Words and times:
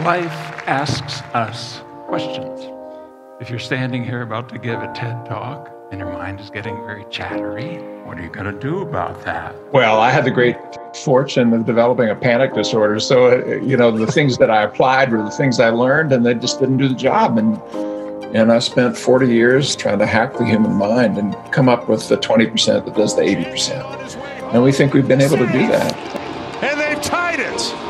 Life 0.00 0.30
asks 0.68 1.22
us 1.32 1.80
questions. 2.06 2.70
If 3.40 3.48
you're 3.48 3.58
standing 3.58 4.04
here 4.04 4.20
about 4.20 4.46
to 4.50 4.58
give 4.58 4.82
a 4.82 4.92
TED 4.92 5.24
talk 5.24 5.70
and 5.90 5.98
your 5.98 6.12
mind 6.12 6.38
is 6.38 6.50
getting 6.50 6.76
very 6.84 7.06
chattery, 7.08 7.78
what 8.04 8.18
are 8.18 8.22
you 8.22 8.28
going 8.28 8.44
to 8.44 8.60
do 8.60 8.82
about 8.82 9.24
that? 9.24 9.54
Well, 9.72 9.98
I 9.98 10.10
had 10.10 10.26
the 10.26 10.30
great 10.30 10.58
fortune 10.94 11.54
of 11.54 11.64
developing 11.64 12.10
a 12.10 12.14
panic 12.14 12.52
disorder. 12.52 13.00
So, 13.00 13.40
uh, 13.40 13.56
you 13.62 13.78
know, 13.78 13.90
the 13.90 14.06
things 14.06 14.36
that 14.36 14.50
I 14.50 14.64
applied 14.64 15.12
were 15.12 15.22
the 15.22 15.30
things 15.30 15.60
I 15.60 15.70
learned, 15.70 16.12
and 16.12 16.26
they 16.26 16.34
just 16.34 16.60
didn't 16.60 16.76
do 16.76 16.88
the 16.88 16.94
job. 16.94 17.38
And 17.38 17.56
and 18.36 18.52
I 18.52 18.58
spent 18.58 18.98
40 18.98 19.28
years 19.28 19.74
trying 19.74 19.98
to 20.00 20.06
hack 20.06 20.34
the 20.34 20.44
human 20.44 20.74
mind 20.74 21.16
and 21.16 21.34
come 21.52 21.70
up 21.70 21.88
with 21.88 22.06
the 22.10 22.18
20% 22.18 22.84
that 22.84 22.94
does 22.94 23.16
the 23.16 23.22
80%. 23.22 24.52
And 24.52 24.62
we 24.62 24.72
think 24.72 24.92
we've 24.92 25.08
been 25.08 25.22
able 25.22 25.38
to 25.38 25.46
do 25.46 25.66
that. 25.68 26.15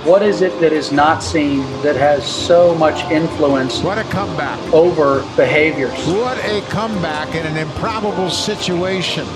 What 0.07 0.23
is 0.23 0.41
it 0.41 0.61
that 0.61 0.73
is 0.73 0.93
not 0.93 1.21
seen 1.21 1.63
that 1.83 1.97
has 1.97 2.25
so 2.25 2.77
much 2.77 3.03
influence? 3.11 3.83
What 3.83 3.99
a 3.99 4.05
comeback. 4.05 4.57
Over 4.73 5.23
behaviors. 5.35 5.99
What 6.07 6.39
a 6.45 6.61
comeback 6.69 7.35
in 7.35 7.45
an 7.45 7.57
improbable 7.57 8.31
situation 8.31 9.27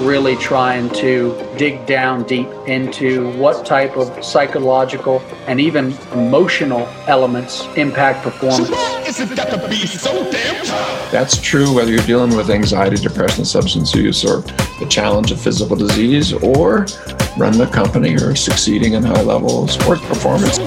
really 0.00 0.36
trying 0.36 0.90
to 0.90 1.34
dig 1.56 1.86
down 1.86 2.22
deep 2.24 2.48
into 2.66 3.32
what 3.38 3.64
type 3.64 3.96
of 3.96 4.22
psychological 4.22 5.20
and 5.46 5.58
even 5.58 5.92
emotional 6.12 6.86
elements 7.06 7.64
impact 7.76 8.22
performance. 8.22 8.68
That's 11.10 11.40
true 11.40 11.72
whether 11.74 11.90
you're 11.90 12.04
dealing 12.04 12.36
with 12.36 12.50
anxiety, 12.50 12.96
depression, 12.96 13.46
substance 13.46 13.94
use, 13.94 14.22
or 14.22 14.42
the 14.80 14.86
challenge 14.90 15.32
of 15.32 15.40
physical 15.40 15.76
disease, 15.76 16.34
or 16.34 16.86
running 17.38 17.62
a 17.62 17.66
company 17.66 18.16
or 18.16 18.34
succeeding 18.34 18.92
in 18.92 19.02
high 19.02 19.22
level 19.22 19.66
sport 19.66 20.00
performance. 20.02 20.58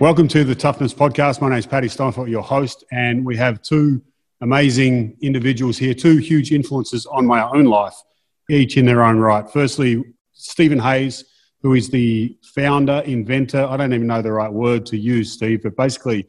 Welcome 0.00 0.28
to 0.28 0.44
the 0.44 0.54
Toughness 0.54 0.94
Podcast. 0.94 1.42
My 1.42 1.50
name 1.50 1.58
is 1.58 1.66
Paddy 1.66 1.88
Steinfort, 1.88 2.30
your 2.30 2.42
host, 2.42 2.84
and 2.90 3.24
we 3.24 3.36
have 3.36 3.60
two 3.60 4.02
amazing 4.40 5.16
individuals 5.20 5.78
here, 5.78 5.94
two 5.94 6.18
huge 6.18 6.52
influences 6.52 7.06
on 7.06 7.26
my 7.26 7.42
own 7.48 7.64
life, 7.64 7.94
each 8.50 8.76
in 8.76 8.86
their 8.86 9.02
own 9.02 9.18
right. 9.18 9.50
Firstly, 9.50 10.04
Steven 10.32 10.78
Hayes, 10.78 11.24
who 11.62 11.74
is 11.74 11.88
the 11.88 12.36
founder, 12.54 13.02
inventor, 13.06 13.64
I 13.64 13.76
don't 13.76 13.92
even 13.92 14.06
know 14.06 14.22
the 14.22 14.32
right 14.32 14.52
word 14.52 14.86
to 14.86 14.96
use, 14.96 15.32
Steve, 15.32 15.62
but 15.62 15.76
basically, 15.76 16.26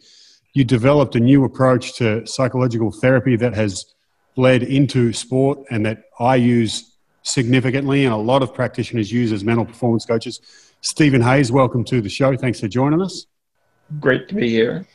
you 0.53 0.63
developed 0.63 1.15
a 1.15 1.19
new 1.19 1.43
approach 1.43 1.93
to 1.97 2.25
psychological 2.25 2.91
therapy 2.91 3.35
that 3.35 3.53
has 3.53 3.93
led 4.37 4.63
into 4.63 5.13
sport 5.13 5.59
and 5.69 5.85
that 5.85 6.03
I 6.19 6.35
use 6.35 6.97
significantly 7.23 8.05
and 8.05 8.13
a 8.13 8.17
lot 8.17 8.41
of 8.41 8.53
practitioners 8.53 9.11
use 9.11 9.31
as 9.31 9.43
mental 9.43 9.65
performance 9.65 10.05
coaches. 10.05 10.39
Steven 10.81 11.21
Hayes, 11.21 11.51
welcome 11.51 11.83
to 11.85 12.01
the 12.01 12.09
show. 12.09 12.35
Thanks 12.35 12.59
for 12.59 12.67
joining 12.67 13.01
us. 13.01 13.25
Great 13.99 14.27
to 14.29 14.35
be 14.35 14.49
here. 14.49 14.87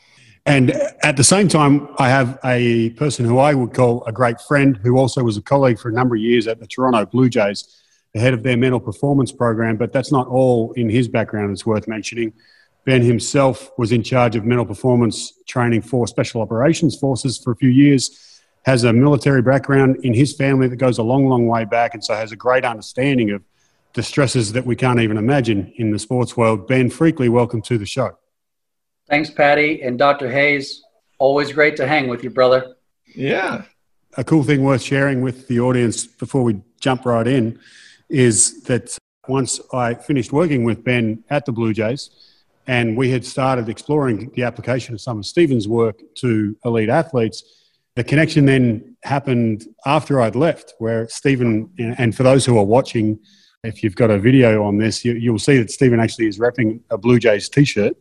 And 0.45 0.73
at 1.05 1.17
the 1.17 1.25
same 1.25 1.47
time, 1.47 1.89
I 1.99 2.09
have 2.09 2.39
a 2.45 2.91
person 2.91 3.25
who 3.25 3.39
I 3.39 3.55
would 3.55 3.73
call 3.75 4.05
a 4.07 4.13
great 4.13 4.41
friend 4.41 4.77
who 4.77 4.99
also 4.99 5.23
was 5.23 5.37
a 5.37 5.43
colleague 5.43 5.79
for 5.79 5.89
a 5.89 5.93
number 5.93 6.17
of 6.17 6.21
years 6.21 6.49
at 6.49 6.59
the 6.59 6.67
Toronto 6.67 7.07
Blue 7.07 7.29
Jays, 7.29 7.81
the 8.13 8.21
head 8.21 8.35
of 8.35 8.43
their 8.43 8.57
mental 8.57 8.81
performance 8.81 9.31
program. 9.31 9.77
But 9.77 9.93
that's 9.93 10.11
not 10.11 10.27
all 10.27 10.73
in 10.73 10.91
his 10.91 11.07
background, 11.07 11.53
it's 11.53 11.65
worth 11.65 11.87
mentioning. 11.87 12.33
Ben 12.85 13.03
himself 13.03 13.71
was 13.79 13.93
in 13.93 14.03
charge 14.03 14.35
of 14.35 14.45
mental 14.45 14.67
performance 14.67 15.33
training 15.47 15.83
for 15.83 16.09
special 16.09 16.43
operations 16.43 16.99
forces 16.99 17.39
for 17.39 17.53
a 17.53 17.57
few 17.57 17.69
years, 17.69 18.41
has 18.65 18.83
a 18.83 18.93
military 18.93 19.43
background 19.43 20.05
in 20.05 20.13
his 20.13 20.35
family 20.35 20.67
that 20.67 20.77
goes 20.77 20.99
a 20.99 21.03
long, 21.05 21.29
long 21.29 21.47
way 21.47 21.65
back, 21.65 21.95
and 21.95 22.05
so 22.05 22.15
has 22.15 22.33
a 22.33 22.37
great 22.37 22.65
understanding 22.65 23.31
of 23.31 23.43
the 23.95 24.03
stresses 24.03 24.53
that 24.53 24.67
we 24.67 24.75
can't 24.75 24.99
even 24.99 25.17
imagine 25.17 25.73
in 25.77 25.93
the 25.93 25.99
sports 25.99 26.37
world. 26.37 26.67
Ben 26.67 26.91
Freakley, 26.91 27.29
welcome 27.29 27.63
to 27.63 27.79
the 27.79 27.87
show. 27.87 28.17
Thanks, 29.13 29.29
Paddy. 29.29 29.83
And 29.83 29.99
Dr. 29.99 30.31
Hayes, 30.31 30.83
always 31.19 31.53
great 31.53 31.77
to 31.77 31.87
hang 31.87 32.09
with 32.09 32.25
you, 32.25 32.31
brother. 32.31 32.77
Yeah. 33.15 33.65
A 34.17 34.25
cool 34.25 34.43
thing 34.43 34.65
worth 34.65 34.81
sharing 34.81 35.21
with 35.21 35.49
the 35.49 35.61
audience 35.61 36.07
before 36.07 36.43
we 36.43 36.63
jump 36.81 37.05
right 37.05 37.27
in 37.27 37.59
is 38.09 38.63
that 38.63 38.97
once 39.29 39.61
I 39.71 39.93
finished 39.93 40.33
working 40.33 40.65
with 40.65 40.83
Ben 40.83 41.23
at 41.29 41.45
the 41.45 41.53
Blue 41.53 41.75
Jays, 41.75 42.09
and 42.67 42.97
we 42.97 43.11
had 43.11 43.27
started 43.27 43.69
exploring 43.69 44.31
the 44.35 44.45
application 44.45 44.95
of 44.95 45.01
some 45.03 45.19
of 45.19 45.27
Steven's 45.27 45.69
work 45.69 46.01
to 46.15 46.57
elite 46.65 46.89
athletes. 46.89 47.45
The 47.97 48.05
connection 48.05 48.47
then 48.47 48.97
happened 49.05 49.67
after 49.85 50.23
I'd 50.23 50.37
left, 50.37 50.73
where 50.79 51.07
Steven, 51.09 51.69
and 51.79 52.17
for 52.17 52.23
those 52.23 52.47
who 52.47 52.57
are 52.57 52.65
watching, 52.65 53.19
if 53.63 53.85
you've 53.85 53.95
got 53.95 54.11
a 54.11 54.19
video 54.19 54.65
on 54.65 54.79
this, 54.79 55.05
you, 55.05 55.33
will 55.33 55.39
see 55.39 55.59
that 55.59 55.71
Steven 55.71 56.01
actually 56.01 56.29
is 56.29 56.39
wrapping 56.39 56.83
a 56.89 56.97
Blue 56.97 57.19
Jays 57.19 57.51
t 57.51 57.67
shirt 57.67 57.95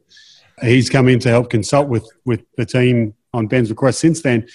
he's 0.62 0.90
come 0.90 1.08
in 1.08 1.20
to 1.20 1.30
help 1.30 1.50
consult 1.50 1.88
with 1.90 2.08
with 2.26 2.44
the 2.58 2.66
team 2.66 3.14
on 3.34 3.48
Ben's 3.48 3.70
request 3.70 4.00
since 4.00 4.22
then. 4.22 4.48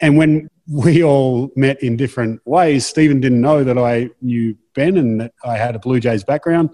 And 0.00 0.16
when 0.16 0.48
we 0.70 1.02
all 1.02 1.50
met 1.56 1.82
in 1.82 1.96
different 1.96 2.40
ways, 2.46 2.86
Steven 2.86 3.20
didn't 3.20 3.40
know 3.40 3.64
that 3.64 3.78
I 3.78 4.10
knew 4.20 4.56
Ben 4.74 4.96
and 4.96 5.20
that 5.20 5.32
I 5.44 5.56
had 5.56 5.74
a 5.74 5.78
Blue 5.78 5.98
Jays 5.98 6.24
background. 6.24 6.70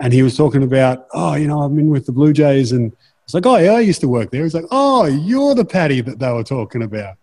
And 0.00 0.12
he 0.12 0.22
was 0.22 0.36
talking 0.36 0.62
about, 0.62 1.06
oh, 1.12 1.34
you 1.34 1.46
know, 1.46 1.62
I'm 1.62 1.78
in 1.78 1.88
with 1.88 2.06
the 2.06 2.12
Blue 2.12 2.32
Jays. 2.32 2.72
And 2.72 2.92
it's 3.22 3.34
like, 3.34 3.46
oh, 3.46 3.56
yeah, 3.56 3.72
I 3.72 3.80
used 3.80 4.00
to 4.00 4.08
work 4.08 4.30
there. 4.30 4.42
He's 4.42 4.54
like, 4.54 4.64
oh, 4.70 5.04
you're 5.04 5.54
the 5.54 5.64
Paddy 5.64 6.00
that 6.00 6.18
they 6.18 6.32
were 6.32 6.42
talking 6.42 6.82
about. 6.82 7.16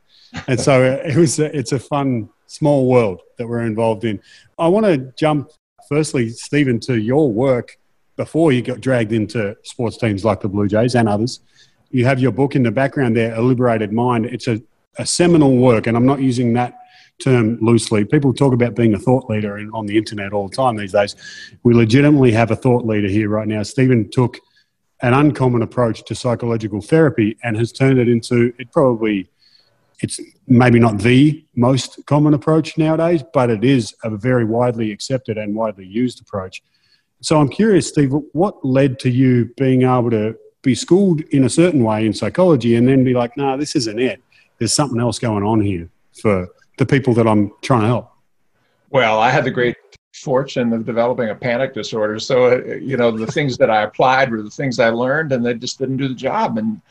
And 0.47 0.59
so 0.59 0.83
it 0.83 1.17
was, 1.17 1.39
a, 1.39 1.55
it's 1.57 1.73
a 1.73 1.79
fun, 1.79 2.29
small 2.47 2.87
world 2.87 3.21
that 3.37 3.47
we're 3.47 3.65
involved 3.65 4.05
in. 4.05 4.21
I 4.57 4.67
want 4.69 4.85
to 4.85 4.97
jump, 5.17 5.51
firstly, 5.89 6.29
Steven, 6.29 6.79
to 6.81 6.97
your 6.97 7.29
work 7.29 7.77
before 8.21 8.51
you 8.51 8.61
got 8.61 8.79
dragged 8.79 9.11
into 9.11 9.57
sports 9.63 9.97
teams 9.97 10.23
like 10.23 10.41
the 10.41 10.47
Blue 10.47 10.67
Jays 10.67 10.93
and 10.93 11.09
others. 11.09 11.39
You 11.89 12.05
have 12.05 12.19
your 12.19 12.31
book 12.31 12.55
in 12.55 12.61
the 12.61 12.69
background 12.69 13.17
there, 13.17 13.33
A 13.33 13.41
Liberated 13.41 13.91
Mind. 13.91 14.27
It's 14.27 14.47
a, 14.47 14.61
a 14.99 15.07
seminal 15.07 15.57
work, 15.57 15.87
and 15.87 15.97
I'm 15.97 16.05
not 16.05 16.21
using 16.21 16.53
that 16.53 16.77
term 17.19 17.57
loosely. 17.61 18.05
People 18.05 18.31
talk 18.31 18.53
about 18.53 18.75
being 18.75 18.93
a 18.93 18.99
thought 18.99 19.27
leader 19.27 19.57
on 19.73 19.87
the 19.87 19.97
internet 19.97 20.33
all 20.33 20.47
the 20.47 20.55
time 20.55 20.77
these 20.77 20.91
days. 20.91 21.15
We 21.63 21.73
legitimately 21.73 22.31
have 22.33 22.51
a 22.51 22.55
thought 22.55 22.85
leader 22.85 23.07
here 23.07 23.27
right 23.27 23.47
now. 23.47 23.63
Steven 23.63 24.07
took 24.11 24.37
an 25.01 25.15
uncommon 25.15 25.63
approach 25.63 26.05
to 26.05 26.13
psychological 26.13 26.79
therapy 26.79 27.39
and 27.43 27.57
has 27.57 27.71
turned 27.71 27.97
it 27.97 28.07
into 28.07 28.53
it 28.59 28.71
probably 28.71 29.27
it's 30.03 30.19
maybe 30.47 30.77
not 30.77 30.99
the 30.99 31.43
most 31.55 32.05
common 32.05 32.35
approach 32.35 32.77
nowadays, 32.77 33.23
but 33.33 33.49
it 33.49 33.63
is 33.63 33.95
a 34.03 34.11
very 34.11 34.45
widely 34.45 34.91
accepted 34.91 35.39
and 35.39 35.55
widely 35.55 35.87
used 35.87 36.21
approach. 36.21 36.61
So 37.21 37.39
I'm 37.39 37.49
curious, 37.49 37.87
Steve, 37.87 38.13
what 38.33 38.63
led 38.65 38.99
to 38.99 39.09
you 39.09 39.53
being 39.57 39.83
able 39.83 40.09
to 40.11 40.37
be 40.63 40.75
schooled 40.75 41.21
in 41.21 41.43
a 41.43 41.49
certain 41.49 41.83
way 41.83 42.05
in 42.05 42.13
psychology 42.13 42.75
and 42.75 42.87
then 42.87 43.03
be 43.03 43.13
like, 43.13 43.37
no, 43.37 43.45
nah, 43.45 43.57
this 43.57 43.75
isn't 43.75 43.99
it. 43.99 44.21
There's 44.57 44.73
something 44.73 44.99
else 44.99 45.19
going 45.19 45.43
on 45.43 45.61
here 45.61 45.89
for 46.19 46.47
the 46.77 46.85
people 46.85 47.13
that 47.13 47.27
I'm 47.27 47.51
trying 47.61 47.81
to 47.81 47.87
help? 47.87 48.11
Well, 48.89 49.19
I 49.19 49.29
had 49.29 49.43
the 49.43 49.51
great 49.51 49.77
fortune 50.13 50.73
of 50.73 50.85
developing 50.85 51.29
a 51.29 51.35
panic 51.35 51.73
disorder. 51.73 52.19
So, 52.19 52.53
uh, 52.53 52.75
you 52.75 52.97
know, 52.97 53.11
the 53.11 53.27
things 53.27 53.57
that 53.57 53.69
I 53.69 53.83
applied 53.83 54.31
were 54.31 54.41
the 54.41 54.49
things 54.49 54.79
I 54.79 54.89
learned 54.89 55.31
and 55.31 55.45
they 55.45 55.53
just 55.53 55.79
didn't 55.79 55.97
do 55.97 56.07
the 56.07 56.15
job. 56.15 56.57
And, 56.57 56.81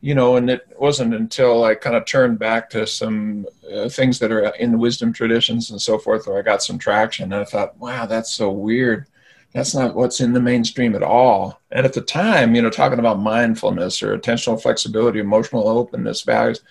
you 0.00 0.14
know, 0.14 0.36
and 0.36 0.48
it 0.48 0.66
wasn't 0.78 1.14
until 1.14 1.64
I 1.64 1.74
kind 1.74 1.96
of 1.96 2.06
turned 2.06 2.38
back 2.38 2.70
to 2.70 2.86
some 2.86 3.46
uh, 3.72 3.88
things 3.88 4.18
that 4.20 4.32
are 4.32 4.46
in 4.56 4.72
the 4.72 4.78
wisdom 4.78 5.12
traditions 5.12 5.70
and 5.70 5.82
so 5.82 5.98
forth 5.98 6.26
where 6.26 6.38
I 6.38 6.42
got 6.42 6.62
some 6.62 6.78
traction. 6.78 7.32
And 7.32 7.42
I 7.42 7.44
thought, 7.44 7.78
wow, 7.78 8.06
that's 8.06 8.32
so 8.32 8.50
weird 8.50 9.06
that's 9.52 9.74
not 9.74 9.94
what's 9.94 10.20
in 10.20 10.32
the 10.32 10.40
mainstream 10.40 10.94
at 10.94 11.02
all. 11.02 11.60
And 11.70 11.84
at 11.84 11.92
the 11.92 12.00
time, 12.00 12.54
you 12.54 12.62
know, 12.62 12.70
talking 12.70 12.98
about 12.98 13.20
mindfulness 13.20 14.02
or 14.02 14.16
attentional 14.16 14.60
flexibility, 14.60 15.18
emotional 15.20 15.68
openness, 15.68 16.22
values, 16.22 16.62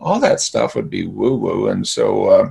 all 0.00 0.18
that 0.20 0.40
stuff 0.40 0.74
would 0.74 0.90
be 0.90 1.06
woo 1.06 1.36
woo. 1.36 1.68
And 1.68 1.86
so, 1.86 2.26
uh, 2.26 2.50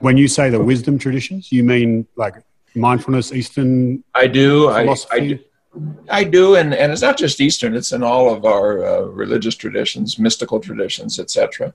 when 0.00 0.16
you 0.16 0.28
say 0.28 0.50
the 0.50 0.62
wisdom 0.62 0.98
traditions, 0.98 1.50
you 1.50 1.64
mean 1.64 2.06
like 2.16 2.34
mindfulness, 2.74 3.32
Eastern? 3.32 4.04
I 4.14 4.26
do. 4.26 4.68
I, 4.68 4.94
I, 5.12 5.20
do. 5.20 5.38
I 6.10 6.24
do, 6.24 6.56
and, 6.56 6.74
and 6.74 6.92
it's 6.92 7.02
not 7.02 7.16
just 7.16 7.40
Eastern; 7.40 7.74
it's 7.74 7.92
in 7.92 8.02
all 8.02 8.32
of 8.32 8.44
our 8.44 8.84
uh, 8.84 9.00
religious 9.02 9.54
traditions, 9.54 10.18
mystical 10.18 10.60
traditions, 10.60 11.18
etc. 11.18 11.72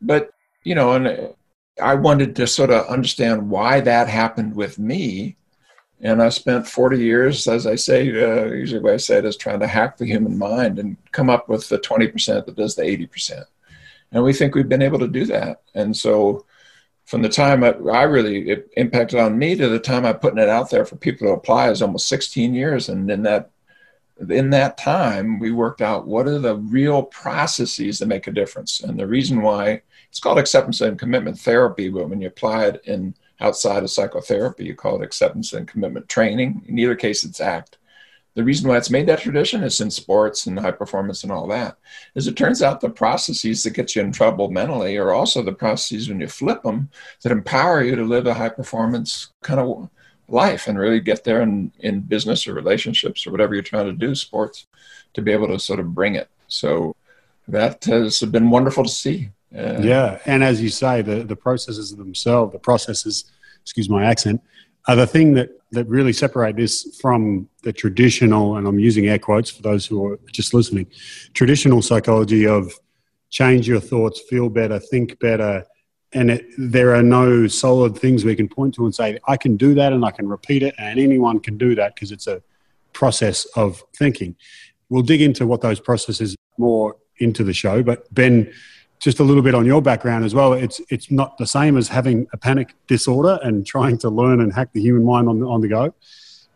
But 0.00 0.30
you 0.62 0.74
know, 0.74 0.92
and 0.92 1.34
I 1.82 1.94
wanted 1.94 2.36
to 2.36 2.46
sort 2.46 2.70
of 2.70 2.86
understand 2.86 3.50
why 3.50 3.80
that 3.80 4.08
happened 4.08 4.54
with 4.54 4.78
me, 4.78 5.36
and 6.04 6.22
I 6.22 6.28
spent 6.28 6.68
40 6.68 6.98
years, 6.98 7.48
as 7.48 7.66
I 7.66 7.76
say, 7.76 8.02
uh, 8.10 8.52
usually 8.52 8.82
what 8.82 8.92
I 8.92 8.98
say 8.98 9.18
is 9.20 9.38
trying 9.38 9.60
to 9.60 9.66
hack 9.66 9.96
the 9.96 10.04
human 10.04 10.36
mind 10.36 10.78
and 10.78 10.98
come 11.12 11.30
up 11.30 11.48
with 11.48 11.66
the 11.70 11.78
20% 11.78 12.44
that 12.44 12.54
does 12.54 12.76
the 12.76 12.82
80%. 12.82 13.44
And 14.12 14.22
we 14.22 14.34
think 14.34 14.54
we've 14.54 14.68
been 14.68 14.82
able 14.82 14.98
to 14.98 15.08
do 15.08 15.24
that. 15.24 15.62
And 15.74 15.96
so 15.96 16.44
from 17.06 17.22
the 17.22 17.30
time 17.30 17.64
I, 17.64 17.70
I 17.90 18.02
really 18.02 18.50
it 18.50 18.70
impacted 18.76 19.18
on 19.18 19.38
me 19.38 19.56
to 19.56 19.68
the 19.68 19.78
time 19.78 20.04
I'm 20.04 20.18
putting 20.18 20.38
it 20.38 20.48
out 20.50 20.68
there 20.68 20.84
for 20.84 20.96
people 20.96 21.26
to 21.26 21.32
apply 21.32 21.70
is 21.70 21.80
almost 21.80 22.08
16 22.08 22.54
years. 22.54 22.90
And 22.90 23.10
in 23.10 23.22
that 23.22 23.50
in 24.28 24.50
that 24.50 24.78
time, 24.78 25.40
we 25.40 25.50
worked 25.50 25.80
out 25.80 26.06
what 26.06 26.28
are 26.28 26.38
the 26.38 26.56
real 26.56 27.02
processes 27.02 27.98
that 27.98 28.06
make 28.06 28.28
a 28.28 28.32
difference. 28.32 28.80
And 28.80 28.98
the 29.00 29.06
reason 29.06 29.42
why 29.42 29.82
it's 30.08 30.20
called 30.20 30.38
acceptance 30.38 30.80
and 30.82 30.98
commitment 30.98 31.38
therapy, 31.38 31.88
but 31.88 32.08
when 32.08 32.20
you 32.20 32.28
apply 32.28 32.66
it 32.66 32.82
in 32.84 33.14
outside 33.40 33.82
of 33.82 33.90
psychotherapy. 33.90 34.64
You 34.64 34.74
call 34.74 35.00
it 35.00 35.04
acceptance 35.04 35.52
and 35.52 35.68
commitment 35.68 36.08
training. 36.08 36.64
In 36.66 36.78
either 36.78 36.94
case, 36.94 37.24
it's 37.24 37.40
ACT. 37.40 37.78
the 38.34 38.44
reason 38.44 38.68
why 38.68 38.76
it's 38.76 38.90
made 38.90 39.06
that 39.06 39.20
tradition 39.20 39.62
is 39.62 39.80
in 39.80 39.90
sports 39.90 40.46
and 40.46 40.58
high 40.58 40.72
performance 40.72 41.22
and 41.22 41.30
all 41.32 41.46
that 41.46 41.76
is 42.14 42.26
it 42.26 42.36
turns 42.36 42.62
out 42.62 42.80
the 42.80 42.90
processes 42.90 43.62
that 43.62 43.70
get 43.70 43.94
you 43.94 44.02
in 44.02 44.10
trouble 44.10 44.50
mentally 44.50 44.96
are 44.96 45.12
also 45.12 45.40
the 45.42 45.52
processes 45.52 46.08
when 46.08 46.20
you 46.20 46.26
flip 46.26 46.62
them 46.62 46.88
that 47.22 47.30
empower 47.30 47.82
you 47.82 47.94
to 47.94 48.04
live 48.04 48.26
a 48.26 48.34
high 48.34 48.48
performance 48.48 49.32
kind 49.42 49.60
of 49.60 49.88
life 50.28 50.66
and 50.66 50.78
really 50.78 51.00
get 51.00 51.22
there 51.22 51.42
in, 51.42 51.70
in 51.80 52.00
business 52.00 52.48
or 52.48 52.54
relationships 52.54 53.26
or 53.26 53.30
whatever 53.30 53.54
you're 53.54 53.62
trying 53.62 53.86
to 53.86 53.92
do 53.92 54.14
sports 54.14 54.66
to 55.12 55.22
be 55.22 55.30
able 55.30 55.46
to 55.46 55.58
sort 55.58 55.78
of 55.78 55.94
bring 55.94 56.14
it 56.16 56.28
so 56.48 56.96
that 57.46 57.84
has 57.84 58.20
been 58.20 58.50
wonderful 58.50 58.84
to 58.84 58.90
see 58.90 59.30
uh, 59.56 59.78
yeah 59.80 60.18
and 60.26 60.42
as 60.42 60.60
you 60.60 60.68
say 60.68 61.02
the, 61.02 61.24
the 61.24 61.36
processes 61.36 61.94
themselves 61.94 62.52
the 62.52 62.58
processes 62.58 63.24
excuse 63.62 63.88
my 63.88 64.04
accent 64.04 64.40
are 64.86 64.96
the 64.96 65.06
thing 65.06 65.34
that, 65.34 65.50
that 65.72 65.88
really 65.88 66.12
separate 66.12 66.56
this 66.56 66.98
from 67.00 67.48
the 67.62 67.72
traditional, 67.72 68.56
and 68.56 68.66
I'm 68.66 68.78
using 68.78 69.08
air 69.08 69.18
quotes 69.18 69.50
for 69.50 69.62
those 69.62 69.86
who 69.86 70.06
are 70.06 70.20
just 70.30 70.52
listening, 70.52 70.86
traditional 71.32 71.80
psychology 71.80 72.46
of 72.46 72.72
change 73.30 73.66
your 73.66 73.80
thoughts, 73.80 74.20
feel 74.28 74.48
better, 74.48 74.78
think 74.78 75.18
better. 75.18 75.64
And 76.12 76.30
it, 76.30 76.46
there 76.58 76.94
are 76.94 77.02
no 77.02 77.48
solid 77.48 77.98
things 77.98 78.24
we 78.24 78.36
can 78.36 78.48
point 78.48 78.74
to 78.74 78.84
and 78.84 78.94
say, 78.94 79.18
I 79.26 79.36
can 79.36 79.56
do 79.56 79.74
that 79.74 79.92
and 79.92 80.04
I 80.04 80.10
can 80.10 80.28
repeat 80.28 80.62
it, 80.62 80.74
and 80.78 81.00
anyone 81.00 81.40
can 81.40 81.56
do 81.56 81.74
that 81.76 81.94
because 81.94 82.12
it's 82.12 82.26
a 82.26 82.42
process 82.92 83.46
of 83.56 83.82
thinking. 83.96 84.36
We'll 84.90 85.02
dig 85.02 85.22
into 85.22 85.46
what 85.46 85.62
those 85.62 85.80
processes 85.80 86.36
more 86.58 86.96
into 87.18 87.42
the 87.42 87.54
show, 87.54 87.82
but 87.82 88.12
Ben 88.14 88.52
just 89.04 89.20
a 89.20 89.22
little 89.22 89.42
bit 89.42 89.54
on 89.54 89.66
your 89.66 89.82
background 89.82 90.24
as 90.24 90.34
well. 90.34 90.54
It's 90.54 90.80
it's 90.88 91.10
not 91.10 91.36
the 91.36 91.46
same 91.46 91.76
as 91.76 91.88
having 91.88 92.26
a 92.32 92.38
panic 92.38 92.74
disorder 92.86 93.38
and 93.42 93.66
trying 93.66 93.98
to 93.98 94.08
learn 94.08 94.40
and 94.40 94.50
hack 94.50 94.70
the 94.72 94.80
human 94.80 95.04
mind 95.04 95.28
on 95.28 95.40
the, 95.40 95.46
on 95.46 95.60
the 95.60 95.68
go. 95.68 95.94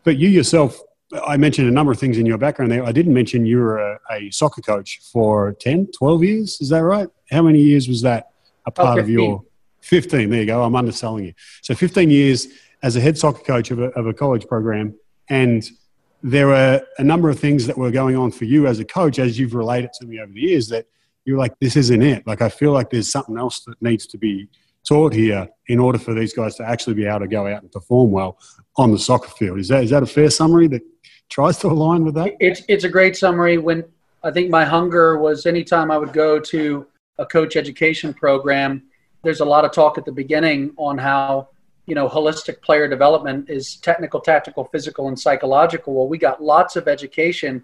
But 0.03 0.17
you 0.17 0.29
yourself, 0.29 0.81
I 1.27 1.37
mentioned 1.37 1.67
a 1.67 1.71
number 1.71 1.91
of 1.91 1.99
things 1.99 2.17
in 2.17 2.25
your 2.25 2.39
background 2.39 2.71
there. 2.71 2.83
I 2.83 2.91
didn't 2.91 3.13
mention 3.13 3.45
you 3.45 3.59
were 3.59 3.77
a, 3.77 3.99
a 4.09 4.31
soccer 4.31 4.61
coach 4.61 4.99
for 5.13 5.53
10, 5.59 5.89
12 5.95 6.23
years. 6.23 6.57
Is 6.59 6.69
that 6.69 6.79
right? 6.79 7.07
How 7.29 7.43
many 7.43 7.61
years 7.61 7.87
was 7.87 8.01
that 8.01 8.31
a 8.65 8.71
part 8.71 8.97
oh, 8.97 9.01
of 9.01 9.09
your 9.09 9.43
15? 9.81 10.31
There 10.31 10.39
you 10.39 10.47
go. 10.47 10.63
I'm 10.63 10.75
underselling 10.75 11.25
you. 11.25 11.33
So 11.61 11.75
15 11.75 12.09
years 12.09 12.47
as 12.81 12.95
a 12.95 13.01
head 13.01 13.15
soccer 13.15 13.43
coach 13.43 13.69
of 13.69 13.77
a, 13.77 13.89
of 13.89 14.07
a 14.07 14.13
college 14.13 14.47
program. 14.47 14.95
And 15.29 15.69
there 16.23 16.47
were 16.47 16.81
a 16.97 17.03
number 17.03 17.29
of 17.29 17.39
things 17.39 17.67
that 17.67 17.77
were 17.77 17.91
going 17.91 18.15
on 18.15 18.31
for 18.31 18.45
you 18.45 18.65
as 18.65 18.79
a 18.79 18.85
coach, 18.85 19.19
as 19.19 19.37
you've 19.37 19.53
related 19.53 19.93
to 19.99 20.07
me 20.07 20.19
over 20.19 20.31
the 20.31 20.41
years, 20.41 20.67
that 20.69 20.87
you're 21.25 21.37
like, 21.37 21.57
this 21.59 21.75
isn't 21.75 22.01
it. 22.01 22.25
Like, 22.25 22.41
I 22.41 22.49
feel 22.49 22.71
like 22.71 22.89
there's 22.89 23.11
something 23.11 23.37
else 23.37 23.61
that 23.65 23.81
needs 23.81 24.07
to 24.07 24.17
be 24.17 24.49
taught 24.87 25.13
here 25.13 25.47
in 25.67 25.79
order 25.79 25.99
for 25.99 26.13
these 26.13 26.33
guys 26.33 26.55
to 26.55 26.67
actually 26.67 26.95
be 26.95 27.05
able 27.05 27.19
to 27.19 27.27
go 27.27 27.47
out 27.47 27.61
and 27.61 27.71
perform 27.71 28.11
well 28.11 28.37
on 28.77 28.91
the 28.91 28.99
soccer 28.99 29.29
field. 29.29 29.59
Is 29.59 29.67
that 29.67 29.83
is 29.83 29.89
that 29.89 30.03
a 30.03 30.07
fair 30.07 30.29
summary 30.29 30.67
that 30.67 30.81
tries 31.29 31.57
to 31.59 31.67
align 31.67 32.03
with 32.05 32.15
that? 32.15 32.35
It's 32.39 32.61
it's 32.67 32.83
a 32.83 32.89
great 32.89 33.15
summary. 33.15 33.57
When 33.57 33.83
I 34.23 34.31
think 34.31 34.49
my 34.49 34.65
hunger 34.65 35.17
was 35.17 35.45
anytime 35.45 35.91
I 35.91 35.97
would 35.97 36.13
go 36.13 36.39
to 36.39 36.87
a 37.17 37.25
coach 37.25 37.55
education 37.55 38.13
program, 38.13 38.83
there's 39.23 39.41
a 39.41 39.45
lot 39.45 39.65
of 39.65 39.71
talk 39.71 39.97
at 39.97 40.05
the 40.05 40.11
beginning 40.11 40.71
on 40.77 40.97
how 40.97 41.49
you 41.85 41.95
know 41.95 42.07
holistic 42.07 42.61
player 42.61 42.87
development 42.87 43.49
is 43.49 43.75
technical, 43.77 44.19
tactical, 44.19 44.65
physical, 44.65 45.07
and 45.07 45.19
psychological. 45.19 45.93
Well, 45.93 46.07
we 46.07 46.17
got 46.17 46.41
lots 46.41 46.75
of 46.75 46.87
education 46.87 47.63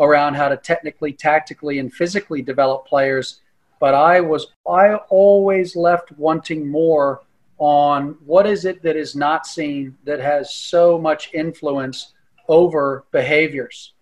around 0.00 0.34
how 0.34 0.48
to 0.48 0.56
technically, 0.56 1.12
tactically, 1.12 1.78
and 1.78 1.92
physically 1.92 2.42
develop 2.42 2.86
players. 2.86 3.40
But 3.80 3.94
I 3.94 4.20
was 4.20 4.48
I 4.68 4.94
always 5.08 5.76
left 5.76 6.12
wanting 6.12 6.68
more 6.68 7.22
on 7.58 8.16
what 8.24 8.46
is 8.46 8.64
it 8.64 8.82
that 8.82 8.96
is 8.96 9.16
not 9.16 9.46
seen 9.46 9.96
that 10.04 10.20
has 10.20 10.54
so 10.54 10.98
much 10.98 11.32
influence 11.32 12.12
over 12.48 13.04
behaviors. 13.12 13.92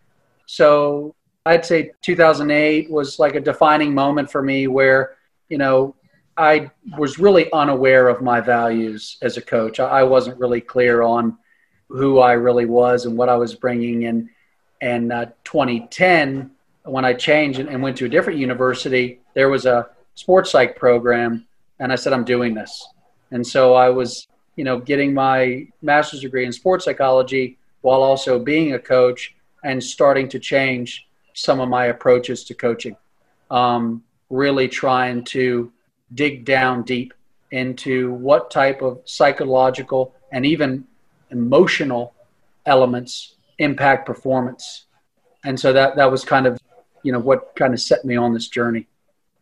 So 0.46 1.14
I'd 1.46 1.64
say 1.64 1.92
2008 2.02 2.90
was 2.90 3.18
like 3.18 3.34
a 3.34 3.40
defining 3.40 3.94
moment 3.94 4.30
for 4.30 4.42
me 4.42 4.66
where, 4.66 5.16
you 5.48 5.58
know, 5.58 5.94
I 6.36 6.70
was 6.98 7.18
really 7.18 7.52
unaware 7.52 8.08
of 8.08 8.22
my 8.22 8.40
values 8.40 9.18
as 9.22 9.36
a 9.36 9.42
coach. 9.42 9.78
I 9.78 10.02
wasn't 10.02 10.38
really 10.38 10.60
clear 10.60 11.02
on 11.02 11.38
who 11.88 12.18
I 12.18 12.32
really 12.32 12.64
was 12.64 13.06
and 13.06 13.16
what 13.16 13.28
I 13.28 13.36
was 13.36 13.54
bringing. 13.54 14.06
And 14.06 14.28
and 14.84 15.10
uh, 15.10 15.26
2010, 15.44 16.50
when 16.82 17.06
I 17.06 17.14
changed 17.14 17.58
and 17.58 17.82
went 17.82 17.96
to 17.96 18.04
a 18.04 18.08
different 18.08 18.38
university, 18.38 19.18
there 19.32 19.48
was 19.48 19.64
a 19.64 19.88
sports 20.14 20.50
psych 20.50 20.76
program, 20.76 21.46
and 21.80 21.90
I 21.90 21.96
said, 21.96 22.12
I'm 22.12 22.22
doing 22.22 22.52
this. 22.52 22.86
And 23.30 23.46
so 23.46 23.72
I 23.72 23.88
was, 23.88 24.28
you 24.56 24.64
know, 24.64 24.78
getting 24.78 25.14
my 25.14 25.66
master's 25.80 26.20
degree 26.20 26.44
in 26.44 26.52
sports 26.52 26.84
psychology 26.84 27.56
while 27.80 28.02
also 28.02 28.38
being 28.38 28.74
a 28.74 28.78
coach 28.78 29.34
and 29.64 29.82
starting 29.82 30.28
to 30.28 30.38
change 30.38 31.06
some 31.32 31.60
of 31.60 31.70
my 31.70 31.86
approaches 31.86 32.44
to 32.44 32.54
coaching. 32.54 32.94
Um, 33.50 34.04
really 34.28 34.68
trying 34.68 35.24
to 35.24 35.72
dig 36.12 36.44
down 36.44 36.82
deep 36.82 37.14
into 37.52 38.12
what 38.12 38.50
type 38.50 38.82
of 38.82 39.00
psychological 39.06 40.14
and 40.30 40.44
even 40.44 40.84
emotional 41.30 42.12
elements 42.66 43.33
impact 43.58 44.06
performance. 44.06 44.86
And 45.44 45.58
so 45.58 45.72
that 45.72 45.96
that 45.96 46.10
was 46.10 46.24
kind 46.24 46.46
of, 46.46 46.58
you 47.02 47.12
know, 47.12 47.18
what 47.18 47.54
kind 47.56 47.74
of 47.74 47.80
set 47.80 48.04
me 48.04 48.16
on 48.16 48.32
this 48.32 48.48
journey. 48.48 48.88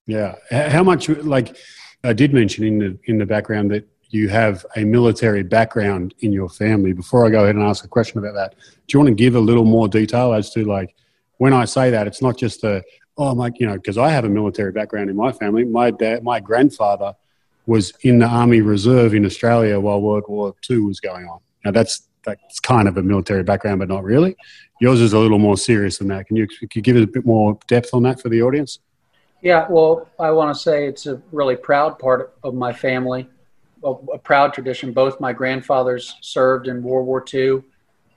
Yeah. 0.06 0.36
How 0.50 0.82
much 0.82 1.08
like 1.08 1.56
I 2.04 2.12
did 2.12 2.34
mention 2.34 2.64
in 2.64 2.78
the 2.78 2.98
in 3.04 3.18
the 3.18 3.26
background 3.26 3.70
that 3.70 3.88
you 4.12 4.28
have 4.28 4.66
a 4.76 4.84
military 4.84 5.42
background 5.42 6.14
in 6.20 6.32
your 6.32 6.48
family. 6.48 6.92
Before 6.92 7.26
I 7.26 7.30
go 7.30 7.44
ahead 7.44 7.54
and 7.54 7.64
ask 7.64 7.84
a 7.84 7.88
question 7.88 8.18
about 8.18 8.34
that, 8.34 8.54
do 8.86 8.92
you 8.92 8.98
want 9.00 9.08
to 9.08 9.14
give 9.14 9.34
a 9.34 9.40
little 9.40 9.64
more 9.64 9.88
detail 9.88 10.34
as 10.34 10.50
to 10.50 10.64
like 10.64 10.94
when 11.38 11.52
I 11.52 11.64
say 11.64 11.90
that, 11.90 12.06
it's 12.06 12.22
not 12.22 12.36
just 12.36 12.62
a 12.62 12.82
oh 13.16 13.34
my 13.34 13.50
you 13.56 13.66
know 13.66 13.74
because 13.74 13.98
I 13.98 14.10
have 14.10 14.24
a 14.24 14.28
military 14.28 14.72
background 14.72 15.10
in 15.10 15.16
my 15.16 15.32
family. 15.32 15.64
My 15.64 15.90
dad, 15.90 16.22
my 16.22 16.40
grandfather 16.40 17.14
was 17.66 17.92
in 18.02 18.18
the 18.18 18.26
Army 18.26 18.60
Reserve 18.60 19.14
in 19.14 19.24
Australia 19.24 19.78
while 19.80 20.00
World 20.00 20.24
War 20.28 20.54
II 20.68 20.80
was 20.80 21.00
going 21.00 21.26
on. 21.26 21.40
Now 21.64 21.70
that's 21.70 22.08
that's 22.24 22.60
kind 22.60 22.88
of 22.88 22.96
a 22.96 23.02
military 23.02 23.42
background, 23.42 23.80
but 23.80 23.88
not 23.88 24.04
really. 24.04 24.36
Yours 24.80 25.00
is 25.00 25.12
a 25.12 25.18
little 25.18 25.38
more 25.38 25.56
serious 25.56 25.98
than 25.98 26.08
that. 26.08 26.26
Can 26.26 26.36
you, 26.36 26.46
can 26.46 26.68
you 26.74 26.82
give 26.82 26.96
it 26.96 27.02
a 27.02 27.06
bit 27.06 27.24
more 27.24 27.58
depth 27.66 27.90
on 27.92 28.02
that 28.04 28.20
for 28.20 28.28
the 28.28 28.42
audience? 28.42 28.78
Yeah, 29.42 29.66
well, 29.68 30.08
I 30.20 30.30
want 30.30 30.54
to 30.54 30.60
say 30.60 30.86
it's 30.86 31.06
a 31.06 31.20
really 31.32 31.56
proud 31.56 31.98
part 31.98 32.34
of 32.44 32.54
my 32.54 32.72
family, 32.72 33.28
a, 33.82 33.90
a 33.90 34.18
proud 34.18 34.54
tradition. 34.54 34.92
Both 34.92 35.20
my 35.20 35.32
grandfathers 35.32 36.16
served 36.20 36.68
in 36.68 36.82
World 36.82 37.06
War 37.06 37.24
II. 37.32 37.62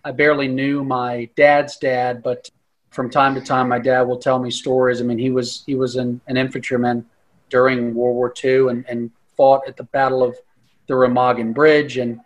I 0.04 0.12
barely 0.12 0.48
knew 0.48 0.84
my 0.84 1.28
dad's 1.36 1.78
dad, 1.78 2.22
but 2.22 2.50
from 2.92 3.10
time 3.10 3.34
to 3.36 3.42
time, 3.42 3.68
my 3.68 3.80
dad 3.80 4.03
will 4.03 4.20
tell 4.20 4.38
me 4.38 4.51
stories. 4.51 5.01
I 5.01 5.03
mean, 5.03 5.18
he 5.18 5.32
was 5.32 5.63
he 5.65 5.74
was 5.74 5.96
an, 5.96 6.22
an 6.27 6.38
infantryman 6.38 7.06
during 7.50 7.96
World 7.96 8.15
War 8.15 8.34
II 8.44 8.70
and, 8.70 8.86
and 8.88 9.12
fought 9.36 9.68
at 9.68 9.77
the 9.77 9.84
Battle 9.84 10.24
of 10.24 10.38
the 10.88 10.94
Remagen 10.94 11.56
Bridge, 11.56 11.98
and 11.98 12.22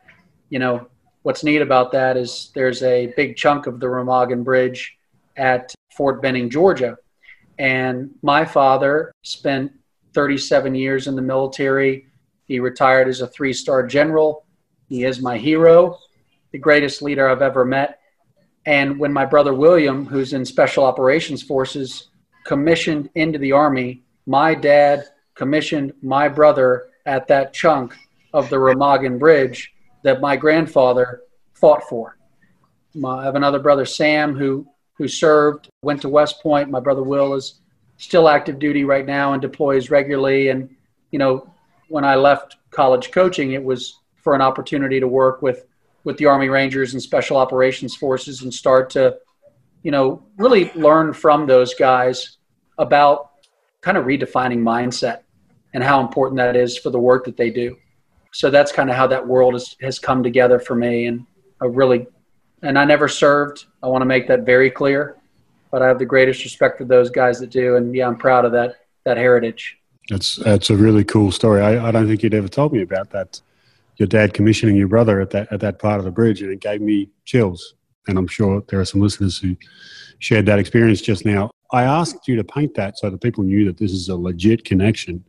you 0.49 0.59
know 0.59 0.87
what's 1.23 1.43
neat 1.43 1.61
about 1.61 1.91
that 1.91 2.17
is 2.17 2.51
there's 2.55 2.81
a 2.83 3.13
big 3.17 3.35
chunk 3.35 3.67
of 3.67 3.79
the 3.79 3.87
Remagen 3.87 4.43
Bridge 4.43 4.97
at 5.35 5.73
Fort 5.95 6.21
Benning, 6.21 6.49
Georgia. 6.49 6.97
And 7.57 8.11
my 8.21 8.45
father 8.45 9.11
spent 9.23 9.71
37 10.13 10.75
years 10.75 11.07
in 11.07 11.15
the 11.15 11.21
military. 11.21 12.07
He 12.45 12.59
retired 12.59 13.07
as 13.07 13.21
a 13.21 13.27
three 13.27 13.53
star 13.53 13.85
general. 13.85 14.45
He 14.87 15.03
is 15.03 15.21
my 15.21 15.37
hero, 15.37 15.99
the 16.51 16.57
greatest 16.57 17.01
leader 17.01 17.29
I've 17.29 17.41
ever 17.41 17.65
met. 17.65 17.99
And 18.65 18.99
when 18.99 19.13
my 19.13 19.25
brother 19.25 19.53
William, 19.53 20.05
who's 20.05 20.33
in 20.33 20.45
Special 20.45 20.83
Operations 20.83 21.43
Forces, 21.43 22.09
commissioned 22.45 23.09
into 23.15 23.39
the 23.39 23.51
Army, 23.51 24.03
my 24.25 24.55
dad 24.55 25.05
commissioned 25.35 25.93
my 26.01 26.27
brother 26.27 26.87
at 27.05 27.27
that 27.27 27.53
chunk 27.53 27.95
of 28.33 28.49
the 28.49 28.55
Remagen 28.55 29.19
Bridge 29.19 29.73
that 30.03 30.21
my 30.21 30.35
grandfather 30.35 31.21
fought 31.53 31.83
for. 31.89 32.17
My, 32.95 33.19
I 33.19 33.23
have 33.25 33.35
another 33.35 33.59
brother, 33.59 33.85
Sam, 33.85 34.35
who 34.35 34.67
who 34.97 35.07
served, 35.07 35.69
went 35.81 36.01
to 36.01 36.09
West 36.09 36.41
Point. 36.41 36.69
My 36.69 36.81
brother 36.81 37.03
Will 37.03 37.33
is 37.33 37.61
still 37.97 38.27
active 38.27 38.59
duty 38.59 38.83
right 38.83 39.05
now 39.05 39.31
and 39.31 39.41
deploys 39.41 39.89
regularly. 39.89 40.49
And 40.49 40.69
you 41.11 41.19
know, 41.19 41.49
when 41.87 42.03
I 42.03 42.15
left 42.15 42.57
college 42.71 43.11
coaching, 43.11 43.53
it 43.53 43.63
was 43.63 43.99
for 44.17 44.35
an 44.35 44.41
opportunity 44.41 44.99
to 44.99 45.07
work 45.07 45.41
with 45.41 45.65
with 46.03 46.17
the 46.17 46.25
Army 46.25 46.49
Rangers 46.49 46.93
and 46.93 47.01
Special 47.01 47.37
Operations 47.37 47.95
Forces 47.95 48.41
and 48.41 48.53
start 48.53 48.89
to, 48.91 49.17
you 49.83 49.91
know, 49.91 50.23
really 50.37 50.71
learn 50.73 51.13
from 51.13 51.45
those 51.45 51.73
guys 51.73 52.37
about 52.77 53.31
kind 53.81 53.97
of 53.97 54.05
redefining 54.05 54.59
mindset 54.59 55.21
and 55.73 55.83
how 55.83 56.01
important 56.01 56.37
that 56.37 56.55
is 56.55 56.77
for 56.77 56.89
the 56.89 56.99
work 56.99 57.25
that 57.25 57.37
they 57.37 57.49
do 57.49 57.77
so 58.31 58.49
that's 58.49 58.71
kind 58.71 58.89
of 58.89 58.95
how 58.95 59.07
that 59.07 59.25
world 59.25 59.53
has, 59.53 59.75
has 59.81 59.99
come 59.99 60.23
together 60.23 60.59
for 60.59 60.75
me 60.75 61.07
and 61.07 61.25
a 61.61 61.69
really 61.69 62.07
and 62.61 62.77
i 62.77 62.85
never 62.85 63.07
served. 63.07 63.65
I 63.81 63.87
want 63.87 64.01
to 64.01 64.05
make 64.05 64.27
that 64.27 64.41
very 64.41 64.69
clear 64.69 65.17
but 65.71 65.81
i 65.81 65.87
have 65.87 65.99
the 65.99 66.05
greatest 66.05 66.43
respect 66.43 66.77
for 66.77 66.85
those 66.85 67.09
guys 67.09 67.39
that 67.39 67.49
do. 67.49 67.75
And 67.75 67.95
yeah 67.95 68.07
i'm 68.07 68.17
proud 68.17 68.45
of 68.45 68.51
that 68.53 68.75
that 69.05 69.17
heritage. 69.17 69.77
That's 70.09 70.37
that's 70.37 70.69
a 70.69 70.75
really 70.75 71.03
cool 71.03 71.31
story. 71.31 71.61
I, 71.61 71.87
I 71.87 71.91
don't 71.91 72.07
think 72.07 72.23
you'd 72.23 72.33
ever 72.33 72.47
told 72.47 72.73
me 72.73 72.81
about 72.81 73.11
that 73.11 73.41
your 73.97 74.07
dad 74.07 74.33
commissioning 74.33 74.75
your 74.75 74.87
brother 74.87 75.19
at 75.21 75.29
that 75.31 75.51
at 75.51 75.59
that 75.59 75.79
part 75.79 75.99
of 75.99 76.05
the 76.05 76.11
bridge 76.11 76.41
and 76.41 76.51
it 76.51 76.59
gave 76.59 76.81
me 76.81 77.09
chills. 77.25 77.75
And 78.07 78.17
I'm 78.17 78.27
sure 78.27 78.63
there 78.69 78.79
are 78.79 78.85
some 78.85 79.01
listeners 79.01 79.37
who 79.37 79.55
shared 80.19 80.45
that 80.47 80.59
experience 80.59 81.01
just 81.01 81.25
now. 81.25 81.51
I 81.71 81.83
asked 81.83 82.27
you 82.27 82.35
to 82.37 82.43
paint 82.43 82.73
that 82.75 82.97
so 82.97 83.09
that 83.09 83.21
people 83.21 83.43
knew 83.43 83.65
that 83.65 83.77
this 83.77 83.91
is 83.91 84.09
a 84.09 84.15
legit 84.15 84.65
connection 84.65 85.23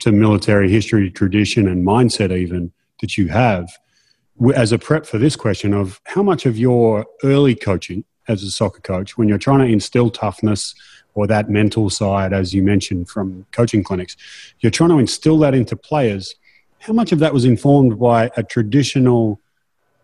to 0.00 0.12
military 0.12 0.70
history, 0.70 1.10
tradition, 1.10 1.68
and 1.68 1.86
mindset, 1.86 2.36
even 2.36 2.72
that 3.00 3.16
you 3.16 3.28
have. 3.28 3.70
As 4.54 4.72
a 4.72 4.78
prep 4.78 5.06
for 5.06 5.18
this 5.18 5.36
question, 5.36 5.74
of 5.74 6.00
how 6.04 6.22
much 6.22 6.46
of 6.46 6.58
your 6.58 7.06
early 7.22 7.54
coaching 7.54 8.04
as 8.28 8.42
a 8.42 8.50
soccer 8.50 8.80
coach, 8.80 9.18
when 9.18 9.28
you're 9.28 9.38
trying 9.38 9.60
to 9.60 9.72
instill 9.72 10.10
toughness 10.10 10.74
or 11.14 11.26
that 11.26 11.50
mental 11.50 11.90
side, 11.90 12.32
as 12.32 12.54
you 12.54 12.62
mentioned 12.62 13.08
from 13.08 13.44
coaching 13.52 13.82
clinics, 13.82 14.16
you're 14.60 14.70
trying 14.70 14.90
to 14.90 14.98
instill 14.98 15.38
that 15.38 15.54
into 15.54 15.76
players. 15.76 16.34
How 16.78 16.92
much 16.92 17.12
of 17.12 17.18
that 17.18 17.34
was 17.34 17.44
informed 17.44 17.98
by 17.98 18.30
a 18.36 18.42
traditional 18.42 19.40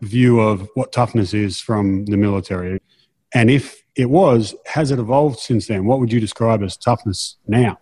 view 0.02 0.40
of 0.40 0.68
what 0.74 0.92
toughness 0.92 1.32
is 1.32 1.60
from 1.60 2.04
the 2.06 2.16
military? 2.16 2.80
And 3.32 3.50
if 3.50 3.82
it 3.94 4.10
was, 4.10 4.54
has 4.66 4.90
it 4.90 4.98
evolved 4.98 5.38
since 5.38 5.68
then? 5.68 5.86
What 5.86 6.00
would 6.00 6.12
you 6.12 6.20
describe 6.20 6.62
as 6.62 6.76
toughness 6.76 7.36
now? 7.46 7.78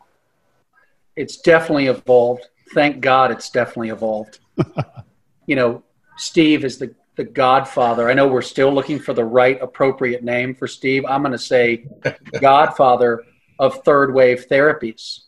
It's 1.16 1.38
definitely 1.38 1.86
evolved. 1.86 2.46
Thank 2.72 3.00
God 3.00 3.30
it's 3.30 3.50
definitely 3.50 3.90
evolved. 3.90 4.40
you 5.46 5.56
know, 5.56 5.82
Steve 6.16 6.64
is 6.64 6.78
the, 6.78 6.94
the 7.16 7.24
godfather. 7.24 8.10
I 8.10 8.14
know 8.14 8.26
we're 8.26 8.42
still 8.42 8.72
looking 8.72 8.98
for 8.98 9.12
the 9.14 9.24
right 9.24 9.60
appropriate 9.60 10.24
name 10.24 10.54
for 10.54 10.66
Steve. 10.66 11.04
I'm 11.06 11.22
going 11.22 11.32
to 11.32 11.38
say 11.38 11.86
godfather 12.40 13.22
of 13.58 13.84
third 13.84 14.14
wave 14.14 14.46
therapies. 14.50 15.20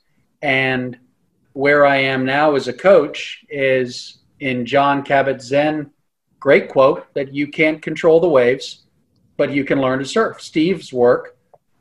And 0.43 0.99
where 1.53 1.87
I 1.87 1.97
am 1.97 2.25
now 2.25 2.55
as 2.55 2.69
a 2.69 2.73
coach 2.73 3.45
is 3.49 4.19
in 4.41 4.67
Jon 4.67 5.05
Kabat-Zinn, 5.05 5.91
great 6.39 6.69
quote 6.69 7.13
that 7.15 7.33
you 7.33 7.49
can't 7.49 7.81
control 7.81 8.21
the 8.21 8.29
waves 8.29 8.87
but 9.37 9.53
you 9.53 9.65
can 9.65 9.81
learn 9.81 9.99
to 9.99 10.05
surf. 10.05 10.41
Steve's 10.41 10.93
work 10.93 11.37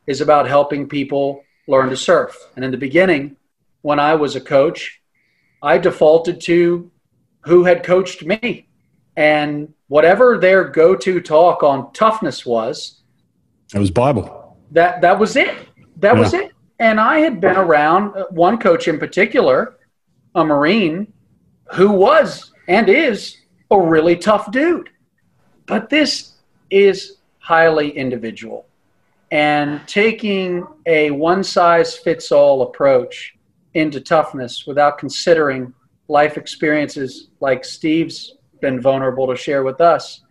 is 0.07 0.21
about 0.21 0.47
helping 0.47 0.87
people 0.87 1.43
learn 1.67 1.89
to 1.89 1.97
surf. 1.97 2.35
And 2.55 2.63
in 2.63 2.71
the 2.71 2.77
beginning, 2.77 3.37
when 3.85 3.99
I 3.99 4.15
was 4.15 4.35
a 4.35 4.41
coach, 4.41 4.99
I 5.61 5.77
defaulted 5.77 6.41
to 6.41 6.89
who 7.41 7.65
had 7.65 7.83
coached 7.83 8.25
me. 8.25 8.67
And 9.15 9.71
whatever 9.89 10.39
their 10.39 10.63
go 10.63 10.95
to 10.95 11.21
talk 11.21 11.61
on 11.61 11.93
toughness 11.93 12.47
was, 12.47 13.03
it 13.75 13.77
was 13.77 13.91
Bible. 13.91 14.57
That, 14.71 15.01
that 15.01 15.19
was 15.19 15.35
it. 15.35 15.67
That 15.97 16.15
yeah. 16.15 16.19
was 16.19 16.33
it. 16.33 16.51
And 16.79 16.99
I 16.99 17.19
had 17.19 17.39
been 17.39 17.57
around 17.57 18.17
uh, 18.17 18.25
one 18.31 18.57
coach 18.57 18.87
in 18.87 18.97
particular, 18.97 19.75
a 20.33 20.43
Marine, 20.43 21.13
who 21.73 21.91
was 21.91 22.51
and 22.67 22.89
is 22.89 23.37
a 23.69 23.79
really 23.79 24.15
tough 24.15 24.51
dude. 24.51 24.89
But 25.67 25.91
this 25.91 26.33
is 26.71 27.17
highly 27.37 27.91
individual. 27.91 28.65
And 29.29 29.87
taking 29.87 30.65
a 30.87 31.11
one 31.11 31.43
size 31.43 31.95
fits 31.95 32.31
all 32.31 32.63
approach 32.63 33.35
into 33.75 34.01
toughness 34.01 34.65
without 34.65 34.97
considering 34.97 35.73
life 36.07 36.37
experiences 36.37 37.29
like 37.39 37.63
Steve's 37.63 38.35
been 38.61 38.81
vulnerable 38.81 39.27
to 39.27 39.35
share 39.35 39.63
with 39.63 39.79
us, 39.81 40.21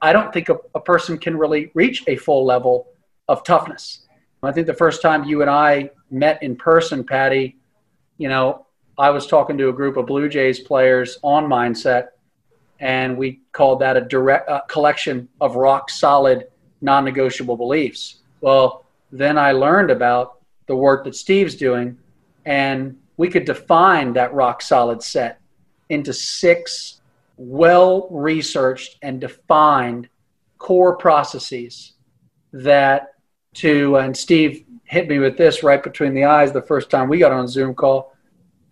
I 0.00 0.12
don't 0.12 0.32
think 0.32 0.48
a, 0.48 0.56
a 0.74 0.80
person 0.80 1.18
can 1.18 1.36
really 1.36 1.70
reach 1.74 2.04
a 2.06 2.16
full 2.16 2.44
level 2.44 2.88
of 3.28 3.42
toughness. 3.42 4.06
I 4.42 4.52
think 4.52 4.66
the 4.66 4.74
first 4.74 5.02
time 5.02 5.24
you 5.24 5.42
and 5.42 5.50
I 5.50 5.90
met 6.10 6.42
in 6.42 6.56
person, 6.56 7.04
Paddy, 7.04 7.56
you 8.16 8.28
know, 8.28 8.66
I 8.98 9.10
was 9.10 9.26
talking 9.26 9.56
to 9.58 9.68
a 9.68 9.72
group 9.72 9.96
of 9.96 10.06
Blue 10.06 10.28
Jays 10.28 10.60
players 10.60 11.18
on 11.22 11.46
mindset, 11.46 12.08
and 12.80 13.16
we 13.16 13.40
called 13.52 13.80
that 13.80 13.96
a 13.96 14.00
direct 14.00 14.48
uh, 14.48 14.62
collection 14.62 15.28
of 15.40 15.56
rock 15.56 15.90
solid 15.90 16.48
non 16.80 17.04
negotiable 17.04 17.56
beliefs. 17.56 18.16
Well, 18.40 18.84
then 19.12 19.36
I 19.36 19.52
learned 19.52 19.90
about 19.90 20.38
the 20.66 20.76
work 20.76 21.04
that 21.04 21.14
Steve's 21.14 21.54
doing, 21.54 21.98
and 22.50 22.96
we 23.16 23.28
could 23.28 23.44
define 23.44 24.12
that 24.14 24.34
rock 24.34 24.60
solid 24.60 25.02
set 25.02 25.40
into 25.88 26.12
six 26.12 27.00
well 27.36 28.08
researched 28.10 28.98
and 29.02 29.20
defined 29.20 30.08
core 30.58 30.96
processes 30.96 31.92
that 32.52 33.14
to 33.54 33.96
and 33.96 34.16
Steve 34.16 34.64
hit 34.84 35.08
me 35.08 35.18
with 35.18 35.36
this 35.38 35.62
right 35.62 35.82
between 35.82 36.14
the 36.14 36.24
eyes 36.24 36.52
the 36.52 36.60
first 36.60 36.90
time 36.90 37.08
we 37.08 37.18
got 37.18 37.32
on 37.32 37.44
a 37.44 37.48
Zoom 37.48 37.74
call 37.74 38.14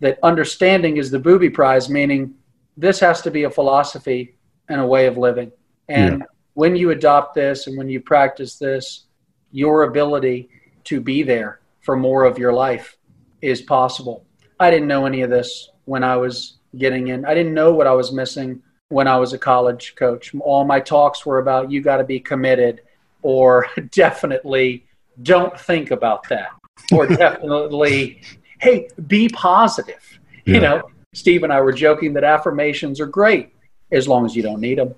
that 0.01 0.19
understanding 0.23 0.97
is 0.97 1.11
the 1.11 1.19
booby 1.19 1.49
prize 1.49 1.89
meaning 1.89 2.35
this 2.77 3.01
has 3.01 3.23
to 3.23 3.31
be 3.31 3.45
a 3.45 3.51
philosophy 3.51 4.37
and 4.69 4.81
a 4.81 4.87
way 4.87 5.07
of 5.07 5.17
living. 5.17 5.51
And 5.89 6.21
yeah 6.21 6.27
when 6.59 6.75
you 6.75 6.91
adopt 6.91 7.37
this 7.37 7.69
and 7.69 7.79
when 7.79 7.89
you 7.89 8.01
practice 8.01 8.59
this, 8.59 9.05
your 9.53 9.85
ability 9.85 10.49
to 10.83 11.01
be 11.01 11.23
there 11.23 11.61
for 11.83 11.95
more 11.95 12.25
of 12.25 12.37
your 12.37 12.53
life 12.53 12.98
is 13.43 13.63
possible. 13.63 14.25
I 14.61 14.71
didn't 14.71 14.89
know 14.89 15.07
any 15.07 15.23
of 15.23 15.31
this 15.31 15.71
when 15.85 16.05
I 16.05 16.17
was 16.17 16.59
getting 16.77 17.09
in. 17.09 17.25
I 17.25 17.35
didn't 17.35 17.55
know 17.55 17.73
what 17.73 17.87
I 17.87 17.93
was 17.93 18.13
missing 18.13 18.63
when 18.89 19.07
I 19.07 19.17
was 19.17 19.33
a 19.33 19.39
college 19.39 19.95
coach. 19.97 20.35
All 20.41 20.65
my 20.65 20.81
talks 20.81 21.25
were 21.25 21.39
about 21.39 21.71
you 21.71 21.81
got 21.81 21.99
to 21.99 22.05
be 22.05 22.21
committed 22.21 22.83
or 23.23 23.67
definitely 23.91 24.87
don't 25.23 25.59
think 25.59 25.91
about 25.91 26.29
that 26.29 26.51
or 26.93 27.07
definitely 27.25 28.23
hey, 28.61 28.89
be 29.07 29.29
positive. 29.29 30.19
Yeah. 30.45 30.55
You 30.55 30.61
know, 30.61 30.91
Steve 31.15 31.43
and 31.45 31.53
I 31.53 31.61
were 31.61 31.73
joking 31.73 32.13
that 32.15 32.25
affirmations 32.25 33.01
are 33.01 33.07
great 33.07 33.55
as 33.93 34.09
long 34.09 34.27
as 34.27 34.35
you 34.35 34.43
don't 34.43 34.61
need 34.61 34.79
them. 34.79 34.95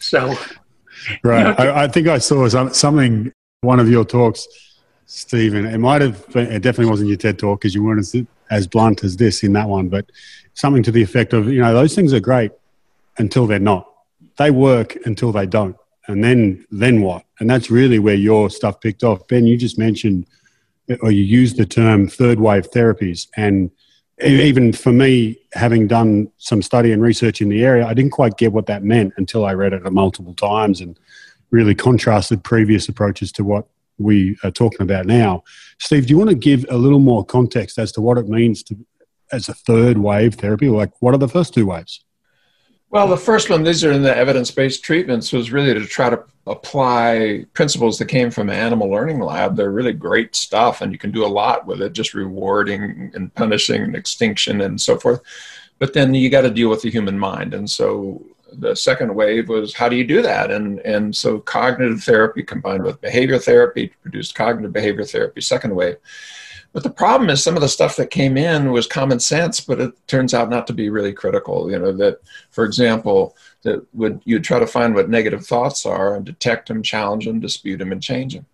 So 0.00 0.34
Right. 1.22 1.58
I, 1.58 1.84
I, 1.84 1.88
think 1.88 2.08
I 2.08 2.18
saw 2.18 2.48
some, 2.48 2.72
something, 2.72 3.32
one 3.60 3.80
of 3.80 3.88
your 3.88 4.04
talks, 4.04 4.46
Steven. 5.06 5.66
It 5.66 5.78
might 5.78 6.02
have 6.02 6.26
been, 6.30 6.50
it 6.50 6.62
definitely 6.62 6.90
wasn't 6.90 7.08
your 7.08 7.18
TED 7.18 7.38
talk 7.38 7.60
because 7.60 7.74
you 7.74 7.82
weren't 7.82 8.00
as, 8.00 8.16
as 8.50 8.66
blunt 8.66 9.04
as 9.04 9.16
this 9.16 9.42
in 9.42 9.52
that 9.54 9.68
one, 9.68 9.88
but 9.88 10.10
something 10.54 10.82
to 10.82 10.92
the 10.92 11.02
effect 11.02 11.32
of, 11.32 11.48
you 11.48 11.60
know, 11.60 11.74
those 11.74 11.94
things 11.94 12.12
are 12.12 12.20
great 12.20 12.52
until 13.18 13.46
they're 13.46 13.58
not. 13.58 13.90
They 14.36 14.50
work 14.50 14.96
until 15.04 15.32
they 15.32 15.46
don't. 15.46 15.76
And 16.06 16.22
then, 16.22 16.66
then 16.70 17.00
what? 17.00 17.24
And 17.40 17.48
that's 17.48 17.70
really 17.70 17.98
where 17.98 18.14
your 18.14 18.50
stuff 18.50 18.80
picked 18.80 19.04
off. 19.04 19.26
Ben, 19.28 19.46
you 19.46 19.56
just 19.56 19.78
mentioned, 19.78 20.26
or 21.00 21.10
you 21.10 21.22
used 21.22 21.56
the 21.56 21.66
term 21.66 22.08
third 22.08 22.40
wave 22.40 22.70
therapies. 22.70 23.26
And 23.36 23.70
even 24.22 24.72
for 24.72 24.92
me, 24.92 25.38
having 25.54 25.88
done 25.88 26.30
some 26.38 26.62
study 26.62 26.92
and 26.92 27.02
research 27.02 27.40
in 27.40 27.48
the 27.48 27.64
area, 27.64 27.86
I 27.86 27.94
didn't 27.94 28.12
quite 28.12 28.36
get 28.36 28.52
what 28.52 28.66
that 28.66 28.84
meant 28.84 29.14
until 29.16 29.44
I 29.44 29.54
read 29.54 29.72
it 29.72 29.90
multiple 29.92 30.34
times 30.34 30.80
and 30.80 30.98
really 31.50 31.74
contrasted 31.74 32.44
previous 32.44 32.88
approaches 32.88 33.32
to 33.32 33.44
what 33.44 33.66
we 33.98 34.36
are 34.42 34.50
talking 34.50 34.82
about 34.82 35.06
now. 35.06 35.42
Steve, 35.78 36.06
do 36.06 36.10
you 36.10 36.18
want 36.18 36.30
to 36.30 36.36
give 36.36 36.66
a 36.70 36.76
little 36.76 36.98
more 36.98 37.24
context 37.24 37.78
as 37.78 37.92
to 37.92 38.00
what 38.00 38.18
it 38.18 38.28
means 38.28 38.62
to 38.64 38.76
as 39.32 39.48
a 39.48 39.54
third 39.54 39.98
wave 39.98 40.34
therapy? 40.34 40.68
Like, 40.68 40.92
what 41.00 41.14
are 41.14 41.18
the 41.18 41.28
first 41.28 41.54
two 41.54 41.66
waves? 41.66 42.04
Well, 42.90 43.08
the 43.08 43.16
first 43.16 43.50
one, 43.50 43.64
these 43.64 43.82
are 43.82 43.90
in 43.90 44.02
the 44.02 44.16
evidence 44.16 44.52
based 44.52 44.84
treatments, 44.84 45.32
was 45.32 45.50
really 45.50 45.74
to 45.74 45.84
try 45.84 46.10
to 46.10 46.22
apply 46.46 47.44
principles 47.52 47.98
that 47.98 48.06
came 48.06 48.30
from 48.30 48.50
Animal 48.50 48.88
Learning 48.88 49.18
Lab. 49.18 49.56
They're 49.56 49.72
really 49.72 49.92
great 49.92 50.36
stuff, 50.36 50.80
and 50.80 50.92
you 50.92 50.98
can 50.98 51.10
do 51.10 51.24
a 51.24 51.26
lot 51.26 51.66
with 51.66 51.82
it, 51.82 51.92
just 51.92 52.14
rewarding 52.14 53.10
and 53.14 53.34
punishing 53.34 53.82
and 53.82 53.96
extinction 53.96 54.60
and 54.60 54.80
so 54.80 54.96
forth. 54.96 55.20
But 55.80 55.92
then 55.92 56.14
you 56.14 56.30
got 56.30 56.42
to 56.42 56.50
deal 56.50 56.70
with 56.70 56.82
the 56.82 56.90
human 56.90 57.18
mind. 57.18 57.52
And 57.52 57.68
so 57.68 58.24
the 58.58 58.74
second 58.74 59.14
wave 59.14 59.48
was 59.48 59.74
how 59.74 59.88
do 59.88 59.96
you 59.96 60.04
do 60.04 60.22
that? 60.22 60.50
And, 60.50 60.80
and 60.80 61.14
so 61.14 61.40
cognitive 61.40 62.02
therapy 62.02 62.42
combined 62.42 62.84
with 62.84 63.00
behavior 63.00 63.38
therapy 63.38 63.88
produced 64.02 64.34
cognitive 64.34 64.72
behavior 64.72 65.04
therapy, 65.04 65.40
second 65.40 65.74
wave. 65.74 65.96
But 66.74 66.82
the 66.82 66.90
problem 66.90 67.30
is 67.30 67.42
some 67.42 67.54
of 67.54 67.60
the 67.60 67.68
stuff 67.68 67.94
that 67.96 68.10
came 68.10 68.36
in 68.36 68.72
was 68.72 68.88
common 68.88 69.20
sense, 69.20 69.60
but 69.60 69.80
it 69.80 70.08
turns 70.08 70.34
out 70.34 70.50
not 70.50 70.66
to 70.66 70.72
be 70.72 70.90
really 70.90 71.12
critical. 71.12 71.70
You 71.70 71.78
know, 71.78 71.92
that, 71.92 72.18
for 72.50 72.64
example, 72.64 73.36
that 73.62 73.86
would 73.94 74.20
you 74.24 74.40
try 74.40 74.58
to 74.58 74.66
find 74.66 74.92
what 74.92 75.08
negative 75.08 75.46
thoughts 75.46 75.86
are 75.86 76.16
and 76.16 76.24
detect 76.24 76.66
them, 76.66 76.82
challenge 76.82 77.26
them, 77.26 77.38
dispute 77.38 77.76
them, 77.76 77.92
and 77.92 78.02
change 78.02 78.34
them. 78.34 78.46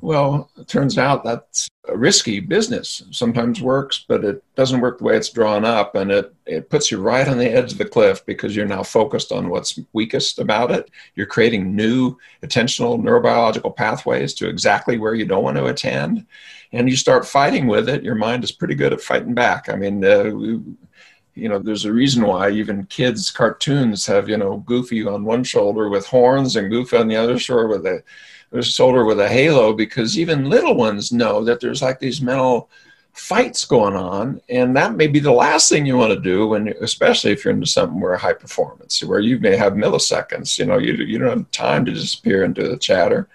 Well, 0.00 0.50
it 0.56 0.68
turns 0.68 0.96
out 0.96 1.24
that's 1.24 1.68
a 1.88 1.96
risky 1.96 2.40
business. 2.40 3.02
Sometimes 3.10 3.60
works, 3.60 4.04
but 4.06 4.24
it 4.24 4.42
doesn't 4.54 4.80
work 4.80 4.98
the 4.98 5.04
way 5.04 5.16
it's 5.16 5.30
drawn 5.30 5.64
up, 5.64 5.94
and 5.94 6.10
it, 6.10 6.34
it 6.46 6.70
puts 6.70 6.90
you 6.90 7.00
right 7.00 7.28
on 7.28 7.38
the 7.38 7.50
edge 7.50 7.72
of 7.72 7.78
the 7.78 7.84
cliff 7.84 8.24
because 8.24 8.56
you're 8.56 8.66
now 8.66 8.82
focused 8.82 9.32
on 9.32 9.50
what's 9.50 9.78
weakest 9.92 10.38
about 10.38 10.70
it. 10.70 10.90
You're 11.16 11.26
creating 11.26 11.74
new 11.74 12.16
attentional 12.42 13.00
neurobiological 13.00 13.76
pathways 13.76 14.32
to 14.34 14.48
exactly 14.48 14.96
where 14.96 15.14
you 15.14 15.26
don't 15.26 15.44
want 15.44 15.56
to 15.56 15.66
attend 15.66 16.26
and 16.72 16.88
you 16.88 16.96
start 16.96 17.26
fighting 17.26 17.66
with 17.66 17.88
it, 17.88 18.02
your 18.04 18.14
mind 18.14 18.44
is 18.44 18.52
pretty 18.52 18.74
good 18.74 18.92
at 18.92 19.00
fighting 19.00 19.34
back. 19.34 19.68
I 19.68 19.76
mean, 19.76 20.04
uh, 20.04 20.24
you 20.24 21.48
know, 21.48 21.58
there's 21.58 21.84
a 21.84 21.92
reason 21.92 22.24
why 22.24 22.50
even 22.50 22.86
kids' 22.86 23.30
cartoons 23.30 24.06
have, 24.06 24.28
you 24.28 24.36
know, 24.36 24.58
Goofy 24.58 25.06
on 25.06 25.24
one 25.24 25.42
shoulder 25.42 25.88
with 25.88 26.06
horns 26.06 26.56
and 26.56 26.70
Goofy 26.70 26.96
on 26.96 27.08
the 27.08 27.16
other 27.16 27.38
shoulder 27.38 27.68
with 27.68 27.86
a 27.86 28.02
shoulder 28.60 29.04
with 29.04 29.20
a 29.20 29.28
halo, 29.28 29.72
because 29.72 30.18
even 30.18 30.50
little 30.50 30.74
ones 30.74 31.12
know 31.12 31.44
that 31.44 31.60
there's 31.60 31.82
like 31.82 32.00
these 32.00 32.20
mental 32.20 32.68
fights 33.12 33.64
going 33.64 33.94
on, 33.94 34.40
and 34.48 34.76
that 34.76 34.94
may 34.94 35.06
be 35.06 35.20
the 35.20 35.32
last 35.32 35.68
thing 35.68 35.86
you 35.86 35.96
want 35.96 36.12
to 36.12 36.20
do 36.20 36.48
when, 36.48 36.68
especially 36.80 37.32
if 37.32 37.44
you're 37.44 37.54
into 37.54 37.66
something 37.66 38.00
where 38.00 38.16
high 38.16 38.32
performance, 38.32 39.02
where 39.04 39.20
you 39.20 39.38
may 39.38 39.56
have 39.56 39.74
milliseconds. 39.74 40.58
You 40.58 40.66
know, 40.66 40.78
you 40.78 40.94
you 40.94 41.18
don't 41.18 41.38
have 41.38 41.50
time 41.50 41.84
to 41.84 41.92
disappear 41.92 42.44
into 42.44 42.68
the 42.68 42.76
chatter, 42.76 43.28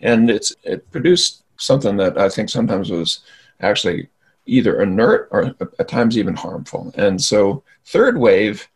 and 0.00 0.30
it's 0.30 0.54
it 0.62 0.90
produced 0.90 1.42
something 1.56 1.96
that 1.96 2.18
I 2.18 2.28
think 2.28 2.48
sometimes 2.48 2.90
was 2.90 3.20
actually 3.60 4.08
either 4.46 4.82
inert 4.82 5.28
or 5.30 5.54
at 5.78 5.88
times 5.88 6.18
even 6.18 6.34
harmful. 6.34 6.92
And 6.96 7.20
so, 7.22 7.62
third 7.84 8.18
wave 8.18 8.68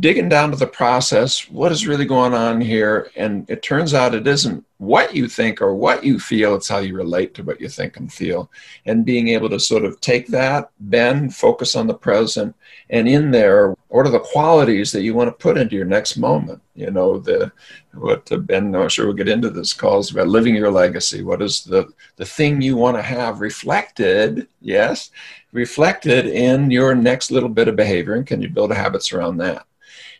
digging 0.00 0.28
down 0.28 0.50
to 0.50 0.56
the 0.56 0.66
process 0.66 1.48
what 1.50 1.72
is 1.72 1.86
really 1.86 2.04
going 2.04 2.34
on 2.34 2.60
here? 2.60 3.10
And 3.16 3.48
it 3.48 3.62
turns 3.62 3.94
out 3.94 4.14
it 4.14 4.26
isn't 4.26 4.64
what 4.78 5.14
you 5.14 5.28
think 5.28 5.60
or 5.60 5.74
what 5.74 6.04
you 6.04 6.20
feel 6.20 6.54
it's 6.54 6.68
how 6.68 6.78
you 6.78 6.94
relate 6.94 7.34
to 7.34 7.42
what 7.42 7.60
you 7.60 7.68
think 7.68 7.96
and 7.96 8.12
feel. 8.12 8.50
And 8.86 9.04
being 9.04 9.28
able 9.28 9.48
to 9.50 9.58
sort 9.58 9.84
of 9.84 10.00
take 10.00 10.28
that 10.28 10.70
bend 10.78 11.34
focus 11.34 11.74
on 11.74 11.86
the 11.86 11.94
present 11.94 12.54
and 12.90 13.08
in 13.08 13.30
there 13.30 13.74
what 13.88 14.06
are 14.06 14.10
the 14.10 14.20
qualities 14.20 14.92
that 14.92 15.02
you 15.02 15.14
want 15.14 15.28
to 15.28 15.32
put 15.32 15.56
into 15.56 15.74
your 15.74 15.86
next 15.86 16.16
moment? 16.16 16.60
You 16.74 16.90
know 16.90 17.18
the 17.18 17.50
what 17.94 18.30
uh, 18.30 18.36
ben 18.36 18.74
i'm 18.76 18.88
sure 18.88 19.06
we'll 19.06 19.16
get 19.16 19.28
into 19.28 19.50
this 19.50 19.72
calls 19.72 20.10
about 20.10 20.28
living 20.28 20.54
your 20.54 20.70
legacy. 20.70 21.22
What 21.22 21.42
is 21.42 21.64
the 21.64 21.88
the 22.16 22.24
thing 22.24 22.60
you 22.60 22.76
want 22.76 22.96
to 22.96 23.02
have 23.02 23.40
reflected 23.40 24.46
yes 24.60 25.10
reflected 25.52 26.26
in 26.26 26.70
your 26.70 26.94
next 26.94 27.30
little 27.30 27.48
bit 27.48 27.68
of 27.68 27.76
behavior? 27.76 28.14
And 28.14 28.26
can 28.26 28.42
you 28.42 28.48
build 28.48 28.72
habits 28.72 29.12
around 29.12 29.38
that 29.38 29.66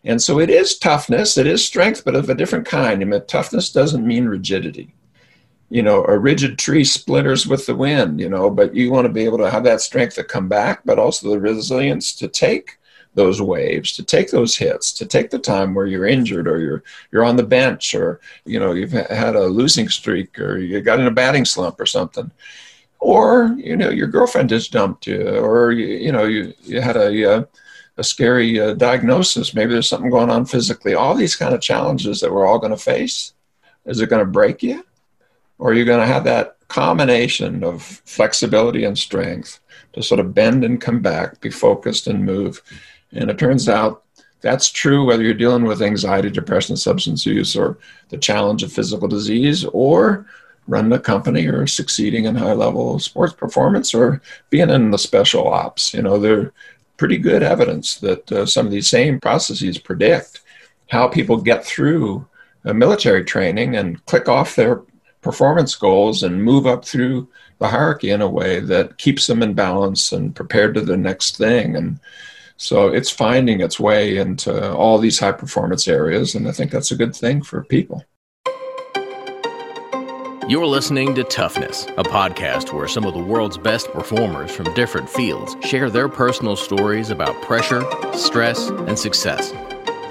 and 0.05 0.23
so 0.23 0.39
it 0.39 0.51
is 0.51 0.79
toughness, 0.79 1.37
it 1.37 1.47
is 1.47 1.65
strength, 1.65 2.05
but 2.05 2.15
of 2.15 2.31
a 2.31 2.35
different 2.35 2.67
kind. 2.67 3.03
I 3.03 3.05
mean, 3.05 3.23
toughness 3.27 3.71
doesn't 3.71 4.07
mean 4.07 4.27
rigidity. 4.27 4.95
You 5.71 5.83
know, 5.83 6.05
a 6.05 6.19
rigid 6.19 6.59
tree 6.59 6.85
splinters 6.85 7.47
with 7.47 7.67
the 7.67 7.75
wind, 7.75 8.21
you 8.21 8.29
know, 8.29 8.49
but 8.49 8.75
you 8.75 8.91
want 8.91 9.07
to 9.07 9.13
be 9.13 9.25
able 9.25 9.39
to 9.39 9.51
have 9.51 9.65
that 9.65 9.83
strength 9.83 10.15
to 10.15 10.25
come 10.25 10.49
back, 10.49 10.81
but 10.85 10.99
also 10.99 11.31
the 11.31 11.41
resilience 11.41 12.15
to 12.17 12.29
take 12.29 12.79
those 13.15 13.43
waves, 13.43 13.93
to 13.93 14.03
take 14.03 14.31
those 14.31 14.57
hits, 14.57 14.93
to 14.93 15.05
take 15.05 15.31
the 15.31 15.39
time 15.39 15.75
where 15.75 15.87
you're 15.87 16.07
injured 16.07 16.47
or 16.49 16.59
you're 16.61 16.83
you're 17.11 17.25
on 17.25 17.37
the 17.37 17.43
bench 17.43 17.95
or 17.95 18.21
you 18.45 18.59
know 18.59 18.73
you've 18.73 18.93
had 18.93 19.35
a 19.35 19.47
losing 19.47 19.89
streak 19.89 20.39
or 20.39 20.59
you 20.59 20.81
got 20.81 21.01
in 21.01 21.07
a 21.07 21.11
batting 21.11 21.45
slump 21.45 21.81
or 21.81 21.87
something. 21.87 22.31
Or 23.01 23.55
you 23.57 23.77
know 23.77 23.91
your 23.91 24.09
girlfriend 24.09 24.49
just 24.49 24.73
dumped 24.73 25.07
you, 25.07 25.29
or 25.29 25.73
you, 25.73 25.87
you 25.87 26.13
know 26.13 26.25
you, 26.25 26.55
you 26.63 26.81
had 26.81 26.97
a, 26.97 27.33
uh, 27.33 27.45
a 27.99 28.05
scary 28.05 28.59
uh, 28.59 28.75
diagnosis. 28.75 29.55
Maybe 29.55 29.73
there's 29.73 29.89
something 29.89 30.11
going 30.11 30.31
on 30.31 30.47
physically. 30.47 30.95
All 30.95 31.15
these 31.15 31.37
kind 31.37 31.53
of 31.53 31.61
challenges 31.61 32.21
that 32.21 32.33
we're 32.33 32.47
all 32.47 32.61
going 32.61 32.71
to 32.71 32.79
face. 32.79 33.35
Is 33.85 34.01
it 34.01 34.09
going 34.09 34.25
to 34.25 34.31
break 34.31 34.63
you? 34.63 34.85
Or 35.59 35.71
are 35.71 35.75
you 35.75 35.85
going 35.85 36.01
to 36.01 36.07
have 36.07 36.25
that 36.25 36.57
combination 36.69 37.65
of 37.65 37.83
flexibility 37.83 38.85
and 38.85 38.97
strength 38.97 39.61
to 39.95 40.03
sort 40.03 40.21
of 40.21 40.35
bend 40.35 40.65
and 40.65 40.81
come 40.81 41.01
back, 41.01 41.41
be 41.41 41.51
focused 41.51 42.07
and 42.07 42.25
move? 42.25 42.63
And 43.13 43.31
it 43.31 43.39
turns 43.39 43.69
out 43.69 44.05
that's 44.41 44.71
true 44.71 45.05
whether 45.05 45.25
you're 45.25 45.35
dealing 45.35 45.65
with 45.65 45.83
anxiety, 45.83 46.31
depression, 46.31 46.77
substance 46.77 47.27
use, 47.27 47.57
or 47.57 47.79
the 48.11 48.19
challenge 48.19 48.63
of 48.63 48.73
physical 48.73 49.09
disease, 49.09 49.65
or 49.65 50.27
running 50.69 50.93
a 50.93 51.01
company 51.01 51.49
or 51.49 51.67
succeeding 51.67 52.27
in 52.27 52.37
high 52.37 52.53
level 52.53 52.99
sports 53.01 53.33
performance 53.33 53.95
or 53.95 54.21
being 54.51 54.71
in 54.71 54.91
the 54.91 54.99
special 54.99 55.49
ops. 55.49 55.95
You 55.95 56.03
know, 56.03 56.19
there 56.19 56.53
pretty 56.99 57.17
good 57.17 57.43
evidence 57.43 57.97
that 57.97 58.31
uh, 58.31 58.45
some 58.45 58.67
of 58.67 58.73
these 58.73 58.91
same 58.91 59.19
processes 59.19 59.79
predict 59.79 60.43
how 60.91 61.09
people 61.09 61.41
get 61.41 61.65
through 61.65 62.27
military 62.65 63.25
training 63.25 63.77
and 63.77 64.05
click 64.07 64.29
off 64.29 64.57
their 64.57 64.83
performance 65.23 65.75
goals 65.75 66.23
and 66.23 66.43
move 66.43 66.67
up 66.67 66.85
through 66.85 67.29
the 67.59 67.69
hierarchy 67.69 68.11
in 68.11 68.21
a 68.21 68.29
way 68.29 68.61
that 68.61 68.99
keeps 68.99 69.27
them 69.27 69.43
in 69.43 69.55
balance 69.55 70.13
and 70.13 70.37
prepared 70.37 70.75
to 70.75 70.81
the 70.81 70.97
next 70.97 71.37
thing. 71.37 71.77
And 71.77 71.99
so 72.57 72.89
it's 72.89 73.11
finding 73.11 73.61
its 73.61 73.81
way 73.81 74.17
into 74.17 74.73
all 74.73 74.99
these 74.99 75.19
high 75.19 75.33
performance 75.33 75.89
areas. 75.89 76.35
And 76.35 76.49
I 76.49 76.53
think 76.53 76.71
that's 76.71 76.91
a 76.91 76.97
good 76.97 77.15
thing 77.15 77.43
for 77.43 77.65
people. 77.65 78.05
You're 80.49 80.65
listening 80.65 81.15
to 81.17 81.25
Toughness, 81.25 81.85
a 81.99 82.03
podcast 82.03 82.73
where 82.73 82.89
some 82.89 83.05
of 83.05 83.13
the 83.13 83.21
world's 83.21 83.59
best 83.59 83.93
performers 83.93 84.51
from 84.51 84.73
different 84.73 85.07
fields 85.07 85.55
share 85.63 85.91
their 85.91 86.09
personal 86.09 86.57
stories 86.57 87.11
about 87.11 87.43
pressure, 87.43 87.85
stress, 88.15 88.71
and 88.71 88.99
success. 88.99 89.53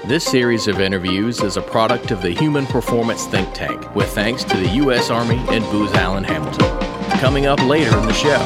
This 0.04 0.24
series 0.24 0.68
of 0.68 0.80
interviews 0.80 1.40
is 1.40 1.56
a 1.56 1.60
product 1.60 2.12
of 2.12 2.22
the 2.22 2.30
Human 2.30 2.66
Performance 2.66 3.26
Think 3.26 3.52
Tank, 3.52 3.92
with 3.96 4.10
thanks 4.10 4.44
to 4.44 4.56
the 4.56 4.68
U.S. 4.76 5.10
Army 5.10 5.44
and 5.48 5.64
Booz 5.72 5.92
Allen 5.94 6.22
Hamilton. 6.22 6.68
Coming 7.18 7.46
up 7.46 7.60
later 7.64 7.98
in 7.98 8.06
the 8.06 8.12
show. 8.12 8.38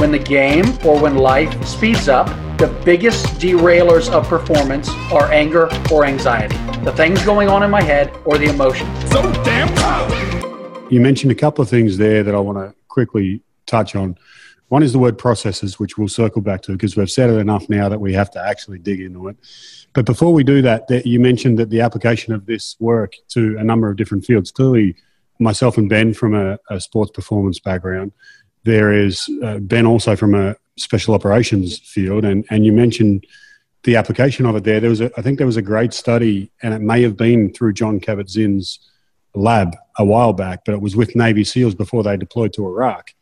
When 0.00 0.10
the 0.10 0.18
game 0.18 0.66
or 0.84 1.00
when 1.00 1.16
life 1.16 1.64
speeds 1.64 2.08
up, 2.08 2.26
the 2.58 2.76
biggest 2.84 3.24
derailers 3.38 4.10
of 4.10 4.26
performance 4.26 4.88
are 5.12 5.30
anger 5.30 5.68
or 5.92 6.06
anxiety, 6.06 6.56
the 6.82 6.92
things 6.92 7.24
going 7.24 7.48
on 7.48 7.62
in 7.62 7.70
my 7.70 7.82
head 7.82 8.18
or 8.24 8.36
the 8.36 8.46
emotion. 8.46 8.88
So 9.06 9.22
damn 9.44 9.72
proud. 9.76 10.23
You 10.94 11.00
mentioned 11.00 11.32
a 11.32 11.34
couple 11.34 11.60
of 11.60 11.68
things 11.68 11.98
there 11.98 12.22
that 12.22 12.36
I 12.36 12.38
want 12.38 12.56
to 12.56 12.72
quickly 12.86 13.42
touch 13.66 13.96
on. 13.96 14.16
One 14.68 14.84
is 14.84 14.92
the 14.92 15.00
word 15.00 15.18
processes, 15.18 15.80
which 15.80 15.98
we'll 15.98 16.06
circle 16.06 16.40
back 16.40 16.62
to 16.62 16.72
because 16.72 16.96
we've 16.96 17.10
said 17.10 17.30
it 17.30 17.38
enough 17.40 17.68
now 17.68 17.88
that 17.88 18.00
we 18.00 18.12
have 18.12 18.30
to 18.30 18.40
actually 18.40 18.78
dig 18.78 19.00
into 19.00 19.26
it. 19.26 19.36
But 19.92 20.06
before 20.06 20.32
we 20.32 20.44
do 20.44 20.62
that, 20.62 20.86
that 20.86 21.04
you 21.04 21.18
mentioned 21.18 21.58
that 21.58 21.70
the 21.70 21.80
application 21.80 22.32
of 22.32 22.46
this 22.46 22.76
work 22.78 23.14
to 23.30 23.58
a 23.58 23.64
number 23.64 23.90
of 23.90 23.96
different 23.96 24.24
fields. 24.24 24.52
Clearly, 24.52 24.94
myself 25.40 25.78
and 25.78 25.88
Ben 25.88 26.14
from 26.14 26.32
a, 26.32 26.60
a 26.70 26.80
sports 26.80 27.10
performance 27.10 27.58
background. 27.58 28.12
There 28.62 28.92
is 28.92 29.28
uh, 29.42 29.58
Ben 29.58 29.86
also 29.86 30.14
from 30.14 30.36
a 30.36 30.54
special 30.76 31.12
operations 31.16 31.76
field, 31.80 32.24
and 32.24 32.44
and 32.50 32.64
you 32.64 32.72
mentioned 32.72 33.26
the 33.82 33.96
application 33.96 34.46
of 34.46 34.54
it 34.54 34.62
there. 34.62 34.78
There 34.78 34.90
was, 34.90 35.00
a, 35.00 35.10
I 35.18 35.22
think, 35.22 35.38
there 35.38 35.46
was 35.46 35.56
a 35.56 35.62
great 35.62 35.92
study, 35.92 36.52
and 36.62 36.72
it 36.72 36.82
may 36.82 37.02
have 37.02 37.16
been 37.16 37.52
through 37.52 37.72
Jon 37.72 37.98
Kabat-Zinn's 37.98 38.78
lab 39.34 39.76
a 39.98 40.04
while 40.04 40.32
back, 40.32 40.64
but 40.64 40.74
it 40.74 40.80
was 40.80 40.96
with 40.96 41.14
Navy 41.16 41.44
SEALs 41.44 41.74
before 41.74 42.02
they 42.02 42.16
deployed 42.16 42.52
to 42.54 42.66
Iraq. 42.66 43.12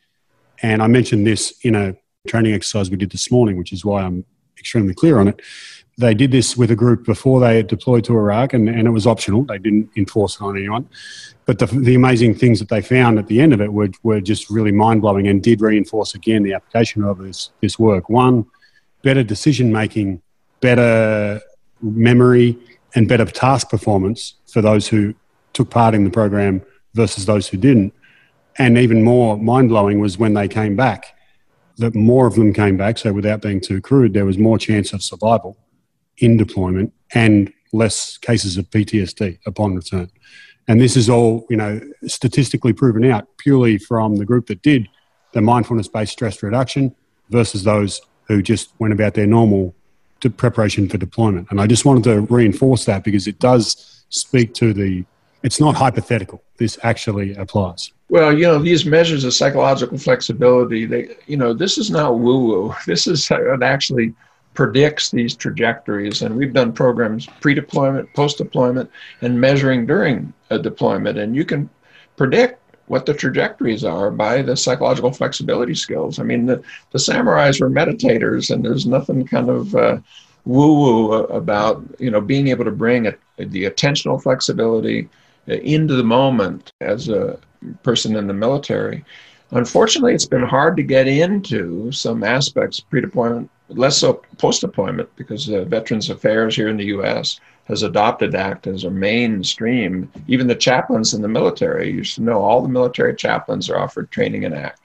And 0.63 0.83
I 0.83 0.87
mentioned 0.87 1.27
this 1.27 1.53
in 1.63 1.75
a 1.75 1.97
training 2.27 2.55
exercise 2.55 2.91
we 2.91 2.97
did 2.97 3.11
this 3.11 3.31
morning, 3.31 3.57
which 3.57 3.73
is 3.73 3.85
why 3.85 4.03
I'm 4.03 4.25
extremely 4.59 4.95
clear 4.95 5.19
on 5.19 5.29
it. 5.29 5.41
They 5.99 6.15
did 6.15 6.31
this 6.31 6.57
with 6.57 6.71
a 6.71 6.77
group 6.77 7.05
before 7.05 7.41
they 7.41 7.63
deployed 7.63 8.05
to 8.05 8.15
Iraq, 8.17 8.55
and, 8.55 8.69
and 8.69 8.87
it 8.87 8.91
was 8.91 9.07
optional. 9.07 9.45
They 9.45 9.59
didn't 9.59 9.91
enforce 9.97 10.37
it 10.37 10.43
on 10.43 10.57
anyone. 10.57 10.89
But 11.45 11.59
the, 11.59 11.67
the 11.67 11.95
amazing 11.95 12.37
things 12.37 12.61
that 12.61 12.69
they 12.69 12.81
found 12.81 13.19
at 13.19 13.27
the 13.27 13.41
end 13.41 13.53
of 13.53 13.61
it 13.61 13.73
were, 13.73 13.91
were 14.03 14.21
just 14.21 14.49
really 14.49 14.73
mind 14.73 15.03
blowing 15.03 15.27
and 15.29 15.43
did 15.43 15.61
reinforce 15.61 16.15
again 16.15 16.45
the 16.45 16.55
application 16.55 17.03
of 17.03 17.19
this, 17.19 17.51
this 17.61 17.79
work. 17.79 18.09
One, 18.09 18.47
better 19.03 19.23
decision 19.23 19.73
making, 19.73 20.23
better 20.61 21.41
memory, 21.83 22.57
and 22.95 23.09
better 23.09 23.25
task 23.25 23.69
performance 23.69 24.35
for 24.47 24.63
those 24.63 24.89
who 24.89 25.15
took 25.53 25.71
part 25.71 25.95
in 25.95 26.05
the 26.05 26.11
program 26.11 26.63
versus 26.95 27.27
those 27.27 27.49
who 27.49 27.57
didn't. 27.57 27.93
And 28.59 28.77
even 28.77 29.03
more 29.03 29.37
mind 29.39 29.71
blowing 29.71 30.01
was 30.01 30.19
when 30.19 30.35
they 30.35 30.49
came 30.49 30.77
back, 30.77 31.17
that 31.79 31.95
more 31.95 32.27
of 32.27 32.35
them 32.35 32.53
came 32.53 32.77
back. 32.77 32.99
So, 32.99 33.13
without 33.13 33.41
being 33.41 33.61
too 33.61 33.81
crude, 33.81 34.13
there 34.13 34.27
was 34.27 34.39
more 34.39 34.59
chance 34.59 34.93
of 34.93 35.03
survival 35.03 35.57
in 36.19 36.37
deployment 36.37 36.93
and 37.15 37.53
less 37.73 38.19
cases 38.19 38.59
of 38.59 38.69
PTSD 38.71 39.39
upon 39.47 39.75
return. 39.75 40.11
And 40.69 40.81
this 40.81 40.97
is 40.97 41.09
all, 41.09 41.47
you 41.51 41.57
know, 41.57 41.81
statistically 42.07 42.73
proven 42.73 43.05
out 43.11 43.27
purely 43.39 43.79
from 43.79 44.17
the 44.17 44.25
group 44.25 44.47
that 44.47 44.63
did 44.63 44.89
the 45.33 45.41
mindfulness 45.41 45.89
based 45.89 46.13
stress 46.13 46.43
reduction 46.43 46.95
versus 47.31 47.65
those 47.65 48.01
who 48.29 48.43
just 48.43 48.73
went 48.79 48.93
about 48.93 49.15
their 49.15 49.27
normal 49.27 49.75
preparation 50.37 50.89
for 50.89 50.99
deployment. 50.99 51.51
And 51.51 51.61
I 51.61 51.67
just 51.67 51.85
wanted 51.85 52.05
to 52.05 52.21
reinforce 52.33 52.85
that 52.85 53.03
because 53.03 53.27
it 53.27 53.41
does 53.41 54.05
speak 54.11 54.55
to 54.55 54.73
the 54.73 55.05
it's 55.43 55.61
not 55.61 55.75
hypothetical. 55.75 56.43
This 56.57 56.79
actually 56.83 57.35
applies. 57.35 57.93
Well, 58.09 58.37
you 58.37 58.43
know, 58.45 58.59
these 58.59 58.85
measures 58.85 59.25
of 59.25 59.35
psychological 59.35 59.99
flexibility, 59.99 60.87
they, 60.87 61.17
you 61.27 61.37
know, 61.37 61.53
this 61.53 61.79
is 61.79 61.91
not 61.91 62.19
woo 62.19 62.47
woo. 62.47 62.75
This 62.87 63.07
is 63.07 63.29
it 63.31 63.63
actually 63.63 64.15
predicts 64.55 65.11
these 65.11 65.35
trajectories. 65.35 66.23
And 66.23 66.37
we've 66.37 66.53
done 66.53 66.73
programs 66.73 67.27
pre 67.41 67.55
deployment, 67.55 68.13
post 68.15 68.39
deployment, 68.39 68.91
and 69.23 69.41
measuring 69.41 69.87
during 69.87 70.33
a 70.51 70.59
deployment. 70.59 71.19
And 71.19 71.35
you 71.35 71.45
can 71.45 71.71
predict 72.17 72.61
what 72.87 73.07
the 73.07 73.15
trajectories 73.15 73.85
are 73.85 74.11
by 74.11 74.43
the 74.43 74.57
psychological 74.57 75.13
flexibility 75.13 75.75
skills. 75.75 76.19
I 76.19 76.25
mean, 76.25 76.47
the, 76.47 76.63
the 76.91 76.99
samurais 76.99 77.61
were 77.61 77.71
meditators, 77.71 78.51
and 78.51 78.63
there's 78.63 78.87
nothing 78.87 79.27
kind 79.27 79.49
of 79.49 79.75
uh, 79.75 79.99
woo 80.45 80.79
woo 80.79 81.13
about, 81.13 81.83
you 81.99 82.11
know, 82.11 82.21
being 82.21 82.49
able 82.49 82.67
to 82.67 82.71
bring 82.71 83.07
a, 83.07 83.15
the 83.39 83.65
attentional 83.65 84.23
flexibility 84.23 85.09
into 85.47 85.95
the 85.95 86.05
moment 86.05 86.73
as 86.81 87.09
a 87.09 87.39
person 87.83 88.17
in 88.17 88.27
the 88.27 88.35
military. 88.35 89.05
Unfortunately, 89.53 90.15
it's 90.15 90.27
been 90.27 90.43
hard 90.43 90.77
to 90.77 90.83
get 90.83 91.07
into 91.07 91.93
some 91.93 92.25
aspects 92.25 92.81
pre-deployment, 92.81 93.51
less 93.69 93.99
so 93.99 94.23
post-deployment, 94.39 95.15
because 95.17 95.51
uh, 95.51 95.65
Veterans 95.65 96.09
Affairs 96.09 96.57
here 96.57 96.69
in 96.69 96.79
the 96.79 96.87
U.S. 96.87 97.39
has 97.67 97.83
adopted 97.83 98.35
ACT 98.35 98.67
as 98.67 98.85
a 98.85 98.91
mainstream. 98.91 100.11
Even 100.27 100.47
the 100.47 100.55
chaplains 100.55 101.13
in 101.13 101.21
the 101.21 101.29
military, 101.29 101.93
you 101.93 102.03
should 102.03 102.25
know 102.25 102.41
all 102.41 102.63
the 102.63 102.69
military 102.69 103.15
chaplains 103.15 103.69
are 103.69 103.79
offered 103.79 104.11
training 104.11 104.45
in 104.45 104.55
ACT. 104.55 104.81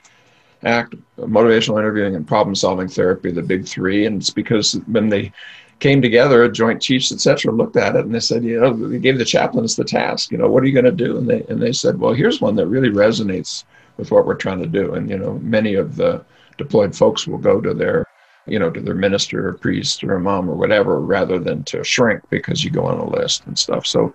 ACT, 0.64 0.96
motivational 1.18 1.80
interviewing, 1.80 2.16
and 2.16 2.28
problem 2.28 2.56
solving 2.56 2.90
therapy, 2.90 3.32
the 3.32 3.42
big 3.42 3.66
three. 3.66 4.06
And 4.06 4.22
it's 4.22 4.32
because 4.32 4.74
when 4.88 5.08
they 5.08 5.32
came 5.80 6.02
together, 6.02 6.50
Joint 6.50 6.82
Chiefs, 6.82 7.12
etc., 7.12 7.52
looked 7.52 7.78
at 7.78 7.96
it 7.96 8.06
and 8.06 8.14
they 8.14 8.20
said, 8.20 8.44
you 8.44 8.60
know, 8.60 8.74
they 8.74 9.00
gave 9.00 9.18
the 9.18 9.26
chaplains 9.26 9.76
the 9.76 9.84
task, 9.84 10.32
you 10.32 10.38
know, 10.38 10.48
what 10.48 10.64
are 10.64 10.68
you 10.68 10.74
going 10.74 10.86
to 10.86 10.92
do? 10.92 11.18
And 11.18 11.30
they 11.30 11.44
and 11.50 11.62
they 11.62 11.72
said, 11.72 12.00
well, 12.00 12.14
here's 12.14 12.42
one 12.42 12.56
that 12.56 12.68
really 12.68 12.90
resonates 12.90 13.64
with 13.98 14.12
what 14.12 14.26
we're 14.26 14.36
trying 14.36 14.62
to 14.62 14.68
do. 14.68 14.94
And 14.94 15.10
you 15.10 15.18
know, 15.18 15.40
many 15.40 15.76
of 15.76 15.96
the 15.96 16.24
deployed 16.58 16.96
folks 16.96 17.28
will 17.28 17.38
go 17.38 17.62
to 17.62 17.74
their 17.74 18.06
you 18.48 18.58
know, 18.58 18.70
to 18.70 18.80
their 18.80 18.96
minister 18.96 19.50
or 19.50 19.54
priest 19.54 20.04
or 20.04 20.16
imam 20.16 20.50
or 20.50 20.56
whatever, 20.56 21.00
rather 21.00 21.38
than 21.38 21.64
to 21.66 21.84
shrink 21.84 22.22
because 22.30 22.64
you 22.64 22.72
go 22.72 22.86
on 22.86 22.98
a 22.98 23.10
list 23.10 23.46
and 23.46 23.60
stuff. 23.60 23.86
So, 23.86 24.14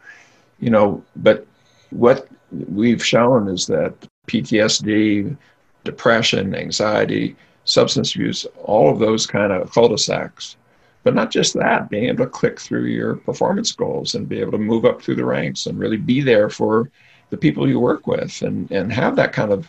you 0.58 0.70
know, 0.70 1.04
but 1.16 1.46
what 1.90 2.28
we've 2.50 3.04
shown 3.04 3.48
is 3.48 3.66
that 3.66 3.94
PTSD, 4.26 5.36
depression, 5.84 6.54
anxiety, 6.54 7.36
substance 7.64 8.14
abuse, 8.14 8.46
all 8.64 8.90
of 8.90 8.98
those 8.98 9.26
kind 9.26 9.52
of 9.52 9.70
cul-de-sacs. 9.72 10.56
But 11.04 11.14
not 11.14 11.30
just 11.30 11.54
that, 11.54 11.90
being 11.90 12.04
able 12.04 12.24
to 12.24 12.30
click 12.30 12.60
through 12.60 12.86
your 12.86 13.16
performance 13.16 13.72
goals 13.72 14.14
and 14.14 14.28
be 14.28 14.40
able 14.40 14.52
to 14.52 14.58
move 14.58 14.84
up 14.84 15.02
through 15.02 15.16
the 15.16 15.24
ranks 15.24 15.66
and 15.66 15.78
really 15.78 15.96
be 15.96 16.20
there 16.20 16.48
for 16.48 16.90
the 17.30 17.36
people 17.36 17.68
you 17.68 17.80
work 17.80 18.06
with 18.06 18.40
and, 18.42 18.70
and 18.70 18.92
have 18.92 19.16
that 19.16 19.32
kind 19.32 19.50
of 19.50 19.68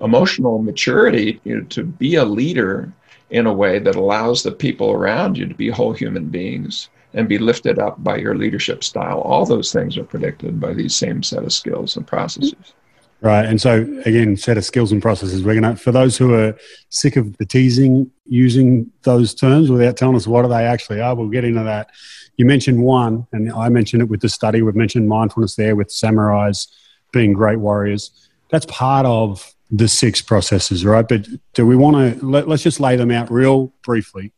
emotional 0.00 0.62
maturity 0.62 1.40
you 1.44 1.56
know, 1.56 1.64
to 1.64 1.84
be 1.84 2.14
a 2.14 2.24
leader 2.24 2.92
in 3.30 3.46
a 3.46 3.52
way 3.52 3.78
that 3.78 3.96
allows 3.96 4.42
the 4.42 4.52
people 4.52 4.90
around 4.90 5.36
you 5.38 5.46
to 5.46 5.54
be 5.54 5.68
whole 5.68 5.92
human 5.92 6.26
beings 6.26 6.90
and 7.14 7.28
be 7.28 7.38
lifted 7.38 7.78
up 7.78 8.02
by 8.02 8.16
your 8.16 8.36
leadership 8.36 8.82
style. 8.82 9.20
All 9.20 9.44
those 9.44 9.72
things 9.72 9.98
are 9.98 10.04
predicted 10.04 10.60
by 10.60 10.72
these 10.72 10.94
same 10.94 11.22
set 11.22 11.44
of 11.44 11.52
skills 11.52 11.96
and 11.96 12.06
processes. 12.06 12.74
Right. 13.22 13.44
And 13.44 13.60
so, 13.60 13.82
again, 14.04 14.36
set 14.36 14.58
of 14.58 14.64
skills 14.64 14.90
and 14.90 15.00
processes. 15.00 15.44
We're 15.44 15.60
going 15.60 15.76
to, 15.76 15.80
for 15.80 15.92
those 15.92 16.16
who 16.16 16.34
are 16.34 16.56
sick 16.88 17.14
of 17.14 17.36
the 17.36 17.46
teasing 17.46 18.10
using 18.26 18.90
those 19.02 19.32
terms 19.32 19.70
without 19.70 19.96
telling 19.96 20.16
us 20.16 20.26
what 20.26 20.44
they 20.48 20.66
actually 20.66 21.00
are, 21.00 21.14
we'll 21.14 21.28
get 21.28 21.44
into 21.44 21.62
that. 21.62 21.90
You 22.36 22.46
mentioned 22.46 22.82
one, 22.82 23.28
and 23.32 23.52
I 23.52 23.68
mentioned 23.68 24.02
it 24.02 24.08
with 24.08 24.22
the 24.22 24.28
study. 24.28 24.60
We've 24.60 24.74
mentioned 24.74 25.08
mindfulness 25.08 25.54
there 25.54 25.76
with 25.76 25.88
samurais 25.88 26.66
being 27.12 27.32
great 27.32 27.60
warriors. 27.60 28.10
That's 28.50 28.66
part 28.66 29.06
of 29.06 29.54
the 29.70 29.86
six 29.86 30.20
processes, 30.20 30.84
right? 30.84 31.06
But 31.06 31.28
do 31.54 31.64
we 31.64 31.76
want 31.76 32.18
to 32.18 32.26
let, 32.26 32.48
us 32.48 32.64
just 32.64 32.80
lay 32.80 32.96
them 32.96 33.12
out 33.12 33.30
real 33.30 33.72
briefly 33.84 34.32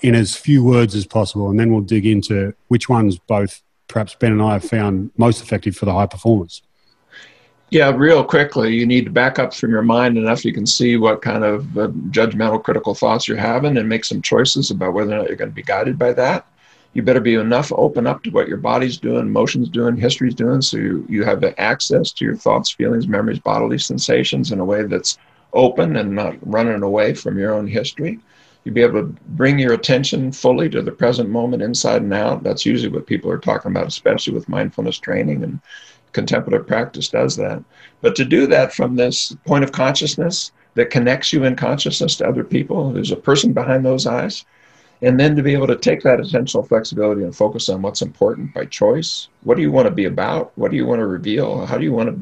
in 0.00 0.14
as 0.14 0.36
few 0.36 0.62
words 0.62 0.94
as 0.94 1.06
possible, 1.06 1.48
and 1.48 1.58
then 1.58 1.72
we'll 1.72 1.80
dig 1.80 2.04
into 2.04 2.54
which 2.66 2.90
ones 2.90 3.18
both 3.18 3.62
perhaps 3.88 4.14
Ben 4.14 4.32
and 4.32 4.42
I 4.42 4.52
have 4.52 4.64
found 4.64 5.12
most 5.16 5.42
effective 5.42 5.74
for 5.74 5.86
the 5.86 5.94
high 5.94 6.06
performers. 6.06 6.62
Yeah, 7.70 7.90
real 7.94 8.24
quickly, 8.24 8.74
you 8.74 8.86
need 8.86 9.04
to 9.04 9.10
back 9.10 9.38
up 9.38 9.52
from 9.52 9.70
your 9.70 9.82
mind 9.82 10.16
enough 10.16 10.44
you 10.44 10.54
can 10.54 10.66
see 10.66 10.96
what 10.96 11.20
kind 11.20 11.44
of 11.44 11.76
uh, 11.76 11.88
judgmental, 12.10 12.62
critical 12.62 12.94
thoughts 12.94 13.28
you're 13.28 13.36
having 13.36 13.76
and 13.76 13.88
make 13.88 14.06
some 14.06 14.22
choices 14.22 14.70
about 14.70 14.94
whether 14.94 15.12
or 15.12 15.18
not 15.18 15.28
you're 15.28 15.36
going 15.36 15.50
to 15.50 15.54
be 15.54 15.62
guided 15.62 15.98
by 15.98 16.12
that 16.14 16.46
you 16.94 17.02
better 17.02 17.20
be 17.20 17.34
enough 17.34 17.72
open 17.72 18.06
up 18.06 18.22
to 18.22 18.30
what 18.30 18.48
your 18.48 18.56
body's 18.56 18.98
doing, 18.98 19.26
emotions 19.26 19.68
doing, 19.68 19.96
history's 19.96 20.34
doing, 20.34 20.62
so 20.62 20.76
you, 20.76 21.06
you 21.08 21.22
have 21.22 21.44
access 21.58 22.12
to 22.12 22.24
your 22.24 22.36
thoughts, 22.36 22.70
feelings, 22.70 23.06
memories, 23.06 23.38
bodily 23.38 23.78
sensations 23.78 24.52
in 24.52 24.60
a 24.60 24.64
way 24.64 24.82
that's 24.82 25.18
open 25.52 25.96
and 25.96 26.14
not 26.14 26.36
running 26.40 26.82
away 26.82 27.14
from 27.14 27.38
your 27.38 27.54
own 27.54 27.66
history. 27.66 28.18
You'll 28.64 28.74
be 28.74 28.82
able 28.82 29.02
to 29.02 29.16
bring 29.28 29.58
your 29.58 29.74
attention 29.74 30.32
fully 30.32 30.68
to 30.70 30.82
the 30.82 30.90
present 30.90 31.30
moment 31.30 31.62
inside 31.62 32.02
and 32.02 32.12
out. 32.12 32.42
That's 32.42 32.66
usually 32.66 32.92
what 32.92 33.06
people 33.06 33.30
are 33.30 33.38
talking 33.38 33.70
about, 33.70 33.86
especially 33.86 34.34
with 34.34 34.48
mindfulness 34.48 34.98
training 34.98 35.44
and 35.44 35.60
contemplative 36.18 36.66
practice 36.66 37.08
does 37.08 37.36
that. 37.36 37.62
But 38.00 38.16
to 38.16 38.24
do 38.24 38.46
that 38.48 38.74
from 38.74 38.96
this 38.96 39.36
point 39.46 39.64
of 39.64 39.72
consciousness 39.72 40.52
that 40.74 40.90
connects 40.90 41.32
you 41.32 41.44
in 41.44 41.54
consciousness 41.54 42.16
to 42.16 42.28
other 42.28 42.44
people, 42.44 42.92
there's 42.92 43.12
a 43.12 43.16
person 43.16 43.52
behind 43.52 43.84
those 43.84 44.06
eyes 44.06 44.44
and 45.00 45.18
then 45.18 45.36
to 45.36 45.42
be 45.42 45.52
able 45.52 45.68
to 45.68 45.76
take 45.76 46.02
that 46.02 46.18
attentional 46.18 46.66
flexibility 46.66 47.22
and 47.22 47.36
focus 47.36 47.68
on 47.68 47.82
what's 47.82 48.02
important 48.02 48.52
by 48.52 48.64
choice 48.64 49.28
what 49.44 49.56
do 49.56 49.62
you 49.62 49.70
want 49.70 49.86
to 49.86 49.94
be 49.94 50.06
about? 50.06 50.52
What 50.56 50.70
do 50.70 50.76
you 50.76 50.86
want 50.86 50.98
to 50.98 51.06
reveal? 51.06 51.64
How 51.64 51.78
do 51.78 51.84
you 51.84 51.92
want 51.92 52.08
to 52.08 52.20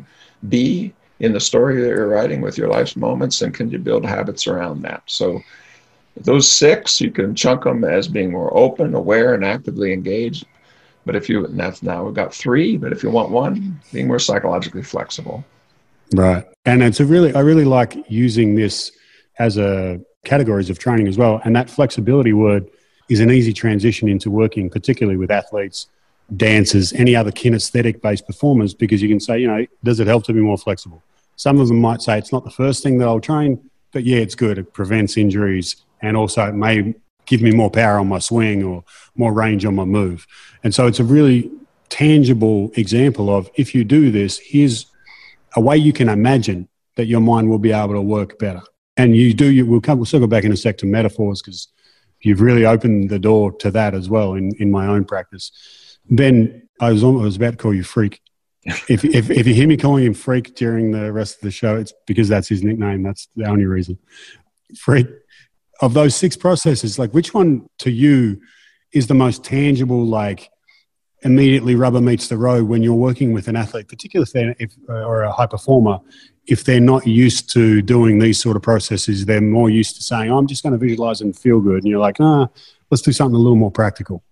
be 0.49 0.93
in 1.21 1.33
the 1.33 1.41
story 1.41 1.81
that 1.81 1.89
you're 1.89 2.09
writing 2.09 2.43
with 2.43 2.59
your 2.59 2.69
life's 2.69 2.97
moments? 2.97 3.41
And 3.41 3.55
can 3.55 3.71
you 3.71 3.79
build 3.79 4.05
habits 4.05 4.47
around 4.47 4.83
that? 4.83 5.03
So 5.07 5.41
those 6.17 6.51
six 6.51 7.01
you 7.01 7.11
can 7.11 7.35
chunk 7.35 7.65
them 7.65 7.85
as 7.85 8.09
being 8.09 8.33
more 8.33 8.55
open 8.57 8.95
aware 8.95 9.35
and 9.35 9.45
actively 9.45 9.93
engaged 9.93 10.45
but 11.07 11.17
if 11.17 11.29
you 11.29 11.47
and 11.47 11.59
that's 11.59 11.83
now 11.83 12.05
we've 12.05 12.15
got 12.15 12.35
three 12.35 12.77
but 12.77 12.93
if 12.93 13.03
you 13.03 13.11
want 13.11 13.31
one 13.31 13.81
being 13.93 14.07
more 14.07 14.19
psychologically 14.19 14.83
flexible 14.83 15.43
right 16.15 16.45
and 16.67 16.83
it's 16.83 17.01
a 17.01 17.05
really 17.05 17.35
i 17.35 17.41
really 17.41 17.65
like 17.65 17.97
using 18.09 18.55
this 18.55 18.93
as 19.39 19.57
a 19.57 19.99
categories 20.27 20.69
of 20.69 20.79
training 20.79 21.09
as 21.09 21.17
well. 21.17 21.41
And 21.45 21.57
that 21.57 21.71
flexibility 21.71 22.35
word 22.35 22.69
is 23.09 23.21
an 23.21 23.31
easy 23.31 23.55
transition 23.55 24.09
into 24.09 24.31
working, 24.31 24.69
particularly 24.69 25.17
with 25.17 25.31
athletes, 25.31 25.87
dancers, 26.37 26.93
any 26.93 27.17
other 27.17 27.31
kinesthetic 27.31 28.03
based 28.03 28.27
performers, 28.27 28.75
because 28.75 29.01
you 29.01 29.09
can 29.09 29.21
say, 29.21 29.39
you 29.39 29.47
know, 29.47 29.65
does 29.85 30.01
it 30.01 30.07
help 30.07 30.25
to 30.25 30.35
be 30.35 30.41
more 30.41 30.59
flexible? 30.59 31.03
Some 31.37 31.61
of 31.61 31.69
them 31.69 31.81
might 31.81 32.03
say 32.03 32.19
it's 32.19 32.33
not 32.33 32.45
the 32.45 32.51
first 32.51 32.83
thing 32.83 32.99
that 32.99 33.09
I'll 33.09 33.21
train, 33.21 33.71
but 33.93 34.05
yeah, 34.05 34.19
it's 34.19 34.35
good. 34.35 34.59
It 34.59 34.73
prevents 34.73 35.17
injuries 35.17 35.77
and 36.03 36.17
also 36.17 36.47
it 36.49 36.55
may 36.55 36.95
give 37.27 37.43
me 37.43 37.51
more 37.51 37.71
power 37.71 37.99
on 37.99 38.09
my 38.09 38.19
swing 38.19 38.63
or 38.63 38.85
more 39.17 39.33
range 39.33 39.65
on 39.65 39.75
my 39.75 39.85
move. 39.85 40.27
And 40.65 40.75
so 40.75 40.87
it's 40.87 41.01
a 41.01 41.05
really 41.05 41.51
tangible 41.89 42.71
example 42.75 43.35
of 43.35 43.51
if 43.55 43.75
you 43.75 43.85
do 43.85 44.11
this, 44.11 44.39
here's 44.39 44.87
a 45.55 45.61
way 45.61 45.77
you 45.77 45.93
can 45.93 46.09
imagine 46.09 46.69
that 46.97 47.07
your 47.07 47.21
mind 47.21 47.49
will 47.49 47.59
be 47.59 47.73
able 47.73 47.95
to 47.95 48.01
work 48.01 48.39
better. 48.39 48.63
And 48.97 49.17
you 49.17 49.35
do 49.35 49.51
you 49.51 49.67
we'll 49.67 49.81
come 49.81 49.99
we'll 49.99 50.07
circle 50.07 50.27
back 50.27 50.45
in 50.45 50.53
a 50.53 50.57
sec 50.57 50.79
to 50.79 50.87
metaphors 50.87 51.43
because 51.43 51.69
you've 52.21 52.41
really 52.41 52.65
opened 52.65 53.11
the 53.11 53.19
door 53.19 53.53
to 53.59 53.71
that 53.71 53.95
as 53.95 54.09
well 54.09 54.35
in, 54.35 54.53
in 54.59 54.71
my 54.71 54.87
own 54.87 55.05
practice. 55.05 55.53
Ben 56.11 56.63
i 56.81 56.93
was 56.93 57.03
almost, 57.03 57.23
I 57.23 57.25
was 57.25 57.37
about 57.37 57.51
to 57.53 57.57
call 57.57 57.75
you 57.75 57.85
freak. 57.85 58.21
If, 58.89 59.05
if, 59.05 59.31
if 59.31 59.47
you 59.47 59.55
hear 59.55 59.69
me 59.69 59.77
calling 59.77 60.05
him 60.05 60.15
freak 60.15 60.57
during 60.57 60.91
the 60.91 61.13
rest 61.13 61.37
of 61.37 61.43
the 61.43 61.53
show 61.53 61.77
it's 61.77 61.93
because 62.07 62.29
that's 62.29 62.49
his 62.49 62.65
nickname. 62.65 63.03
That's 63.03 63.29
the 63.37 63.45
only 63.45 63.65
reason. 63.65 63.99
Freak 64.77 65.07
of 65.81 65.95
those 65.95 66.15
six 66.15 66.37
processes 66.37 66.99
like 66.99 67.13
which 67.13 67.35
one 67.35 67.69
to 67.79 67.91
you 67.91 68.41
is 68.93 69.07
the 69.07 69.15
most 69.15 69.45
tangible 69.45 70.05
like 70.05 70.51
immediately 71.23 71.75
rubber 71.75 72.01
meets 72.01 72.29
the 72.29 72.37
road 72.37 72.69
when 72.69 72.83
you're 72.83 72.95
working 72.95 73.33
with 73.33 73.49
an 73.49 73.57
athlete 73.57 73.89
particularly 73.89 74.55
if, 74.59 74.75
or 74.89 75.23
a 75.23 75.33
high 75.33 75.47
performer 75.47 75.99
if 76.47 76.63
they're 76.65 76.81
not 76.81 77.07
used 77.07 77.53
to 77.53 77.83
doing 77.83 78.19
these 78.19 78.41
sort 78.41 78.57
of 78.57 78.63
processes, 78.63 79.27
they're 79.27 79.41
more 79.41 79.69
used 79.69 79.97
to 79.97 80.03
saying, 80.03 80.31
oh, 80.31 80.39
I'm 80.39 80.47
just 80.47 80.63
going 80.63 80.73
to 80.73 80.79
visualize 80.79 81.21
and 81.21 81.37
feel 81.37 81.61
good. 81.61 81.83
And 81.83 81.87
you're 81.87 82.01
like, 82.01 82.17
ah, 82.21 82.49
let's 82.91 83.03
do 83.03 83.13
something 83.13 83.35
a 83.35 83.39
little 83.39 83.57
more 83.57 83.71
practical. 83.71 84.23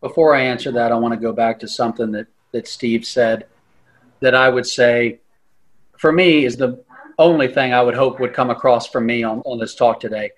Before 0.00 0.34
I 0.34 0.42
answer 0.42 0.70
that, 0.72 0.92
I 0.92 0.96
want 0.96 1.14
to 1.14 1.20
go 1.20 1.32
back 1.32 1.58
to 1.60 1.68
something 1.68 2.12
that, 2.12 2.26
that 2.52 2.68
Steve 2.68 3.06
said 3.06 3.46
that 4.20 4.34
I 4.34 4.50
would 4.50 4.66
say 4.66 5.20
for 5.96 6.12
me 6.12 6.44
is 6.44 6.56
the 6.56 6.84
only 7.18 7.48
thing 7.48 7.72
I 7.72 7.80
would 7.80 7.94
hope 7.94 8.20
would 8.20 8.34
come 8.34 8.50
across 8.50 8.86
from 8.86 9.06
me 9.06 9.22
on, 9.22 9.40
on 9.46 9.58
this 9.58 9.74
talk 9.74 10.00
today. 10.00 10.30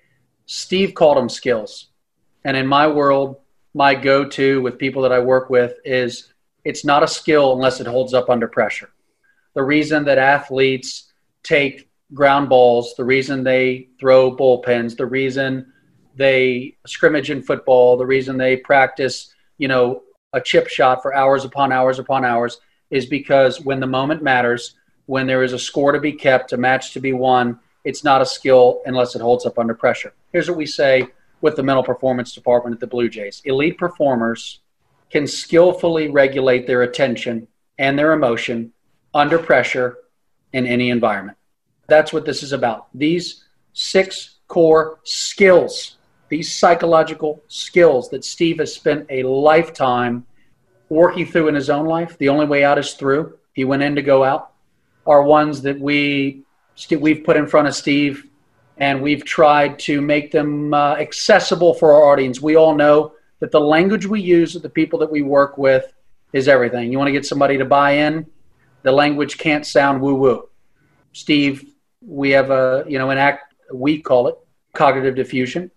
Steve 0.47 0.95
called 0.95 1.17
them 1.17 1.29
skills. 1.29 1.89
And 2.43 2.57
in 2.57 2.65
my 2.65 2.87
world, 2.87 3.37
my 3.73 3.93
go 3.93 4.25
to 4.25 4.61
with 4.61 4.79
people 4.79 5.03
that 5.03 5.11
I 5.11 5.19
work 5.19 5.49
with 5.49 5.75
is 5.85 6.33
it's 6.65 6.83
not 6.83 7.03
a 7.03 7.07
skill 7.07 7.53
unless 7.53 7.79
it 7.79 7.87
holds 7.87 8.13
up 8.13 8.29
under 8.29 8.47
pressure 8.47 8.89
the 9.57 9.63
reason 9.63 10.05
that 10.05 10.19
athletes 10.19 11.11
take 11.41 11.89
ground 12.13 12.47
balls, 12.47 12.93
the 12.95 13.03
reason 13.03 13.43
they 13.43 13.87
throw 13.99 14.37
bullpens, 14.37 14.95
the 14.95 15.05
reason 15.07 15.73
they 16.15 16.77
scrimmage 16.85 17.31
in 17.31 17.41
football, 17.41 17.97
the 17.97 18.05
reason 18.05 18.37
they 18.37 18.57
practice, 18.57 19.33
you 19.57 19.67
know, 19.67 20.03
a 20.33 20.39
chip 20.39 20.67
shot 20.67 21.01
for 21.01 21.15
hours 21.15 21.43
upon 21.43 21.71
hours 21.71 21.97
upon 21.97 22.23
hours 22.23 22.59
is 22.91 23.07
because 23.07 23.59
when 23.59 23.79
the 23.79 23.87
moment 23.87 24.21
matters, 24.21 24.75
when 25.07 25.25
there 25.25 25.41
is 25.41 25.53
a 25.53 25.59
score 25.59 25.91
to 25.91 25.99
be 25.99 26.13
kept, 26.13 26.53
a 26.53 26.57
match 26.57 26.93
to 26.93 26.99
be 26.99 27.13
won, 27.13 27.59
it's 27.87 28.03
not 28.03 28.21
a 28.21 28.25
skill 28.25 28.81
unless 28.85 29.15
it 29.15 29.21
holds 29.21 29.45
up 29.45 29.57
under 29.57 29.73
pressure. 29.73 30.13
Here's 30.33 30.49
what 30.49 30.57
we 30.57 30.65
say 30.65 31.07
with 31.39 31.55
the 31.55 31.63
mental 31.63 31.83
performance 31.83 32.33
department 32.33 32.73
at 32.73 32.81
the 32.81 32.87
Blue 32.87 33.07
Jays 33.07 33.41
elite 33.45 33.77
performers 33.77 34.59
can 35.09 35.25
skillfully 35.25 36.09
regulate 36.09 36.67
their 36.67 36.81
attention 36.81 37.47
and 37.79 37.97
their 37.97 38.11
emotion 38.11 38.73
under 39.13 39.39
pressure 39.39 39.99
in 40.51 40.67
any 40.67 40.89
environment. 40.89 41.37
That's 41.87 42.11
what 42.11 42.25
this 42.25 42.43
is 42.43 42.51
about. 42.51 42.87
These 42.93 43.45
six 43.71 44.39
core 44.49 44.99
skills, 45.05 45.95
these 46.27 46.53
psychological 46.53 47.41
skills 47.47 48.09
that 48.09 48.25
Steve 48.25 48.59
has 48.59 48.75
spent 48.75 49.05
a 49.09 49.23
lifetime 49.23 50.25
working 50.89 51.25
through 51.25 51.47
in 51.47 51.55
his 51.55 51.69
own 51.69 51.85
life. 51.85 52.17
The 52.17 52.27
only 52.27 52.47
way 52.47 52.65
out 52.65 52.77
is 52.77 52.95
through. 52.95 53.37
He 53.53 53.63
went 53.63 53.81
in 53.81 53.95
to 53.95 54.01
go 54.01 54.25
out. 54.25 54.51
Are 55.05 55.23
ones 55.23 55.61
that 55.61 55.79
we 55.79 56.43
we've 56.91 57.23
put 57.23 57.37
in 57.37 57.47
front 57.47 57.67
of 57.67 57.75
Steve, 57.75 58.27
and 58.77 59.01
we've 59.01 59.25
tried 59.25 59.79
to 59.79 60.01
make 60.01 60.31
them 60.31 60.73
uh, 60.73 60.95
accessible 60.95 61.73
for 61.73 61.93
our 61.93 62.11
audience. 62.11 62.41
We 62.41 62.55
all 62.55 62.75
know 62.75 63.13
that 63.39 63.51
the 63.51 63.59
language 63.61 64.05
we 64.05 64.21
use 64.21 64.53
with 64.53 64.63
the 64.63 64.69
people 64.69 64.99
that 64.99 65.11
we 65.11 65.21
work 65.21 65.57
with 65.57 65.93
is 66.33 66.47
everything. 66.47 66.91
You 66.91 66.97
want 66.97 67.07
to 67.07 67.13
get 67.13 67.25
somebody 67.25 67.57
to 67.57 67.65
buy 67.65 67.91
in, 67.91 68.25
the 68.83 68.91
language 68.91 69.37
can't 69.37 69.65
sound 69.65 70.01
woo 70.01 70.15
woo. 70.15 70.49
Steve 71.13 71.73
we 72.05 72.29
have 72.31 72.51
a, 72.51 72.85
you 72.87 72.97
know, 72.97 73.09
an 73.09 73.17
act, 73.17 73.53
we 73.73 74.01
call 74.01 74.27
it 74.27 74.35
cognitive 74.73 75.15
defusion. 75.15 75.69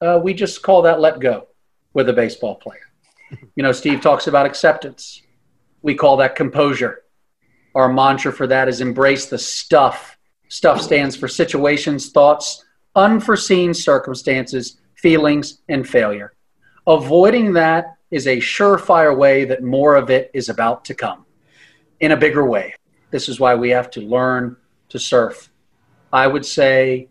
Uh, 0.00 0.20
we 0.22 0.34
just 0.34 0.62
call 0.62 0.82
that 0.82 1.00
let 1.00 1.20
go 1.20 1.48
with 1.94 2.08
a 2.08 2.12
baseball 2.12 2.56
player. 2.56 2.80
You 3.56 3.62
know, 3.62 3.72
Steve 3.72 4.00
talks 4.00 4.26
about 4.26 4.46
acceptance. 4.46 5.22
We 5.82 5.94
call 5.94 6.18
that 6.18 6.36
composure. 6.36 7.02
Our 7.74 7.92
mantra 7.92 8.32
for 8.32 8.46
that 8.46 8.68
is 8.68 8.80
embrace 8.80 9.26
the 9.26 9.38
stuff. 9.38 10.15
Stuff 10.48 10.80
stands 10.80 11.16
for 11.16 11.28
situations, 11.28 12.10
thoughts, 12.10 12.64
unforeseen 12.94 13.74
circumstances, 13.74 14.80
feelings, 14.94 15.58
and 15.68 15.88
failure. 15.88 16.32
Avoiding 16.86 17.52
that 17.54 17.96
is 18.10 18.26
a 18.26 18.36
surefire 18.36 19.16
way 19.16 19.44
that 19.44 19.62
more 19.62 19.96
of 19.96 20.10
it 20.10 20.30
is 20.32 20.48
about 20.48 20.84
to 20.84 20.94
come 20.94 21.26
in 22.00 22.12
a 22.12 22.16
bigger 22.16 22.46
way. 22.46 22.74
This 23.10 23.28
is 23.28 23.40
why 23.40 23.54
we 23.54 23.70
have 23.70 23.90
to 23.90 24.00
learn 24.00 24.56
to 24.88 24.98
surf. 24.98 25.50
I 26.12 26.26
would 26.26 26.46
say 26.46 27.08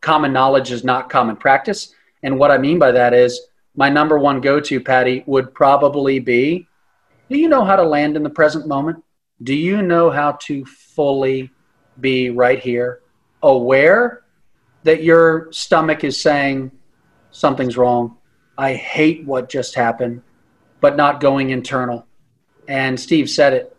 common 0.00 0.32
knowledge 0.32 0.70
is 0.70 0.84
not 0.84 1.08
common 1.08 1.36
practice. 1.36 1.94
And 2.22 2.38
what 2.38 2.50
I 2.50 2.58
mean 2.58 2.78
by 2.78 2.92
that 2.92 3.14
is 3.14 3.40
my 3.76 3.88
number 3.88 4.18
one 4.18 4.40
go 4.40 4.60
to, 4.60 4.80
Paddy, 4.80 5.24
would 5.26 5.54
probably 5.54 6.18
be 6.18 6.66
do 7.30 7.38
you 7.38 7.48
know 7.48 7.64
how 7.64 7.74
to 7.76 7.82
land 7.82 8.16
in 8.16 8.22
the 8.22 8.30
present 8.30 8.68
moment? 8.68 9.02
Do 9.42 9.54
you 9.54 9.80
know 9.80 10.10
how 10.10 10.32
to 10.42 10.64
fully 10.66 11.50
be 12.00 12.30
right 12.30 12.58
here, 12.58 13.00
aware 13.42 14.22
that 14.84 15.02
your 15.02 15.52
stomach 15.52 16.04
is 16.04 16.20
saying 16.20 16.70
something's 17.30 17.76
wrong? 17.76 18.16
I 18.56 18.74
hate 18.74 19.24
what 19.24 19.48
just 19.48 19.74
happened, 19.74 20.22
but 20.80 20.96
not 20.96 21.20
going 21.20 21.50
internal. 21.50 22.06
And 22.68 22.98
Steve 22.98 23.28
said 23.28 23.52
it 23.52 23.76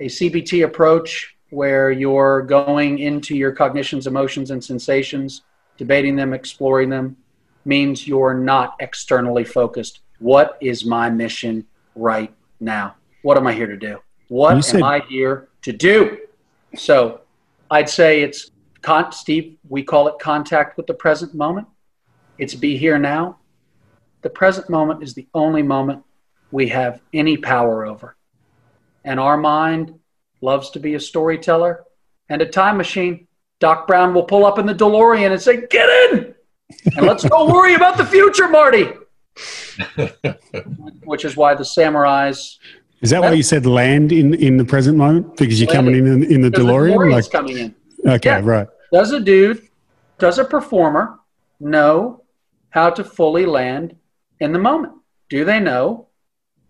a 0.00 0.06
CBT 0.06 0.64
approach 0.64 1.36
where 1.50 1.90
you're 1.90 2.42
going 2.42 2.98
into 2.98 3.36
your 3.36 3.52
cognitions, 3.52 4.06
emotions, 4.06 4.50
and 4.50 4.62
sensations, 4.62 5.42
debating 5.76 6.16
them, 6.16 6.32
exploring 6.32 6.88
them, 6.88 7.16
means 7.64 8.06
you're 8.06 8.34
not 8.34 8.74
externally 8.80 9.44
focused. 9.44 10.00
What 10.18 10.56
is 10.60 10.84
my 10.84 11.10
mission 11.10 11.66
right 11.94 12.32
now? 12.58 12.96
What 13.22 13.36
am 13.36 13.46
I 13.46 13.52
here 13.52 13.66
to 13.66 13.76
do? 13.76 13.98
What 14.28 14.64
said- 14.64 14.78
am 14.78 14.84
I 14.84 15.00
here 15.08 15.48
to 15.62 15.72
do? 15.72 16.18
So 16.74 17.20
I'd 17.72 17.88
say 17.88 18.20
it's, 18.20 18.50
con- 18.82 19.12
Steve, 19.12 19.56
we 19.66 19.82
call 19.82 20.06
it 20.08 20.18
contact 20.20 20.76
with 20.76 20.86
the 20.86 20.92
present 20.92 21.34
moment. 21.34 21.66
It's 22.36 22.54
be 22.54 22.76
here 22.76 22.98
now. 22.98 23.38
The 24.20 24.28
present 24.28 24.68
moment 24.68 25.02
is 25.02 25.14
the 25.14 25.26
only 25.32 25.62
moment 25.62 26.04
we 26.50 26.68
have 26.68 27.00
any 27.14 27.38
power 27.38 27.86
over. 27.86 28.14
And 29.06 29.18
our 29.18 29.38
mind 29.38 29.98
loves 30.42 30.68
to 30.70 30.80
be 30.80 30.96
a 30.96 31.00
storyteller 31.00 31.84
and 32.28 32.42
a 32.42 32.46
time 32.46 32.76
machine. 32.76 33.26
Doc 33.58 33.86
Brown 33.86 34.12
will 34.12 34.24
pull 34.24 34.44
up 34.44 34.58
in 34.58 34.66
the 34.66 34.74
DeLorean 34.74 35.32
and 35.32 35.40
say, 35.40 35.66
Get 35.66 35.88
in! 36.12 36.34
And 36.94 37.06
let's 37.06 37.26
go 37.26 37.50
worry 37.50 37.74
about 37.74 37.96
the 37.96 38.04
future, 38.04 38.50
Marty. 38.50 38.90
Which 41.04 41.24
is 41.24 41.38
why 41.38 41.54
the 41.54 41.64
samurais. 41.64 42.58
Is 43.02 43.10
that 43.10 43.20
why 43.20 43.32
you 43.32 43.42
said 43.42 43.66
land 43.66 44.12
in, 44.12 44.34
in 44.34 44.56
the 44.56 44.64
present 44.64 44.96
moment? 44.96 45.36
Because 45.36 45.60
you're 45.60 45.70
coming 45.70 45.94
in 45.94 46.24
in, 46.24 46.40
the 46.40 46.50
DeLorean? 46.50 47.10
Like, 47.10 47.30
coming 47.30 47.58
in. 47.58 47.74
Okay, 48.06 48.30
yeah. 48.30 48.40
right. 48.42 48.68
Does 48.92 49.12
a 49.12 49.20
dude, 49.20 49.68
does 50.18 50.38
a 50.38 50.44
performer 50.44 51.18
know 51.60 52.22
how 52.70 52.90
to 52.90 53.04
fully 53.04 53.44
land 53.44 53.96
in 54.40 54.52
the 54.52 54.58
moment? 54.58 54.94
Do 55.28 55.44
they 55.44 55.60
know 55.60 56.08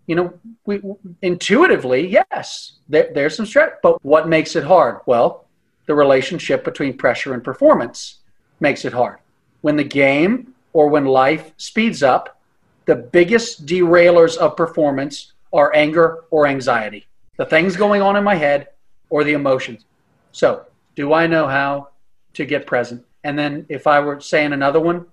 you 0.07 0.17
know, 0.17 0.33
we 0.67 0.81
intuitively, 1.23 2.09
yes, 2.09 2.73
there, 2.89 3.11
there's 3.15 3.37
some 3.37 3.47
stress. 3.47 3.73
But 3.83 4.05
what 4.05 4.29
makes 4.29 4.57
it 4.57 4.65
hard? 4.65 4.99
Well, 5.07 5.47
the 5.87 5.95
relationship 5.95 6.65
between 6.65 6.97
pressure 6.97 7.35
and 7.35 7.43
performance 7.43 8.19
makes 8.61 8.85
it 8.85 8.93
hard. 8.93 9.19
When 9.61 9.77
the 9.77 9.85
game 9.85 10.55
or 10.73 10.89
when 10.89 11.05
life 11.05 11.53
speeds 11.57 12.03
up, 12.03 12.41
the 12.87 12.97
biggest 12.97 13.65
derailers 13.65 14.37
of 14.37 14.57
performance 14.57 15.33
are 15.53 15.75
anger 15.75 16.25
or 16.31 16.47
anxiety, 16.47 17.07
the 17.37 17.47
things 17.47 17.77
going 17.77 18.03
on 18.03 18.17
in 18.17 18.25
my 18.25 18.35
head 18.35 18.69
or 19.11 19.25
the 19.25 19.33
emotions. 19.33 19.85
So, 20.33 20.65
do 20.95 21.13
I 21.13 21.27
know 21.27 21.47
how 21.47 21.89
to 22.35 22.45
get 22.45 22.67
present? 22.67 23.05
And 23.25 23.39
then, 23.39 23.67
if 23.69 23.87
I 23.87 24.01
were 24.01 24.21
saying 24.21 24.53
another 24.53 24.81
one, 24.81 25.07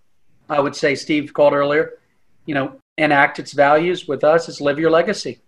I 0.50 0.60
would 0.60 0.76
say 0.76 0.96
Steve 0.96 1.34
called 1.34 1.54
earlier, 1.54 2.00
you 2.46 2.56
know, 2.56 2.80
enact 2.98 3.40
its 3.40 3.54
values 3.54 4.08
with 4.08 4.24
us 4.24 4.50
is 4.50 4.60
live 4.60 4.80
your 4.80 4.92
legacy. 4.92 5.40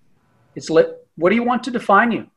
It's 0.56 0.69
li- 0.69 0.93
what 1.15 1.30
do 1.30 1.36
you 1.36 1.43
want 1.43 1.63
to 1.63 1.71
define 1.71 2.12
you? 2.12 2.27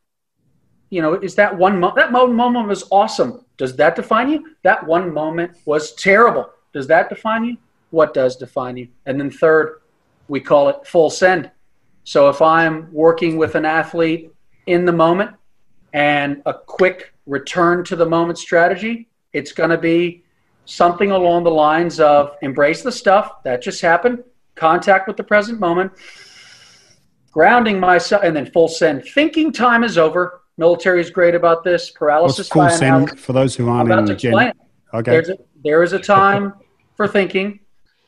You 0.90 1.02
know, 1.02 1.14
is 1.14 1.34
that 1.34 1.56
one 1.56 1.80
mo- 1.80 1.94
that 1.96 2.12
moment 2.12 2.68
was 2.68 2.84
awesome? 2.90 3.44
Does 3.56 3.76
that 3.76 3.96
define 3.96 4.30
you? 4.30 4.56
That 4.62 4.86
one 4.86 5.12
moment 5.12 5.52
was 5.64 5.94
terrible. 5.94 6.50
Does 6.72 6.86
that 6.88 7.08
define 7.08 7.44
you? 7.44 7.56
What 7.90 8.14
does 8.14 8.36
define 8.36 8.76
you? 8.76 8.88
And 9.06 9.20
then 9.20 9.30
third, 9.30 9.80
we 10.28 10.40
call 10.40 10.68
it 10.68 10.86
full 10.86 11.10
send. 11.10 11.50
So 12.04 12.28
if 12.28 12.40
I'm 12.40 12.92
working 12.92 13.36
with 13.38 13.54
an 13.54 13.64
athlete 13.64 14.30
in 14.66 14.84
the 14.84 14.92
moment 14.92 15.32
and 15.92 16.42
a 16.46 16.54
quick 16.54 17.14
return 17.26 17.84
to 17.84 17.96
the 17.96 18.06
moment 18.06 18.38
strategy, 18.38 19.08
it's 19.32 19.52
going 19.52 19.70
to 19.70 19.78
be 19.78 20.22
something 20.66 21.10
along 21.10 21.44
the 21.44 21.50
lines 21.50 22.00
of 22.00 22.36
embrace 22.42 22.82
the 22.82 22.92
stuff 22.92 23.42
that 23.42 23.62
just 23.62 23.80
happened 23.80 24.22
contact 24.54 25.08
with 25.08 25.16
the 25.16 25.24
present 25.24 25.58
moment, 25.58 25.92
grounding 27.32 27.80
myself, 27.80 28.22
and 28.22 28.36
then 28.36 28.46
full 28.46 28.68
send. 28.68 29.04
Thinking 29.04 29.52
time 29.52 29.84
is 29.84 29.98
over. 29.98 30.42
Military 30.56 31.00
is 31.00 31.10
great 31.10 31.34
about 31.34 31.64
this. 31.64 31.90
Paralysis 31.90 32.50
What's 32.54 32.78
full 32.78 32.78
send 32.78 33.18
for 33.18 33.32
those 33.32 33.56
who 33.56 33.68
aren't 33.68 33.90
in 33.90 34.04
the 34.04 34.14
gym? 34.14 34.34
Okay. 34.34 35.10
There's 35.10 35.30
a, 35.30 35.38
there 35.64 35.82
is 35.82 35.92
a 35.92 35.98
time 35.98 36.54
for 36.96 37.08
thinking, 37.08 37.60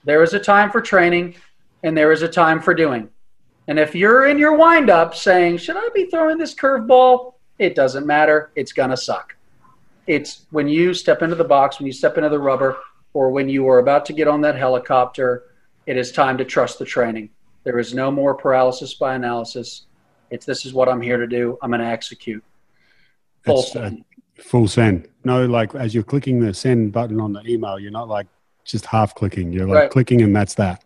there 0.04 0.22
is 0.22 0.34
a 0.34 0.38
time 0.38 0.70
for 0.70 0.80
training, 0.80 1.34
and 1.82 1.96
there 1.96 2.12
is 2.12 2.22
a 2.22 2.28
time 2.28 2.60
for 2.60 2.74
doing. 2.74 3.08
And 3.68 3.78
if 3.78 3.94
you're 3.94 4.26
in 4.26 4.38
your 4.38 4.56
windup 4.56 5.14
saying, 5.14 5.58
"Should 5.58 5.76
I 5.76 5.88
be 5.94 6.06
throwing 6.06 6.38
this 6.38 6.54
curveball?" 6.54 7.34
It 7.58 7.74
doesn't 7.74 8.06
matter. 8.06 8.52
It's 8.54 8.72
gonna 8.72 8.96
suck. 8.96 9.34
It's 10.06 10.46
when 10.50 10.68
you 10.68 10.94
step 10.94 11.22
into 11.22 11.34
the 11.34 11.44
box, 11.44 11.78
when 11.78 11.86
you 11.86 11.92
step 11.92 12.16
into 12.16 12.28
the 12.28 12.38
rubber, 12.38 12.78
or 13.12 13.30
when 13.30 13.48
you 13.48 13.68
are 13.68 13.78
about 13.78 14.06
to 14.06 14.12
get 14.12 14.28
on 14.28 14.40
that 14.42 14.56
helicopter 14.56 15.44
it 15.86 15.96
is 15.96 16.12
time 16.12 16.36
to 16.38 16.44
trust 16.44 16.78
the 16.78 16.84
training. 16.84 17.30
There 17.64 17.78
is 17.78 17.94
no 17.94 18.10
more 18.10 18.34
paralysis 18.34 18.94
by 18.94 19.14
analysis. 19.14 19.86
It's 20.30 20.44
this 20.44 20.66
is 20.66 20.74
what 20.74 20.88
I'm 20.88 21.00
here 21.00 21.16
to 21.16 21.26
do. 21.26 21.58
I'm 21.62 21.70
going 21.70 21.80
to 21.80 21.86
execute. 21.86 22.44
Full 23.44 23.62
send. 23.62 24.00
Uh, 24.00 24.42
full 24.42 24.68
send. 24.68 25.08
No, 25.24 25.46
like 25.46 25.74
as 25.74 25.94
you're 25.94 26.04
clicking 26.04 26.40
the 26.40 26.52
send 26.52 26.92
button 26.92 27.20
on 27.20 27.32
the 27.32 27.42
email, 27.48 27.78
you're 27.78 27.92
not 27.92 28.08
like 28.08 28.26
just 28.64 28.84
half 28.86 29.14
clicking. 29.14 29.52
You're 29.52 29.66
like 29.66 29.76
right. 29.76 29.90
clicking, 29.90 30.22
and 30.22 30.34
that's 30.34 30.54
that. 30.54 30.84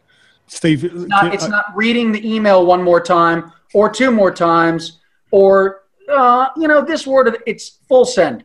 Steve, 0.51 0.85
it's 0.85 0.95
not, 1.07 1.33
it's 1.33 1.49
not 1.49 1.65
reading 1.75 2.11
the 2.11 2.35
email 2.35 2.67
one 2.67 2.83
more 2.83 3.01
time 3.01 3.53
or 3.73 3.89
two 3.89 4.11
more 4.11 4.33
times 4.33 4.99
or 5.31 5.83
uh, 6.09 6.49
you 6.57 6.67
know 6.67 6.85
this 6.85 7.07
word. 7.07 7.29
of 7.29 7.37
It's 7.47 7.79
full 7.89 8.05
send. 8.05 8.45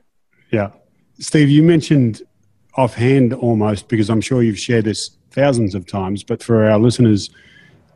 Yeah, 0.52 0.70
Steve, 1.20 1.50
you 1.50 1.64
mentioned 1.64 2.22
offhand 2.76 3.34
almost 3.34 3.88
because 3.88 4.10
I'm 4.10 4.22
sure 4.22 4.44
you've 4.44 4.60
shared 4.60 4.86
this 4.86 5.18
thousands 5.32 5.74
of 5.74 5.88
times, 5.88 6.24
but 6.24 6.44
for 6.44 6.66
our 6.66 6.78
listeners, 6.78 7.32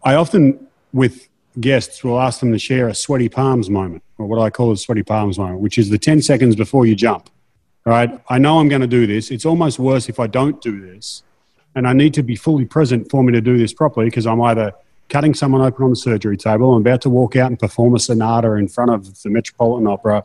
I 0.04 0.16
often, 0.16 0.68
with 0.92 1.30
guests, 1.60 2.04
will 2.04 2.20
ask 2.20 2.40
them 2.40 2.52
to 2.52 2.60
share 2.60 2.88
a 2.88 2.96
sweaty 2.96 3.30
palms 3.30 3.70
moment, 3.70 4.04
or 4.18 4.26
what 4.26 4.40
I 4.40 4.50
call 4.50 4.72
a 4.72 4.78
sweaty 4.78 5.04
palms 5.04 5.38
moment, 5.38 5.60
which 5.60 5.78
is 5.78 5.90
the 5.90 5.98
10 5.98 6.22
seconds 6.22 6.56
before 6.56 6.86
you 6.86 6.96
jump. 6.96 7.30
Right? 7.86 8.20
I 8.30 8.40
know 8.40 8.60
I'm 8.60 8.70
going 8.70 8.82
to 8.82 8.88
do 8.88 9.08
this. 9.08 9.32
It's 9.32 9.46
almost 9.46 9.80
worse 9.80 10.10
if 10.10 10.20
I 10.20 10.28
don't 10.28 10.62
do 10.62 10.82
this. 10.82 11.24
And 11.76 11.88
I 11.88 11.94
need 11.94 12.14
to 12.16 12.24
be 12.24 12.36
fully 12.36 12.66
present 12.66 13.10
for 13.10 13.24
me 13.24 13.32
to 13.34 13.42
do 13.42 13.58
this 13.58 13.74
properly 13.74 14.08
because 14.08 14.26
I'm 14.26 14.42
either 14.42 14.74
cutting 15.10 15.34
someone 15.34 15.62
open 15.62 15.84
on 15.84 15.90
the 15.90 15.96
surgery 15.96 16.38
table, 16.38 16.74
I'm 16.74 16.82
about 16.82 17.02
to 17.02 17.10
walk 17.10 17.36
out 17.36 17.48
and 17.48 17.60
perform 17.60 17.96
a 17.96 18.00
sonata 18.00 18.54
in 18.54 18.68
front 18.68 18.92
of 18.92 19.22
the 19.22 19.30
Metropolitan 19.30 19.88
Opera, 19.88 20.24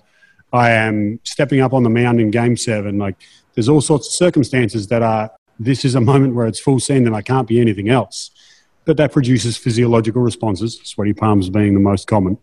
I 0.52 0.70
am 0.70 1.18
stepping 1.24 1.60
up 1.60 1.72
on 1.72 1.82
the 1.82 1.90
mound 1.90 2.20
in 2.20 2.30
game 2.30 2.56
seven. 2.56 2.98
Like, 2.98 3.16
there's 3.54 3.68
all 3.68 3.80
sorts 3.80 4.06
of 4.06 4.12
circumstances 4.12 4.86
that 4.88 5.02
are 5.02 5.30
this 5.58 5.84
is 5.84 5.94
a 5.94 6.00
moment 6.00 6.34
where 6.34 6.46
it's 6.46 6.60
full 6.60 6.80
send 6.80 7.06
and 7.06 7.16
I 7.16 7.22
can't 7.22 7.48
be 7.48 7.60
anything 7.60 7.88
else. 7.88 8.30
But 8.84 8.96
that 8.98 9.12
produces 9.12 9.56
physiological 9.56 10.20
responses, 10.20 10.80
sweaty 10.84 11.14
palms 11.14 11.48
being 11.48 11.74
the 11.74 11.80
most 11.80 12.06
common. 12.06 12.38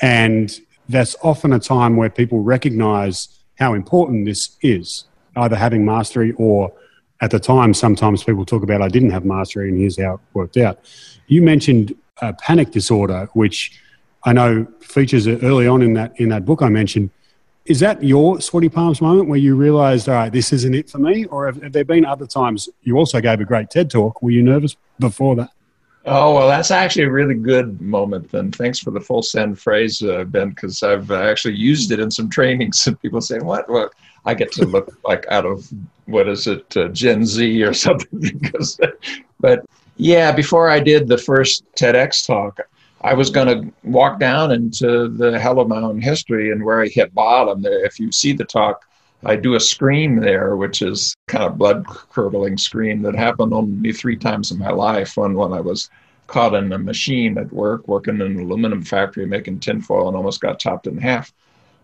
And 0.00 0.58
that's 0.88 1.16
often 1.22 1.52
a 1.52 1.58
time 1.58 1.96
where 1.96 2.10
people 2.10 2.40
recognize 2.40 3.28
how 3.58 3.74
important 3.74 4.26
this 4.26 4.56
is, 4.62 5.04
either 5.36 5.56
having 5.56 5.84
mastery 5.84 6.32
or 6.36 6.72
at 7.20 7.30
the 7.30 7.38
time, 7.38 7.72
sometimes 7.74 8.22
people 8.22 8.44
talk 8.44 8.62
about 8.62 8.82
I 8.82 8.88
didn't 8.88 9.10
have 9.10 9.24
mastery 9.24 9.68
and 9.68 9.78
here's 9.78 10.00
how 10.00 10.14
it 10.14 10.20
worked 10.34 10.56
out. 10.56 10.78
You 11.26 11.42
mentioned 11.42 11.94
a 12.20 12.32
panic 12.32 12.70
disorder, 12.70 13.28
which 13.32 13.80
I 14.24 14.32
know 14.32 14.66
features 14.80 15.26
early 15.26 15.66
on 15.66 15.82
in 15.82 15.94
that 15.94 16.18
in 16.18 16.28
that 16.30 16.44
book 16.44 16.62
I 16.62 16.68
mentioned 16.68 17.10
is 17.66 17.80
that 17.80 18.02
your 18.02 18.40
sweaty 18.40 18.68
palms 18.68 19.00
moment 19.00 19.28
where 19.28 19.38
you 19.38 19.56
realized, 19.56 20.08
all 20.08 20.14
right, 20.14 20.32
this 20.32 20.52
isn't 20.52 20.74
it 20.74 20.88
for 20.88 20.98
me? 20.98 21.24
Or 21.26 21.46
have, 21.46 21.60
have, 21.62 21.72
there 21.72 21.84
been 21.84 22.04
other 22.04 22.26
times 22.26 22.68
you 22.82 22.96
also 22.96 23.20
gave 23.20 23.40
a 23.40 23.44
great 23.44 23.70
TED 23.70 23.90
talk? 23.90 24.22
Were 24.22 24.30
you 24.30 24.42
nervous 24.42 24.76
before 25.00 25.34
that? 25.36 25.50
Oh, 26.04 26.34
well, 26.34 26.46
that's 26.46 26.70
actually 26.70 27.06
a 27.06 27.10
really 27.10 27.34
good 27.34 27.80
moment. 27.80 28.30
Then 28.30 28.52
thanks 28.52 28.78
for 28.78 28.92
the 28.92 29.00
full 29.00 29.22
send 29.22 29.58
phrase, 29.58 30.00
uh, 30.02 30.22
Ben, 30.22 30.50
because 30.50 30.80
I've 30.84 31.10
uh, 31.10 31.16
actually 31.16 31.54
used 31.54 31.90
it 31.90 31.98
in 31.98 32.12
some 32.12 32.30
trainings 32.30 32.86
and 32.86 33.00
people 33.00 33.20
say, 33.20 33.40
what? 33.40 33.68
What? 33.68 33.92
I 34.26 34.34
get 34.34 34.52
to 34.52 34.66
look 34.66 34.98
like 35.04 35.24
out 35.28 35.46
of 35.46 35.68
what 36.06 36.28
is 36.28 36.46
it, 36.46 36.76
uh, 36.76 36.88
Gen 36.88 37.24
Z 37.24 37.62
or 37.62 37.72
something. 37.86 38.20
because, 38.20 38.78
but 39.40 39.64
yeah, 39.96 40.32
before 40.32 40.68
I 40.68 40.80
did 40.80 41.08
the 41.08 41.18
first 41.18 41.64
TEDx 41.74 42.26
talk, 42.26 42.60
I 43.02 43.14
was 43.14 43.30
going 43.30 43.46
to 43.46 43.72
walk 43.84 44.18
down 44.18 44.50
into 44.50 45.08
the 45.08 45.38
hell 45.38 45.60
of 45.60 45.68
my 45.68 45.76
own 45.76 46.00
history 46.00 46.50
and 46.50 46.64
where 46.64 46.82
I 46.82 46.88
hit 46.88 47.14
bottom. 47.14 47.64
If 47.64 48.00
you 48.00 48.10
see 48.10 48.32
the 48.32 48.44
talk, 48.44 48.84
I 49.24 49.36
do 49.36 49.54
a 49.54 49.60
scream 49.60 50.16
there, 50.16 50.56
which 50.56 50.82
is 50.82 51.14
kind 51.28 51.44
of 51.44 51.58
blood 51.58 51.86
curdling 51.86 52.58
scream 52.58 53.02
that 53.02 53.14
happened 53.14 53.52
only 53.52 53.92
three 53.92 54.16
times 54.16 54.50
in 54.50 54.58
my 54.58 54.70
life. 54.70 55.16
One 55.16 55.34
when 55.34 55.52
I 55.52 55.60
was 55.60 55.88
caught 56.26 56.54
in 56.54 56.72
a 56.72 56.78
machine 56.78 57.38
at 57.38 57.52
work, 57.52 57.86
working 57.86 58.16
in 58.16 58.22
an 58.22 58.40
aluminum 58.40 58.82
factory 58.82 59.26
making 59.26 59.60
tinfoil, 59.60 60.08
and 60.08 60.16
almost 60.16 60.40
got 60.40 60.58
chopped 60.58 60.86
in 60.86 60.98
half. 60.98 61.32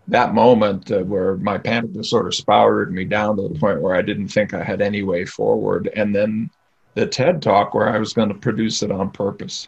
That 0.07 0.33
moment 0.33 0.91
uh, 0.91 0.99
where 0.99 1.37
my 1.37 1.57
panic 1.57 1.93
disorder 1.93 2.31
spouted 2.31 2.91
me 2.91 3.05
down 3.05 3.37
to 3.37 3.47
the 3.47 3.59
point 3.59 3.81
where 3.81 3.95
I 3.95 4.01
didn't 4.01 4.27
think 4.27 4.53
I 4.53 4.63
had 4.63 4.81
any 4.81 5.03
way 5.03 5.25
forward, 5.25 5.89
and 5.95 6.13
then 6.13 6.49
the 6.95 7.07
TED 7.07 7.41
talk 7.41 7.73
where 7.73 7.89
I 7.89 7.97
was 7.97 8.13
going 8.13 8.29
to 8.29 8.35
produce 8.35 8.83
it 8.83 8.91
on 8.91 9.11
purpose. 9.11 9.67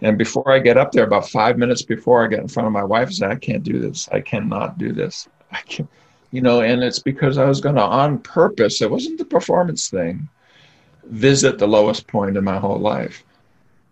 And 0.00 0.18
before 0.18 0.50
I 0.50 0.58
get 0.58 0.76
up 0.76 0.92
there, 0.92 1.04
about 1.04 1.28
five 1.28 1.58
minutes 1.58 1.82
before 1.82 2.24
I 2.24 2.28
get 2.28 2.40
in 2.40 2.48
front 2.48 2.66
of 2.66 2.72
my 2.72 2.84
wife, 2.84 3.08
I 3.08 3.12
said, 3.12 3.30
I 3.30 3.36
can't 3.36 3.62
do 3.62 3.78
this. 3.80 4.08
I 4.12 4.20
cannot 4.20 4.78
do 4.78 4.92
this. 4.92 5.28
I 5.50 5.60
can't, 5.62 5.88
you 6.30 6.40
know, 6.40 6.60
and 6.62 6.82
it's 6.82 6.98
because 6.98 7.38
I 7.38 7.44
was 7.44 7.60
going 7.60 7.76
to, 7.76 7.82
on 7.82 8.18
purpose, 8.18 8.82
it 8.82 8.90
wasn't 8.90 9.18
the 9.18 9.24
performance 9.24 9.88
thing, 9.88 10.28
visit 11.04 11.58
the 11.58 11.68
lowest 11.68 12.06
point 12.06 12.36
in 12.36 12.44
my 12.44 12.58
whole 12.58 12.78
life. 12.78 13.24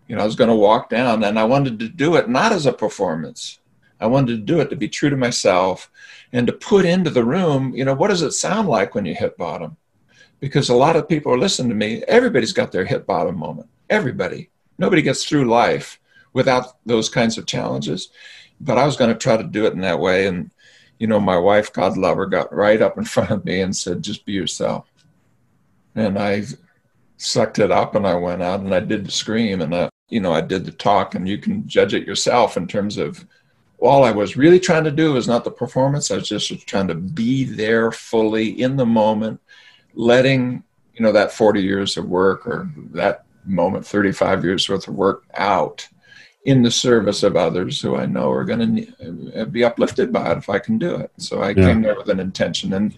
You 0.07 0.15
know, 0.15 0.21
I 0.21 0.25
was 0.25 0.35
going 0.35 0.49
to 0.49 0.55
walk 0.55 0.89
down 0.89 1.23
and 1.23 1.39
I 1.39 1.45
wanted 1.45 1.79
to 1.79 1.89
do 1.89 2.15
it 2.15 2.29
not 2.29 2.51
as 2.51 2.65
a 2.65 2.73
performance. 2.73 3.59
I 4.03 4.07
wanted 4.07 4.33
to 4.33 4.37
do 4.39 4.59
it 4.59 4.69
to 4.69 4.75
be 4.75 4.89
true 4.89 5.09
to 5.09 5.15
myself 5.15 5.89
and 6.33 6.45
to 6.45 6.51
put 6.51 6.83
into 6.83 7.09
the 7.09 7.23
room, 7.23 7.73
you 7.73 7.85
know, 7.85 7.93
what 7.93 8.09
does 8.09 8.21
it 8.21 8.33
sound 8.33 8.67
like 8.67 8.93
when 8.93 9.05
you 9.05 9.15
hit 9.15 9.37
bottom? 9.37 9.77
Because 10.41 10.67
a 10.67 10.75
lot 10.75 10.97
of 10.97 11.07
people 11.07 11.31
are 11.31 11.39
listening 11.39 11.69
to 11.69 11.75
me. 11.75 12.03
Everybody's 12.05 12.51
got 12.51 12.73
their 12.73 12.83
hit 12.83 13.07
bottom 13.07 13.37
moment. 13.37 13.69
Everybody. 13.89 14.49
Nobody 14.77 15.03
gets 15.03 15.23
through 15.23 15.45
life 15.45 16.01
without 16.33 16.75
those 16.85 17.07
kinds 17.07 17.37
of 17.37 17.45
challenges. 17.45 18.09
But 18.59 18.77
I 18.77 18.85
was 18.85 18.97
going 18.97 19.09
to 19.09 19.17
try 19.17 19.37
to 19.37 19.43
do 19.43 19.65
it 19.67 19.73
in 19.73 19.79
that 19.81 19.99
way. 19.99 20.27
And, 20.27 20.51
you 20.99 21.07
know, 21.07 21.21
my 21.21 21.37
wife, 21.37 21.71
God 21.71 21.95
love 21.95 22.17
her, 22.17 22.25
got 22.25 22.53
right 22.53 22.81
up 22.81 22.97
in 22.97 23.05
front 23.05 23.31
of 23.31 23.45
me 23.45 23.61
and 23.61 23.73
said, 23.73 24.03
just 24.03 24.25
be 24.25 24.33
yourself. 24.33 24.91
And 25.95 26.19
I 26.19 26.43
sucked 27.15 27.59
it 27.59 27.71
up 27.71 27.95
and 27.95 28.05
I 28.05 28.15
went 28.15 28.43
out 28.43 28.59
and 28.59 28.75
I 28.75 28.81
did 28.81 29.05
the 29.05 29.11
scream 29.11 29.61
and 29.61 29.73
I, 29.73 29.89
you 30.09 30.19
know, 30.19 30.33
I 30.33 30.41
did 30.41 30.65
the 30.65 30.71
talk 30.71 31.15
and 31.15 31.25
you 31.25 31.37
can 31.37 31.65
judge 31.69 31.93
it 31.93 32.05
yourself 32.05 32.57
in 32.57 32.67
terms 32.67 32.97
of 32.97 33.25
all 33.83 34.05
I 34.05 34.11
was 34.11 34.37
really 34.37 34.59
trying 34.59 34.85
to 34.85 34.91
do 34.91 35.13
was 35.13 35.27
not 35.27 35.43
the 35.43 35.51
performance. 35.51 36.09
I 36.09 36.15
was 36.15 36.29
just 36.29 36.65
trying 36.67 36.87
to 36.87 36.95
be 36.95 37.43
there 37.43 37.91
fully 37.91 38.61
in 38.61 38.77
the 38.77 38.85
moment, 38.85 39.41
letting, 39.93 40.63
you 40.93 41.03
know, 41.03 41.11
that 41.11 41.33
40 41.33 41.61
years 41.61 41.97
of 41.97 42.05
work 42.05 42.47
or 42.47 42.71
that 42.91 43.25
moment, 43.45 43.85
35 43.85 44.45
years 44.45 44.69
worth 44.69 44.87
of 44.87 44.95
work 44.95 45.25
out 45.35 45.87
in 46.45 46.61
the 46.61 46.71
service 46.71 47.23
of 47.23 47.35
others 47.35 47.81
who 47.81 47.95
I 47.95 48.05
know 48.05 48.31
are 48.31 48.45
going 48.45 48.75
to 48.75 49.41
uh, 49.41 49.45
be 49.45 49.63
uplifted 49.63 50.11
by 50.11 50.31
it 50.31 50.37
if 50.37 50.49
I 50.49 50.59
can 50.59 50.77
do 50.77 50.95
it. 50.95 51.11
So 51.17 51.41
I 51.41 51.49
yeah. 51.49 51.67
came 51.67 51.81
there 51.81 51.95
with 51.95 52.09
an 52.09 52.19
intention. 52.19 52.73
And 52.73 52.95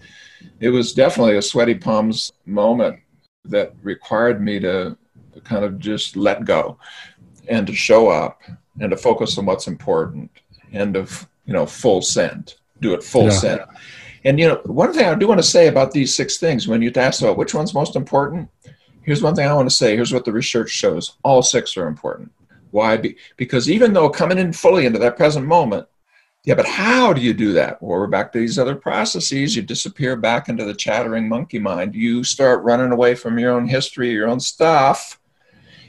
it 0.60 0.70
was 0.70 0.94
definitely 0.94 1.38
a 1.38 1.42
sweaty 1.42 1.76
palms 1.76 2.32
moment 2.46 3.00
that 3.46 3.74
required 3.82 4.42
me 4.42 4.60
to 4.60 4.98
kind 5.44 5.66
of 5.66 5.80
just 5.80 6.16
let 6.16 6.46
go 6.46 6.78
and 7.48 7.68
to 7.68 7.74
show 7.74 8.08
up 8.08 8.42
and 8.80 8.92
to 8.92 8.98
focus 8.98 9.38
on 9.38 9.46
what's 9.46 9.68
important 9.68 10.30
and 10.72 10.96
of, 10.96 11.28
you 11.46 11.54
know, 11.54 11.66
full 11.66 12.02
send, 12.02 12.56
do 12.82 12.94
it 12.94 13.04
full 13.04 13.26
yeah. 13.26 13.30
send. 13.30 13.62
And, 14.24 14.40
you 14.40 14.48
know, 14.48 14.62
one 14.66 14.92
thing 14.92 15.06
I 15.06 15.16
do 15.16 15.28
want 15.28 15.40
to 15.40 15.48
say 15.48 15.68
about 15.68 15.92
these 15.92 16.14
six 16.14 16.38
things 16.38 16.68
when 16.68 16.82
you 16.82 16.92
ask 16.96 17.22
about 17.22 17.38
which 17.38 17.54
one's 17.54 17.74
most 17.74 17.96
important, 17.96 18.50
here's 19.04 19.22
one 19.22 19.36
thing 19.36 19.48
I 19.48 19.54
want 19.54 19.70
to 19.70 19.76
say. 19.76 19.96
Here's 19.96 20.14
what 20.14 20.26
the 20.26 20.34
research 20.34 20.72
shows 20.72 21.18
all 21.24 21.44
six 21.44 21.78
are 21.78 21.88
important. 21.88 22.32
Why? 22.72 23.02
Because 23.38 23.70
even 23.70 23.94
though 23.94 24.10
coming 24.10 24.38
in 24.40 24.52
fully 24.52 24.86
into 24.86 25.00
that 25.00 25.16
present 25.16 25.46
moment, 25.46 25.88
yeah, 26.44 26.56
but 26.56 26.68
how 26.68 27.12
do 27.14 27.22
you 27.22 27.34
do 27.34 27.54
that? 27.54 27.82
Well, 27.82 28.00
we're 28.00 28.08
back 28.08 28.32
to 28.32 28.40
these 28.40 28.60
other 28.60 28.76
processes. 28.76 29.56
You 29.56 29.64
disappear 29.64 30.16
back 30.16 30.48
into 30.48 30.64
the 30.64 30.76
chattering 30.76 31.28
monkey 31.28 31.58
mind. 31.58 31.96
You 31.96 32.24
start 32.24 32.64
running 32.64 32.92
away 32.92 33.16
from 33.16 33.40
your 33.40 33.54
own 33.54 33.68
history, 33.68 34.12
your 34.12 34.28
own 34.28 34.40
stuff. 34.40 35.20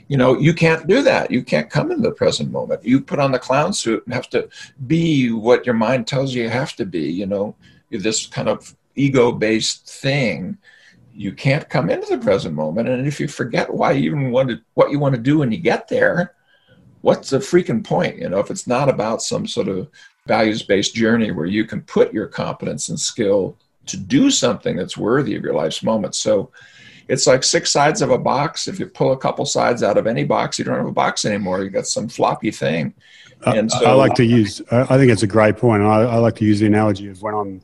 You 0.07 0.17
know, 0.17 0.37
you 0.37 0.53
can't 0.53 0.87
do 0.87 1.01
that. 1.01 1.31
You 1.31 1.43
can't 1.43 1.69
come 1.69 1.91
into 1.91 2.03
the 2.03 2.15
present 2.15 2.51
moment. 2.51 2.85
You 2.85 3.01
put 3.01 3.19
on 3.19 3.31
the 3.31 3.39
clown 3.39 3.73
suit 3.73 4.03
and 4.05 4.13
have 4.13 4.29
to 4.29 4.47
be 4.87 5.31
what 5.31 5.65
your 5.65 5.75
mind 5.75 6.07
tells 6.07 6.33
you 6.33 6.43
you 6.43 6.49
have 6.49 6.75
to 6.77 6.85
be. 6.85 7.11
You 7.11 7.25
know, 7.25 7.55
this 7.91 8.25
kind 8.25 8.47
of 8.47 8.75
ego 8.95 9.31
based 9.31 9.89
thing 9.89 10.57
you 11.17 11.31
can't 11.31 11.67
come 11.67 11.89
into 11.89 12.07
the 12.15 12.23
present 12.23 12.53
moment. 12.53 12.87
And 12.87 13.07
if 13.07 13.19
you 13.19 13.27
forget 13.27 13.73
why 13.73 13.93
you 13.93 14.11
even 14.11 14.31
wanted 14.31 14.61
what 14.75 14.91
you 14.91 14.99
want 14.99 15.15
to 15.15 15.21
do 15.21 15.39
when 15.39 15.51
you 15.51 15.57
get 15.57 15.87
there, 15.87 16.35
what's 17.01 17.31
the 17.31 17.39
freaking 17.39 17.83
point? 17.83 18.17
You 18.17 18.29
know, 18.29 18.39
if 18.39 18.51
it's 18.51 18.67
not 18.67 18.87
about 18.87 19.23
some 19.23 19.47
sort 19.47 19.67
of 19.67 19.89
values 20.27 20.61
based 20.61 20.93
journey 20.93 21.31
where 21.31 21.47
you 21.47 21.65
can 21.65 21.81
put 21.81 22.13
your 22.13 22.27
competence 22.27 22.89
and 22.89 22.99
skill 22.99 23.57
to 23.87 23.97
do 23.97 24.29
something 24.29 24.75
that's 24.75 24.95
worthy 24.95 25.35
of 25.35 25.43
your 25.43 25.55
life's 25.55 25.81
moment. 25.81 26.13
So 26.13 26.51
it's 27.07 27.27
like 27.27 27.43
six 27.43 27.71
sides 27.71 28.01
of 28.01 28.11
a 28.11 28.17
box. 28.17 28.67
If 28.67 28.79
you 28.79 28.87
pull 28.87 29.11
a 29.11 29.17
couple 29.17 29.45
sides 29.45 29.83
out 29.83 29.97
of 29.97 30.07
any 30.07 30.23
box, 30.23 30.59
you 30.59 30.65
don't 30.65 30.77
have 30.77 30.85
a 30.85 30.91
box 30.91 31.25
anymore. 31.25 31.63
You 31.63 31.69
got 31.69 31.87
some 31.87 32.07
floppy 32.07 32.51
thing. 32.51 32.93
And 33.45 33.71
so, 33.71 33.85
I 33.85 33.93
like 33.93 34.15
to 34.15 34.25
use, 34.25 34.61
I 34.71 34.97
think 34.97 35.11
it's 35.11 35.23
a 35.23 35.27
great 35.27 35.57
point. 35.57 35.83
I, 35.83 36.01
I 36.03 36.17
like 36.17 36.35
to 36.37 36.45
use 36.45 36.59
the 36.59 36.65
analogy 36.65 37.07
of 37.07 37.21
when 37.21 37.35
I'm 37.35 37.61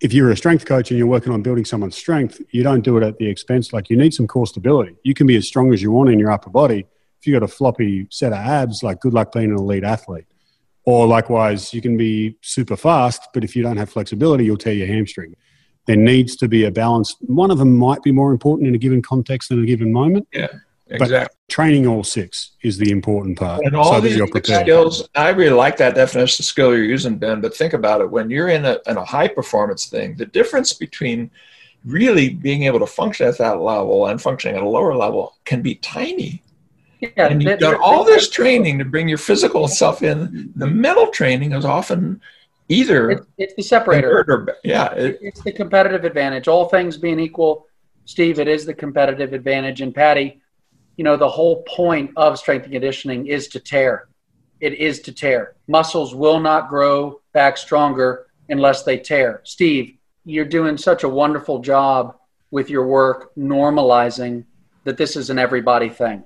if 0.00 0.14
you're 0.14 0.30
a 0.30 0.36
strength 0.36 0.64
coach 0.64 0.90
and 0.90 0.98
you're 0.98 1.06
working 1.06 1.32
on 1.32 1.42
building 1.42 1.64
someone's 1.64 1.96
strength, 1.96 2.40
you 2.50 2.62
don't 2.62 2.80
do 2.80 2.96
it 2.96 3.02
at 3.02 3.18
the 3.18 3.26
expense. 3.28 3.72
Like 3.72 3.90
you 3.90 3.96
need 3.96 4.14
some 4.14 4.26
core 4.26 4.46
stability. 4.46 4.96
You 5.02 5.14
can 5.14 5.26
be 5.26 5.36
as 5.36 5.46
strong 5.46 5.72
as 5.74 5.82
you 5.82 5.92
want 5.92 6.10
in 6.10 6.18
your 6.18 6.30
upper 6.30 6.50
body. 6.50 6.86
If 7.20 7.26
you 7.26 7.34
got 7.34 7.42
a 7.42 7.48
floppy 7.48 8.06
set 8.10 8.32
of 8.32 8.38
abs, 8.38 8.82
like 8.82 9.00
good 9.00 9.12
luck 9.12 9.32
being 9.32 9.50
an 9.50 9.56
elite 9.56 9.84
athlete. 9.84 10.24
Or 10.84 11.06
likewise, 11.06 11.74
you 11.74 11.82
can 11.82 11.98
be 11.98 12.38
super 12.40 12.76
fast, 12.76 13.28
but 13.34 13.44
if 13.44 13.54
you 13.54 13.62
don't 13.62 13.76
have 13.76 13.90
flexibility, 13.90 14.46
you'll 14.46 14.56
tear 14.56 14.72
your 14.72 14.86
hamstring. 14.86 15.36
There 15.86 15.96
needs 15.96 16.36
to 16.36 16.48
be 16.48 16.64
a 16.64 16.70
balance. 16.70 17.16
One 17.20 17.50
of 17.50 17.58
them 17.58 17.76
might 17.76 18.02
be 18.02 18.12
more 18.12 18.30
important 18.32 18.68
in 18.68 18.74
a 18.74 18.78
given 18.78 19.02
context 19.02 19.48
than 19.48 19.62
a 19.62 19.66
given 19.66 19.92
moment. 19.92 20.28
Yeah. 20.32 20.48
Exactly. 20.90 21.18
But 21.18 21.52
training 21.52 21.86
all 21.86 22.02
six 22.02 22.52
is 22.62 22.76
the 22.78 22.90
important 22.90 23.38
part. 23.38 23.64
And 23.64 23.76
all 23.76 23.94
so 23.94 24.00
these 24.00 24.20
skills, 24.44 25.08
I 25.14 25.30
really 25.30 25.54
like 25.54 25.76
that 25.76 25.94
definition 25.94 26.42
of 26.42 26.46
skill 26.46 26.74
you're 26.74 26.84
using, 26.84 27.16
Ben. 27.16 27.40
But 27.40 27.56
think 27.56 27.72
about 27.74 28.00
it: 28.00 28.10
when 28.10 28.28
you're 28.28 28.48
in 28.48 28.64
a, 28.64 28.78
in 28.86 28.96
a 28.96 29.04
high 29.04 29.28
performance 29.28 29.86
thing, 29.86 30.16
the 30.16 30.26
difference 30.26 30.72
between 30.72 31.30
really 31.84 32.30
being 32.30 32.64
able 32.64 32.80
to 32.80 32.86
function 32.86 33.26
at 33.26 33.38
that 33.38 33.60
level 33.60 34.06
and 34.06 34.20
functioning 34.20 34.56
at 34.56 34.62
a 34.62 34.68
lower 34.68 34.94
level 34.94 35.36
can 35.44 35.62
be 35.62 35.76
tiny. 35.76 36.42
Yeah, 37.00 37.28
and 37.28 37.42
you've 37.42 37.60
done 37.60 37.78
all 37.80 38.04
this 38.04 38.28
training 38.28 38.78
to 38.78 38.84
bring 38.84 39.08
your 39.08 39.18
physical 39.18 39.68
self 39.68 40.02
in. 40.02 40.52
The 40.56 40.66
mental 40.66 41.06
training 41.06 41.52
is 41.52 41.64
often 41.64 42.20
either 42.70 43.10
it's, 43.10 43.26
it's 43.36 43.54
the 43.54 43.62
separator. 43.62 44.24
Or, 44.26 44.56
yeah, 44.64 44.92
it, 44.92 45.18
it's 45.20 45.42
the 45.42 45.52
competitive 45.52 46.04
advantage. 46.04 46.48
All 46.48 46.68
things 46.68 46.96
being 46.96 47.20
equal, 47.20 47.66
Steve, 48.06 48.38
it 48.38 48.48
is 48.48 48.64
the 48.64 48.74
competitive 48.74 49.32
advantage. 49.32 49.82
And 49.82 49.94
Paddy, 49.94 50.40
you 50.96 51.04
know, 51.04 51.16
the 51.16 51.28
whole 51.28 51.62
point 51.64 52.10
of 52.16 52.38
strength 52.38 52.64
and 52.64 52.72
conditioning 52.72 53.26
is 53.26 53.48
to 53.48 53.60
tear. 53.60 54.08
It 54.60 54.74
is 54.74 55.00
to 55.00 55.12
tear. 55.12 55.56
Muscles 55.68 56.14
will 56.14 56.40
not 56.40 56.68
grow 56.68 57.20
back 57.32 57.56
stronger 57.56 58.26
unless 58.48 58.82
they 58.82 58.98
tear. 58.98 59.40
Steve, 59.44 59.96
you're 60.24 60.44
doing 60.44 60.76
such 60.76 61.02
a 61.02 61.08
wonderful 61.08 61.60
job 61.60 62.16
with 62.50 62.68
your 62.68 62.86
work 62.86 63.34
normalizing 63.36 64.44
that 64.84 64.96
this 64.96 65.16
is 65.16 65.30
an 65.30 65.38
everybody 65.38 65.88
thing, 65.88 66.22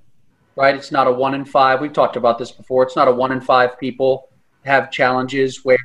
right? 0.56 0.74
It's 0.74 0.90
not 0.90 1.06
a 1.06 1.12
one 1.12 1.34
in 1.34 1.44
five. 1.44 1.80
We've 1.80 1.92
talked 1.92 2.16
about 2.16 2.38
this 2.38 2.50
before. 2.50 2.82
It's 2.82 2.96
not 2.96 3.08
a 3.08 3.12
one 3.12 3.30
in 3.32 3.40
five 3.40 3.78
people 3.78 4.28
have 4.64 4.90
challenges 4.90 5.64
where 5.64 5.78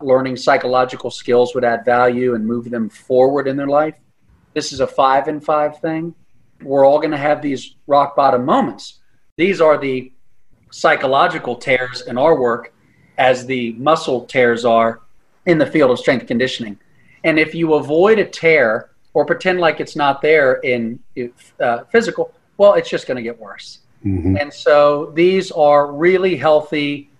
learning 0.00 0.36
psychological 0.36 1.10
skills 1.10 1.54
would 1.54 1.64
add 1.64 1.84
value 1.84 2.34
and 2.34 2.46
move 2.46 2.70
them 2.70 2.88
forward 2.88 3.46
in 3.46 3.56
their 3.56 3.68
life. 3.68 3.94
This 4.54 4.72
is 4.72 4.80
a 4.80 4.86
five 4.86 5.28
in 5.28 5.40
five 5.40 5.80
thing 5.80 6.14
we're 6.62 6.84
all 6.84 6.98
going 6.98 7.10
to 7.10 7.16
have 7.16 7.42
these 7.42 7.76
rock 7.86 8.16
bottom 8.16 8.44
moments. 8.44 9.00
These 9.36 9.60
are 9.60 9.78
the 9.78 10.12
psychological 10.70 11.56
tears 11.56 12.02
in 12.02 12.18
our 12.18 12.38
work 12.38 12.72
as 13.18 13.46
the 13.46 13.72
muscle 13.72 14.24
tears 14.26 14.64
are 14.64 15.02
in 15.46 15.58
the 15.58 15.66
field 15.66 15.90
of 15.90 15.98
strength 15.98 16.26
conditioning. 16.26 16.78
And 17.22 17.38
if 17.38 17.54
you 17.54 17.74
avoid 17.74 18.18
a 18.18 18.24
tear 18.24 18.90
or 19.12 19.24
pretend 19.24 19.60
like 19.60 19.80
it's 19.80 19.96
not 19.96 20.20
there 20.20 20.54
in 20.54 20.98
uh, 21.60 21.84
physical, 21.84 22.32
well, 22.56 22.74
it's 22.74 22.88
just 22.88 23.06
going 23.06 23.16
to 23.16 23.22
get 23.22 23.38
worse. 23.38 23.80
Mm-hmm. 24.04 24.36
And 24.36 24.52
so 24.52 25.12
these 25.14 25.50
are 25.52 25.92
really 25.92 26.36
healthy 26.36 27.10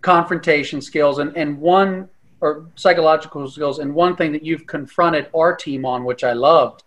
confrontation 0.00 0.80
skills. 0.80 1.18
And, 1.18 1.36
and 1.36 1.58
one, 1.60 2.08
or 2.42 2.66
psychological 2.74 3.48
skills. 3.48 3.78
And 3.78 3.94
one 3.94 4.16
thing 4.16 4.32
that 4.32 4.44
you've 4.44 4.66
confronted 4.66 5.28
our 5.34 5.54
team 5.54 5.86
on, 5.86 6.04
which 6.04 6.24
I 6.24 6.32
loved, 6.32 6.82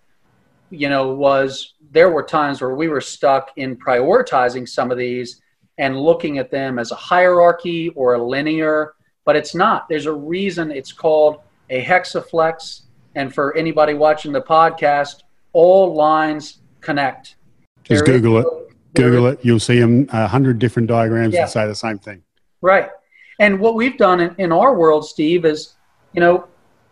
you 0.69 0.89
know, 0.89 1.13
was 1.13 1.73
there 1.91 2.11
were 2.11 2.23
times 2.23 2.61
where 2.61 2.75
we 2.75 2.89
were 2.89 3.01
stuck 3.01 3.51
in 3.55 3.77
prioritizing 3.77 4.67
some 4.67 4.91
of 4.91 4.97
these 4.97 5.41
and 5.77 5.97
looking 5.97 6.37
at 6.37 6.51
them 6.51 6.77
as 6.77 6.91
a 6.91 6.95
hierarchy 6.95 7.89
or 7.89 8.15
a 8.15 8.23
linear, 8.23 8.95
but 9.23 9.37
it's 9.37 9.55
not. 9.55 9.87
There's 9.87 10.05
a 10.05 10.13
reason 10.13 10.71
it's 10.71 10.91
called 10.91 11.39
a 11.69 11.83
hexaflex 11.83 12.83
And 13.15 13.33
for 13.33 13.55
anybody 13.55 13.93
watching 13.93 14.33
the 14.33 14.41
podcast, 14.41 15.23
all 15.53 15.95
lines 15.95 16.59
connect. 16.81 17.37
Just 17.83 18.05
there 18.05 18.19
Google 18.19 18.39
is, 18.39 18.45
it. 18.45 18.75
Google 18.95 19.27
it. 19.27 19.39
You'll 19.41 19.59
see 19.59 19.79
them 19.79 20.09
uh, 20.11 20.25
a 20.25 20.27
hundred 20.27 20.59
different 20.59 20.89
diagrams 20.89 21.33
yeah. 21.33 21.45
that 21.45 21.49
say 21.49 21.65
the 21.65 21.75
same 21.75 21.97
thing. 21.97 22.23
Right. 22.61 22.89
And 23.39 23.59
what 23.59 23.75
we've 23.75 23.97
done 23.97 24.19
in, 24.19 24.35
in 24.37 24.51
our 24.51 24.75
world, 24.75 25.05
Steve, 25.05 25.45
is 25.45 25.75
you 26.13 26.21
know 26.21 26.47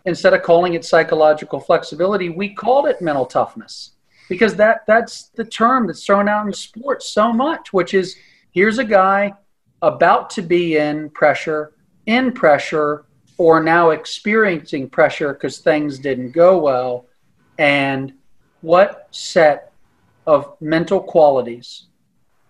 instead 0.05 0.33
of 0.33 0.43
calling 0.43 0.73
it 0.73 0.83
psychological 0.85 1.59
flexibility, 1.59 2.29
we 2.29 2.53
called 2.53 2.87
it 2.87 3.01
mental 3.01 3.25
toughness 3.25 3.91
because 4.29 4.55
that 4.55 4.83
that's 4.87 5.29
the 5.35 5.45
term 5.45 5.87
that's 5.87 6.05
thrown 6.05 6.27
out 6.27 6.45
in 6.45 6.53
sports 6.53 7.09
so 7.09 7.31
much, 7.31 7.73
which 7.73 7.93
is 7.93 8.15
here's 8.51 8.79
a 8.79 8.83
guy 8.83 9.33
about 9.81 10.29
to 10.31 10.41
be 10.41 10.77
in 10.77 11.09
pressure, 11.09 11.73
in 12.05 12.31
pressure, 12.31 13.05
or 13.37 13.61
now 13.61 13.89
experiencing 13.89 14.89
pressure 14.89 15.33
because 15.33 15.57
things 15.57 15.99
didn't 15.99 16.31
go 16.31 16.57
well. 16.59 17.05
And 17.57 18.13
what 18.61 19.07
set 19.11 19.73
of 20.25 20.55
mental 20.61 21.01
qualities 21.01 21.87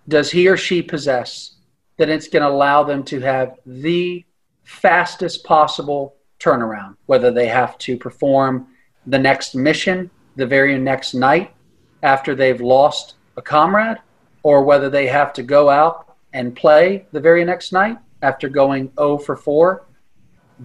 does 0.07 0.29
he 0.31 0.47
or 0.47 0.57
she 0.57 0.81
possess 0.81 1.55
that 1.97 2.09
it's 2.09 2.27
going 2.27 2.43
to 2.43 2.49
allow 2.49 2.83
them 2.83 3.03
to 3.03 3.19
have 3.19 3.57
the 3.65 4.25
fastest 4.63 5.43
possible 5.43 6.15
turnaround, 6.39 6.95
whether 7.05 7.31
they 7.31 7.47
have 7.47 7.77
to 7.77 7.97
perform 7.97 8.67
the 9.07 9.19
next 9.19 9.55
mission 9.55 10.09
the 10.35 10.45
very 10.45 10.77
next 10.77 11.13
night 11.13 11.53
after 12.01 12.35
they've 12.35 12.61
lost 12.61 13.15
a 13.37 13.41
comrade, 13.41 13.97
or 14.43 14.63
whether 14.63 14.89
they 14.89 15.07
have 15.07 15.33
to 15.33 15.43
go 15.43 15.69
out 15.69 16.15
and 16.33 16.55
play 16.55 17.05
the 17.11 17.19
very 17.19 17.45
next 17.45 17.71
night 17.71 17.97
after 18.21 18.49
going 18.49 18.91
0 18.97 19.19
for 19.19 19.35
4. 19.35 19.85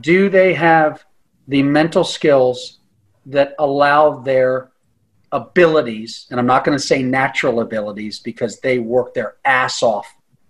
Do 0.01 0.29
they 0.29 0.55
have 0.55 1.05
the 1.47 1.63
mental 1.63 2.05
skills 2.05 2.79
that 3.27 3.55
allow 3.59 4.19
their 4.21 4.71
abilities, 5.33 6.27
and 6.31 6.41
I'm 6.41 6.47
not 6.47 6.65
going 6.65 6.77
to 6.77 6.83
say 6.83 7.03
natural 7.03 7.61
abilities 7.61 8.19
because 8.19 8.61
they 8.61 8.79
work 8.79 9.15
their 9.15 9.37
ass 9.45 9.83
off 9.83 10.07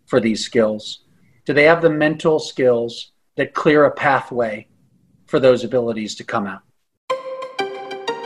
for 0.09 0.21
these 0.21 0.45
skills. 0.45 1.05
Do 1.45 1.53
they 1.53 1.65
have 1.65 1.81
the 1.81 1.91
mental 1.91 2.39
skills 2.39 3.13
that 3.39 3.55
clear 3.55 3.85
a 3.85 3.91
pathway 3.91 4.67
for 5.29 5.39
those 5.39 5.63
abilities 5.63 6.17
to 6.17 6.25
come 6.25 6.47
out. 6.47 6.63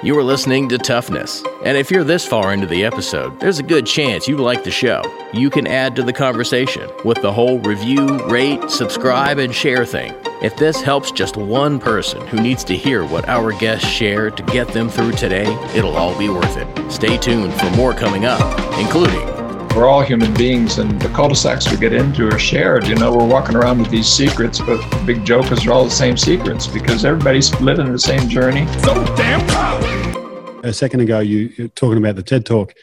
You 0.02 0.18
are 0.18 0.24
listening 0.24 0.68
to 0.70 0.78
Toughness. 0.78 1.44
And 1.64 1.76
if 1.76 1.90
you're 1.90 2.02
this 2.02 2.26
far 2.26 2.52
into 2.52 2.66
the 2.66 2.84
episode, 2.84 3.38
there's 3.38 3.60
a 3.60 3.62
good 3.62 3.86
chance 3.86 4.26
you 4.26 4.36
like 4.36 4.64
the 4.64 4.70
show. 4.70 5.02
You 5.32 5.48
can 5.48 5.68
add 5.68 5.94
to 5.94 6.02
the 6.02 6.12
conversation 6.12 6.90
with 7.04 7.22
the 7.22 7.32
whole 7.32 7.60
review, 7.60 8.18
rate, 8.26 8.68
subscribe, 8.68 9.38
and 9.38 9.54
share 9.54 9.84
thing. 9.84 10.12
If 10.42 10.56
this 10.56 10.80
helps 10.80 11.12
just 11.12 11.36
one 11.36 11.78
person 11.78 12.26
who 12.26 12.40
needs 12.40 12.64
to 12.64 12.76
hear 12.76 13.04
what 13.04 13.28
our 13.28 13.52
guests 13.52 13.86
share 13.86 14.30
to 14.30 14.42
get 14.44 14.66
them 14.68 14.88
through 14.88 15.12
today, 15.12 15.52
it'll 15.72 15.96
all 15.96 16.18
be 16.18 16.28
worth 16.28 16.56
it. 16.56 16.90
Stay 16.90 17.16
tuned 17.16 17.54
for 17.54 17.70
more 17.70 17.92
coming 17.92 18.24
up, 18.24 18.40
including 18.80 19.31
we're 19.74 19.88
all 19.88 20.02
human 20.02 20.34
beings, 20.34 20.78
and 20.78 21.00
the 21.00 21.08
cul-de-sacs 21.08 21.70
we 21.70 21.78
get 21.78 21.94
into 21.94 22.28
are 22.28 22.38
shared. 22.38 22.86
You 22.86 22.94
know, 22.94 23.16
we're 23.16 23.26
walking 23.26 23.56
around 23.56 23.78
with 23.78 23.90
these 23.90 24.06
secrets, 24.06 24.60
but 24.60 24.78
the 24.90 25.02
big 25.06 25.24
joke 25.24 25.50
is 25.50 25.64
they're 25.64 25.72
all 25.72 25.84
the 25.84 25.90
same 25.90 26.16
secrets 26.16 26.66
because 26.66 27.06
everybody's 27.06 27.58
living 27.60 27.90
the 27.90 27.98
same 27.98 28.28
journey. 28.28 28.66
So 28.80 28.94
damn 29.16 29.46
proud. 29.46 30.64
A 30.64 30.72
second 30.74 31.00
ago, 31.00 31.20
you 31.20 31.68
talking 31.68 31.96
about 31.96 32.16
the 32.16 32.22
TED 32.22 32.44
Talk, 32.44 32.74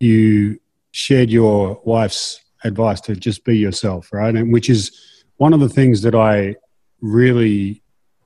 you 0.00 0.58
shared 0.90 1.30
your 1.30 1.80
wife's 1.84 2.40
advice 2.64 3.00
to 3.02 3.14
just 3.14 3.44
be 3.44 3.56
yourself, 3.56 4.12
right? 4.12 4.34
And 4.34 4.52
which 4.52 4.68
is 4.68 5.24
one 5.36 5.54
of 5.54 5.60
the 5.60 5.68
things 5.68 6.02
that 6.02 6.16
I 6.16 6.56
really 7.00 7.82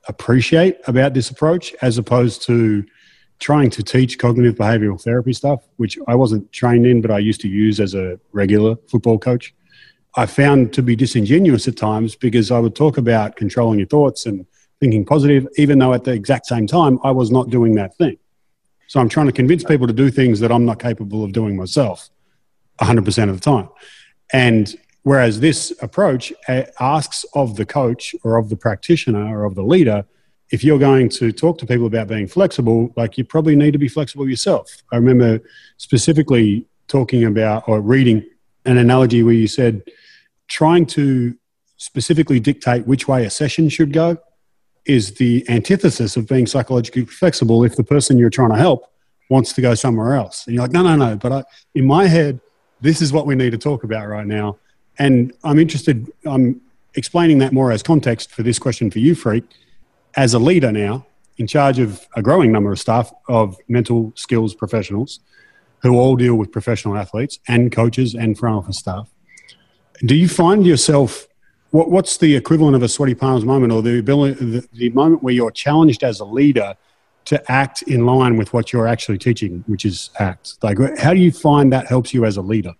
appreciate 0.09 0.79
about 0.87 1.13
this 1.13 1.29
approach, 1.29 1.75
as 1.83 1.99
opposed 1.99 2.43
to 2.45 2.87
trying 3.39 3.71
to 3.71 3.83
teach 3.83 4.19
cognitive 4.19 4.57
behavioral 4.57 5.01
therapy 5.01 5.33
stuff, 5.33 5.67
which 5.77 5.99
I 6.09 6.15
wasn't 6.15 6.51
trained 6.53 6.87
in, 6.87 7.01
but 7.01 7.11
I 7.11 7.19
used 7.19 7.41
to 7.43 7.49
use 7.49 7.81
as 7.81 7.95
a 7.95 8.19
regular 8.33 8.77
football 8.89 9.19
coach. 9.19 9.55
I 10.17 10.27
found 10.27 10.73
to 10.73 10.83
be 10.83 10.97
disingenuous 10.97 11.69
at 11.69 11.77
times 11.77 12.17
because 12.17 12.51
I 12.51 12.59
would 12.59 12.75
talk 12.75 12.99
about 12.99 13.37
controlling 13.37 13.79
your 13.79 13.89
thoughts 13.89 14.27
and 14.27 14.47
thinking 14.81 15.05
positive, 15.05 15.47
even 15.57 15.79
though 15.79 15.93
at 15.93 16.05
the 16.05 16.13
exact 16.13 16.47
same 16.47 16.67
time 16.67 16.99
I 17.05 17.11
was 17.11 17.31
not 17.31 17.51
doing 17.51 17.75
that 17.77 17.97
thing. 17.97 18.17
So 18.89 19.01
I'm 19.01 19.09
trying 19.09 19.27
to 19.27 19.33
convince 19.33 19.63
people 19.63 19.87
to 19.87 19.93
do 19.93 20.11
things 20.11 20.41
that 20.41 20.51
I'm 20.51 20.65
not 20.65 20.81
capable 20.81 21.23
of 21.23 21.33
doing 21.33 21.57
myself 21.57 22.09
100% 22.81 23.29
of 23.29 23.41
the 23.41 23.41
time. 23.41 23.69
And 24.33 24.75
whereas 25.03 25.41
this 25.41 25.73
approach 25.83 26.33
uh, 26.49 26.63
asks 26.81 27.25
of 27.35 27.57
the 27.57 27.67
coach 27.67 28.15
or 28.25 28.37
of 28.37 28.49
the 28.49 28.57
practitioner 28.57 29.39
or 29.39 29.45
of 29.45 29.55
the 29.55 29.63
leader 29.63 30.05
if 30.51 30.65
you're 30.65 30.79
going 30.79 31.09
to 31.11 31.31
talk 31.33 31.59
to 31.59 31.67
people 31.67 31.87
about 31.87 32.09
being 32.09 32.27
flexible, 32.27 32.93
like 32.97 33.19
you 33.19 33.25
probably 33.25 33.55
need 33.55 33.73
to 33.73 33.79
be 33.79 33.89
flexible 33.89 34.29
yourself. 34.29 34.83
I 34.93 34.97
remember 34.97 35.41
specifically 35.77 36.67
talking 36.87 37.25
about 37.25 37.69
or 37.69 37.81
reading 37.81 38.25
an 38.65 38.79
analogy 38.79 39.23
where 39.23 39.35
you 39.35 39.47
said 39.47 39.83
trying 40.49 40.87
to 40.87 41.37
specifically 41.77 42.41
dictate 42.41 42.87
which 42.87 43.07
way 43.07 43.25
a 43.25 43.31
session 43.31 43.69
should 43.69 43.93
go 43.93 44.19
is 44.87 45.15
the 45.15 45.45
antithesis 45.51 46.17
of 46.17 46.27
being 46.27 46.47
psychologically 46.47 47.05
flexible 47.05 47.63
if 47.63 47.77
the 47.77 47.85
person 47.85 48.17
you're 48.17 48.31
trying 48.31 48.51
to 48.51 48.57
help 48.57 48.91
wants 49.29 49.53
to 49.53 49.61
go 49.61 49.75
somewhere 49.75 50.15
else. 50.15 50.47
And 50.47 50.55
you're 50.55 50.65
like, 50.65 50.73
no, 50.73 50.83
no, 50.83 50.97
no. 50.97 51.17
But 51.17 51.33
I, 51.33 51.45
in 51.75 51.87
my 51.87 52.07
head, 52.07 52.41
this 52.81 53.03
is 53.03 53.13
what 53.13 53.27
we 53.27 53.35
need 53.35 53.51
to 53.51 53.59
talk 53.59 53.85
about 53.85 54.09
right 54.09 54.27
now. 54.27 54.57
And 54.99 55.35
I'm 55.45 55.59
interested, 55.59 56.11
I'm 56.25 56.63
explaining 56.95 57.39
that 57.39 57.53
more 57.53 57.71
as 57.71 57.83
context 57.83 58.31
for 58.31 58.43
this 58.43 58.59
question 58.59 58.91
for 58.91 58.99
you, 58.99 59.15
Freak 59.15 59.45
as 60.19 60.35
a 60.35 60.39
leader 60.39 60.73
now, 60.73 61.07
in 61.37 61.47
charge 61.47 61.79
of 61.79 62.09
a 62.17 62.23
growing 62.23 62.51
number 62.51 62.73
of 62.73 62.79
staff 62.81 63.13
of 63.29 63.57
mental 63.69 64.13
skills 64.17 64.53
professionals 64.53 65.21
who 65.81 65.95
all 65.95 66.17
deal 66.17 66.35
with 66.35 66.51
professional 66.51 66.97
athletes 66.97 67.39
and 67.47 67.71
coaches 67.71 68.17
and 68.17 68.37
front 68.37 68.57
office 68.57 68.79
staff. 68.79 69.09
Do 70.01 70.17
you 70.17 70.29
find 70.29 70.67
yourself, 70.67 71.29
what, 71.71 71.93
what's 71.93 72.17
the 72.17 72.35
equivalent 72.35 72.75
of 72.75 72.83
a 72.83 72.89
sweaty 72.89 73.15
palms 73.15 73.45
moment 73.45 73.73
or 73.73 73.81
the 73.81 74.01
ability, 74.01 74.45
the, 74.45 74.69
the 74.73 74.89
moment 74.91 75.23
where 75.23 75.33
you're 75.33 75.53
challenged 75.53 76.03
as 76.03 76.19
a 76.19 76.25
leader 76.25 76.75
to 77.27 77.53
act 77.53 77.83
in 77.83 78.05
line 78.05 78.37
with 78.37 78.53
what 78.53 78.73
you're 78.73 78.89
actually 78.89 79.19
teaching, 79.19 79.63
which 79.69 79.85
is 79.85 80.11
act? 80.19 80.59
Like, 80.65 80.79
how 80.99 81.15
do 81.15 81.21
you 81.21 81.31
find 81.31 81.73
that 81.73 81.87
helps 81.87 82.13
you 82.13 82.25
as 82.25 82.37
a 82.37 82.43
leader? 82.43 82.75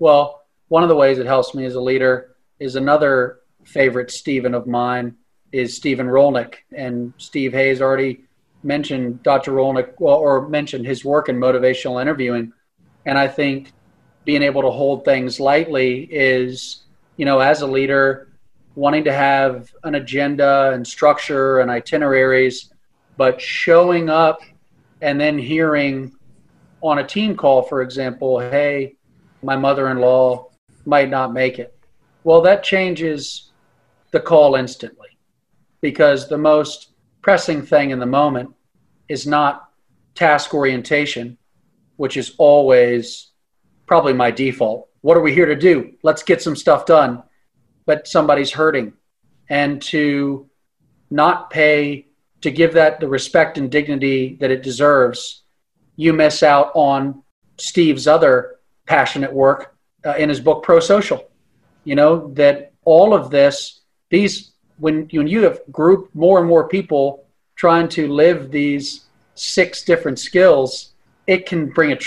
Well, 0.00 0.42
one 0.66 0.82
of 0.82 0.88
the 0.88 0.96
ways 0.96 1.18
it 1.18 1.26
helps 1.26 1.54
me 1.54 1.66
as 1.66 1.76
a 1.76 1.80
leader 1.80 2.34
is 2.58 2.74
another 2.74 3.42
favorite 3.62 4.10
Stephen 4.10 4.54
of 4.54 4.66
mine 4.66 5.14
is 5.52 5.76
Stephen 5.76 6.06
Rollnick. 6.06 6.54
And 6.74 7.12
Steve 7.18 7.52
Hayes 7.52 7.80
already 7.80 8.24
mentioned 8.62 9.22
Dr. 9.22 9.52
Rollnick 9.52 9.94
well, 9.98 10.16
or 10.16 10.48
mentioned 10.48 10.86
his 10.86 11.04
work 11.04 11.28
in 11.28 11.36
motivational 11.36 12.00
interviewing. 12.00 12.52
And 13.04 13.18
I 13.18 13.28
think 13.28 13.72
being 14.24 14.42
able 14.42 14.62
to 14.62 14.70
hold 14.70 15.04
things 15.04 15.38
lightly 15.38 16.08
is, 16.10 16.84
you 17.16 17.24
know, 17.24 17.38
as 17.38 17.62
a 17.62 17.66
leader, 17.66 18.28
wanting 18.74 19.04
to 19.04 19.12
have 19.12 19.72
an 19.84 19.94
agenda 19.94 20.72
and 20.74 20.86
structure 20.86 21.60
and 21.60 21.70
itineraries, 21.70 22.72
but 23.16 23.40
showing 23.40 24.10
up 24.10 24.40
and 25.00 25.20
then 25.20 25.38
hearing 25.38 26.12
on 26.82 26.98
a 26.98 27.06
team 27.06 27.36
call, 27.36 27.62
for 27.62 27.82
example, 27.82 28.38
hey, 28.38 28.96
my 29.42 29.56
mother 29.56 29.88
in 29.90 29.98
law 29.98 30.50
might 30.84 31.08
not 31.08 31.32
make 31.32 31.58
it. 31.58 31.74
Well, 32.24 32.42
that 32.42 32.62
changes 32.62 33.52
the 34.10 34.20
call 34.20 34.56
instantly 34.56 35.05
because 35.80 36.28
the 36.28 36.38
most 36.38 36.92
pressing 37.22 37.62
thing 37.62 37.90
in 37.90 37.98
the 37.98 38.06
moment 38.06 38.50
is 39.08 39.26
not 39.26 39.70
task 40.14 40.54
orientation, 40.54 41.38
which 41.96 42.16
is 42.16 42.34
always 42.38 43.30
probably 43.86 44.12
my 44.12 44.30
default. 44.30 44.88
What 45.00 45.16
are 45.16 45.22
we 45.22 45.34
here 45.34 45.46
to 45.46 45.56
do? 45.56 45.92
Let's 46.02 46.22
get 46.22 46.42
some 46.42 46.56
stuff 46.56 46.86
done. 46.86 47.22
But 47.84 48.08
somebody's 48.08 48.50
hurting. 48.50 48.94
And 49.48 49.80
to 49.82 50.50
not 51.10 51.50
pay, 51.50 52.08
to 52.40 52.50
give 52.50 52.74
that 52.74 52.98
the 52.98 53.08
respect 53.08 53.58
and 53.58 53.70
dignity 53.70 54.36
that 54.40 54.50
it 54.50 54.62
deserves, 54.62 55.42
you 55.94 56.12
miss 56.12 56.42
out 56.42 56.72
on 56.74 57.22
Steve's 57.58 58.06
other 58.06 58.56
passionate 58.86 59.32
work 59.32 59.76
uh, 60.04 60.14
in 60.16 60.28
his 60.28 60.40
book, 60.40 60.62
Pro 60.64 60.80
Social. 60.80 61.28
You 61.84 61.94
know, 61.94 62.32
that 62.34 62.72
all 62.84 63.14
of 63.14 63.30
this, 63.30 63.82
these 64.10 64.52
when 64.78 65.08
when 65.12 65.26
you 65.26 65.42
have 65.42 65.60
grouped 65.70 66.14
more 66.14 66.38
and 66.38 66.48
more 66.48 66.68
people 66.68 67.24
trying 67.56 67.88
to 67.88 68.08
live 68.08 68.50
these 68.50 69.06
six 69.34 69.82
different 69.82 70.18
skills, 70.18 70.92
it 71.26 71.46
can 71.46 71.68
bring 71.70 71.92
a 71.92 71.98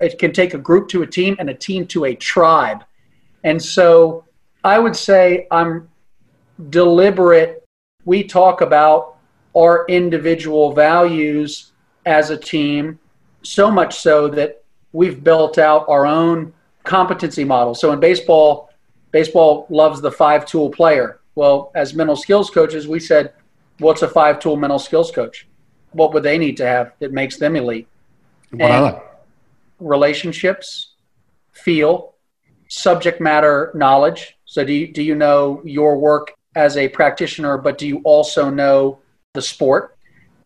it 0.00 0.18
can 0.18 0.32
take 0.32 0.54
a 0.54 0.58
group 0.58 0.88
to 0.88 1.02
a 1.02 1.06
team 1.06 1.36
and 1.38 1.50
a 1.50 1.54
team 1.54 1.86
to 1.88 2.04
a 2.06 2.14
tribe. 2.14 2.84
And 3.44 3.60
so 3.60 4.24
I 4.64 4.78
would 4.78 4.96
say 4.96 5.46
I'm 5.50 5.88
deliberate. 6.70 7.64
We 8.04 8.24
talk 8.24 8.60
about 8.60 9.16
our 9.56 9.86
individual 9.88 10.72
values 10.72 11.72
as 12.06 12.30
a 12.30 12.36
team, 12.36 12.98
so 13.42 13.70
much 13.70 13.98
so 13.98 14.28
that 14.28 14.62
we've 14.92 15.22
built 15.22 15.58
out 15.58 15.84
our 15.88 16.06
own 16.06 16.52
competency 16.84 17.44
model. 17.44 17.74
So 17.74 17.92
in 17.92 18.00
baseball, 18.00 18.70
baseball 19.10 19.66
loves 19.68 20.00
the 20.00 20.10
five 20.10 20.46
tool 20.46 20.70
player. 20.70 21.17
Well, 21.38 21.70
as 21.74 21.94
mental 21.94 22.16
skills 22.16 22.50
coaches, 22.50 22.88
we 22.88 22.98
said, 22.98 23.32
what's 23.78 24.02
a 24.02 24.08
five 24.08 24.40
tool 24.40 24.56
mental 24.56 24.80
skills 24.80 25.10
coach? 25.12 25.46
what 25.92 26.12
would 26.12 26.22
they 26.22 26.38
need 26.38 26.56
to 26.58 26.66
have 26.66 26.92
that 27.00 27.12
makes 27.12 27.36
them 27.36 27.56
elite? 27.56 27.88
What 28.50 28.70
And 28.70 28.84
are 28.84 28.92
they? 28.92 28.98
Relationships, 29.80 30.94
feel, 31.52 32.14
subject 32.68 33.20
matter 33.20 33.72
knowledge. 33.74 34.36
So 34.44 34.64
do 34.64 34.72
you, 34.72 34.92
do 34.92 35.02
you 35.02 35.14
know 35.14 35.62
your 35.64 35.96
work 35.98 36.34
as 36.54 36.76
a 36.76 36.88
practitioner, 36.88 37.58
but 37.58 37.78
do 37.78 37.86
you 37.86 38.00
also 38.04 38.50
know 38.50 38.98
the 39.34 39.42
sport 39.42 39.96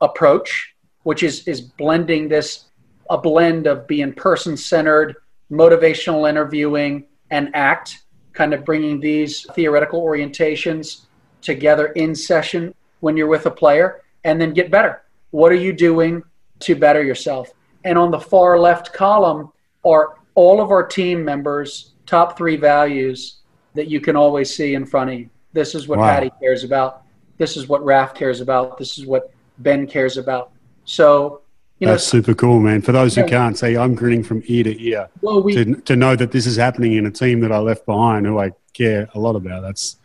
approach, 0.01 0.75
which 1.05 1.23
is 1.23 1.47
is 1.49 1.61
blending 1.61 2.29
this 2.29 2.67
a 3.11 3.19
blend 3.19 3.67
of 3.67 3.87
being 3.87 4.13
person 4.13 4.57
centered, 4.57 5.17
motivational 5.51 6.29
interviewing, 6.29 7.07
and 7.31 7.51
act, 7.55 7.99
kind 8.33 8.55
of 8.55 8.65
bringing 8.65 9.01
these 9.01 9.47
theoretical 9.55 10.03
orientations 10.03 11.07
together 11.41 11.87
in 11.89 12.15
session 12.15 12.75
when 13.01 13.17
you're 13.17 13.27
with 13.27 13.47
a 13.47 13.51
player, 13.51 14.01
and 14.25 14.41
then 14.41 14.53
get 14.53 14.71
better. 14.71 15.03
What 15.31 15.51
are 15.51 15.57
you 15.57 15.73
doing 15.73 16.23
to 16.61 16.75
better 16.77 17.03
yourself? 17.03 17.53
And 17.85 17.99
on 17.99 18.11
the 18.11 18.21
far 18.21 18.59
left 18.59 18.93
column 18.93 19.51
are 19.85 20.19
all 20.35 20.61
of 20.61 20.71
our 20.71 20.87
team 20.87 21.25
members' 21.25 21.93
top 22.07 22.39
three 22.39 22.57
values 22.57 23.41
that 23.75 23.89
you 23.89 24.01
can 24.01 24.17
always 24.17 24.55
see 24.55 24.75
in 24.75 24.87
front 24.87 25.11
of 25.11 25.19
you. 25.19 25.31
This 25.53 25.75
is 25.75 25.89
what 25.89 25.99
Wow. 25.99 26.09
Paddy 26.09 26.31
cares 26.41 26.65
about. 26.65 27.03
This 27.39 27.57
is 27.57 27.69
what 27.69 27.85
Raf 27.85 28.15
cares 28.15 28.41
about. 28.41 28.79
This 28.79 28.99
is 28.99 29.07
what 29.07 29.33
Ben 29.59 29.87
cares 29.87 30.17
about. 30.17 30.53
So, 30.85 31.41
you 31.83 31.87
know, 31.87 31.95
That's 31.95 32.07
super 32.07 32.33
cool, 32.33 32.61
man. 32.61 32.81
For 32.81 32.93
those 32.93 33.17
who 33.17 33.27
can't 33.27 33.59
see, 33.59 33.77
I'm 33.77 33.97
grinning 33.97 34.23
from 34.23 34.41
ear 34.47 34.63
to 34.63 34.81
ear 34.81 35.09
well, 35.21 35.43
we, 35.43 35.53
to, 35.55 35.75
to 35.75 35.97
know 35.97 36.15
that 36.15 36.31
this 36.31 36.47
is 36.47 36.57
happening 36.57 36.93
in 36.93 37.07
a 37.07 37.11
team 37.11 37.41
that 37.41 37.51
I 37.51 37.59
left 37.59 37.87
behind 37.87 38.25
who 38.25 38.39
I 38.39 38.53
care 38.73 39.09
a 39.15 39.19
lot 39.19 39.35
about. 39.35 39.63
That's 39.63 39.97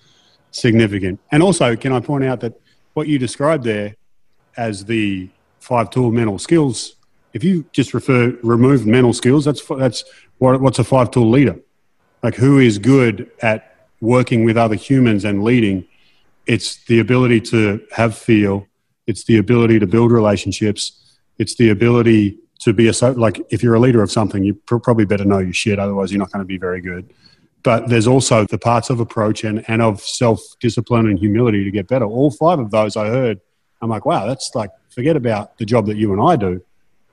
significant. 0.49 1.19
And 1.31 1.43
also, 1.43 1.75
can 1.75 1.93
I 1.93 1.99
point 1.99 2.23
out 2.23 2.39
that 2.39 2.59
what 2.95 3.07
you 3.07 3.19
described 3.19 3.63
there 3.63 3.95
as 4.57 4.85
the 4.85 5.29
five 5.59 5.91
tool 5.91 6.11
mental 6.11 6.39
skills, 6.39 6.95
if 7.33 7.43
you 7.43 7.63
just 7.73 7.93
refer 7.93 8.35
remove 8.41 8.87
mental 8.87 9.13
skills, 9.13 9.45
that's 9.45 9.63
that's 9.63 10.03
what, 10.39 10.59
what's 10.59 10.79
a 10.79 10.83
five 10.83 11.11
tool 11.11 11.29
leader? 11.29 11.59
Like 12.23 12.33
who 12.33 12.57
is 12.57 12.79
good 12.79 13.29
at 13.43 13.75
working 14.01 14.45
with 14.45 14.57
other 14.57 14.73
humans 14.73 15.25
and 15.25 15.43
leading? 15.43 15.85
It's 16.47 16.83
the 16.85 16.97
ability 16.97 17.39
to 17.41 17.85
have 17.91 18.17
feel. 18.17 18.65
It's 19.05 19.25
the 19.25 19.37
ability 19.37 19.77
to 19.77 19.85
build 19.85 20.11
relationships. 20.11 21.03
It's 21.37 21.55
the 21.55 21.69
ability 21.69 22.37
to 22.59 22.73
be 22.73 22.87
a 22.87 22.93
so 22.93 23.11
like 23.11 23.41
if 23.49 23.61
you're 23.61 23.75
a 23.75 23.79
leader 23.79 24.01
of 24.01 24.11
something, 24.11 24.43
you 24.43 24.55
pr- 24.55 24.77
probably 24.77 25.05
better 25.05 25.25
know 25.25 25.39
your 25.39 25.53
shit. 25.53 25.79
Otherwise, 25.79 26.11
you're 26.11 26.19
not 26.19 26.31
going 26.31 26.41
to 26.43 26.45
be 26.47 26.57
very 26.57 26.81
good. 26.81 27.13
But 27.63 27.89
there's 27.89 28.07
also 28.07 28.45
the 28.45 28.57
parts 28.57 28.89
of 28.89 28.99
approach 28.99 29.43
and, 29.43 29.63
and 29.67 29.81
of 29.81 30.01
self 30.01 30.41
discipline 30.59 31.07
and 31.07 31.19
humility 31.19 31.63
to 31.63 31.71
get 31.71 31.87
better. 31.87 32.05
All 32.05 32.31
five 32.31 32.59
of 32.59 32.71
those 32.71 32.95
I 32.95 33.07
heard. 33.07 33.39
I'm 33.81 33.89
like, 33.89 34.05
wow, 34.05 34.25
that's 34.25 34.51
like 34.55 34.71
forget 34.89 35.15
about 35.15 35.57
the 35.57 35.65
job 35.65 35.85
that 35.87 35.97
you 35.97 36.13
and 36.13 36.21
I 36.21 36.35
do. 36.35 36.63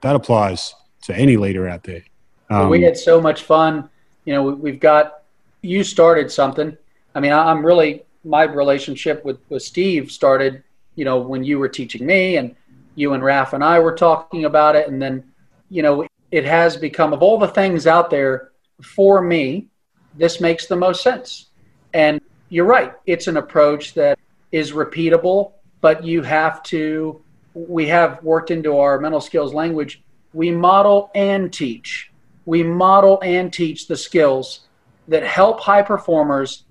That 0.01 0.17
applies 0.17 0.75
to 1.03 1.15
any 1.15 1.37
leader 1.37 1.69
out 1.69 1.83
there. 1.85 2.03
Um, 2.51 2.69
we 2.71 2.83
had 2.83 2.97
so 2.97 3.21
much 3.21 3.43
fun. 3.43 3.89
You 4.25 4.35
know, 4.35 4.43
we- 4.45 4.55
we've 4.55 4.81
got 4.81 5.23
you 5.63 5.83
started 5.83 6.31
something. 6.31 6.77
I 7.15 7.21
mean, 7.21 7.33
I- 7.33 7.51
I'm 7.51 7.65
really 7.65 8.03
my 8.25 8.45
relationship 8.45 9.25
with 9.25 9.39
with 9.51 9.63
Steve 9.63 10.11
started. 10.11 10.63
You 10.95 11.05
know, 11.05 11.19
when 11.19 11.43
you 11.43 11.59
were 11.59 11.69
teaching 11.69 12.07
me, 12.07 12.37
and 12.37 12.55
you 12.95 13.13
and 13.13 13.23
Raf 13.23 13.53
and 13.53 13.63
I 13.63 13.79
were 13.79 13.95
talking 13.95 14.45
about 14.45 14.77
it, 14.77 14.89
and 14.89 15.01
then, 15.01 15.25
you 15.71 15.83
know, 15.83 16.07
it 16.31 16.45
has 16.45 16.77
become 16.77 17.13
of 17.13 17.23
all 17.23 17.39
the 17.39 17.49
things 17.49 17.87
out 17.87 18.11
there 18.11 18.51
for 18.83 19.23
me, 19.23 19.69
this 20.17 20.41
makes 20.41 20.67
the 20.67 20.77
most 20.77 21.03
sense. 21.03 21.51
And 21.93 22.21
you're 22.49 22.67
right; 22.67 22.95
it's 23.07 23.27
an 23.27 23.37
approach 23.37 23.95
that 23.95 24.19
is 24.53 24.73
repeatable, 24.73 25.53
but 25.81 26.05
you 26.05 26.23
have 26.23 26.63
to. 26.65 27.21
We 27.55 27.87
have 27.87 28.23
worked 28.23 28.51
into 28.51 28.79
our 28.79 28.99
mental 28.99 29.21
skills 29.21 29.55
language. 29.55 30.03
We 30.33 30.51
model 30.51 31.11
and 31.15 31.53
teach 31.53 32.11
we 32.47 32.63
model 32.63 33.19
and 33.23 33.53
teach 33.53 33.87
the 33.87 33.97
skills 33.97 34.61
that 35.09 35.23
help 35.23 35.61
high 35.61 35.83
performers 35.83 36.65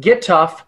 get 0.00 0.22
tough, 0.22 0.64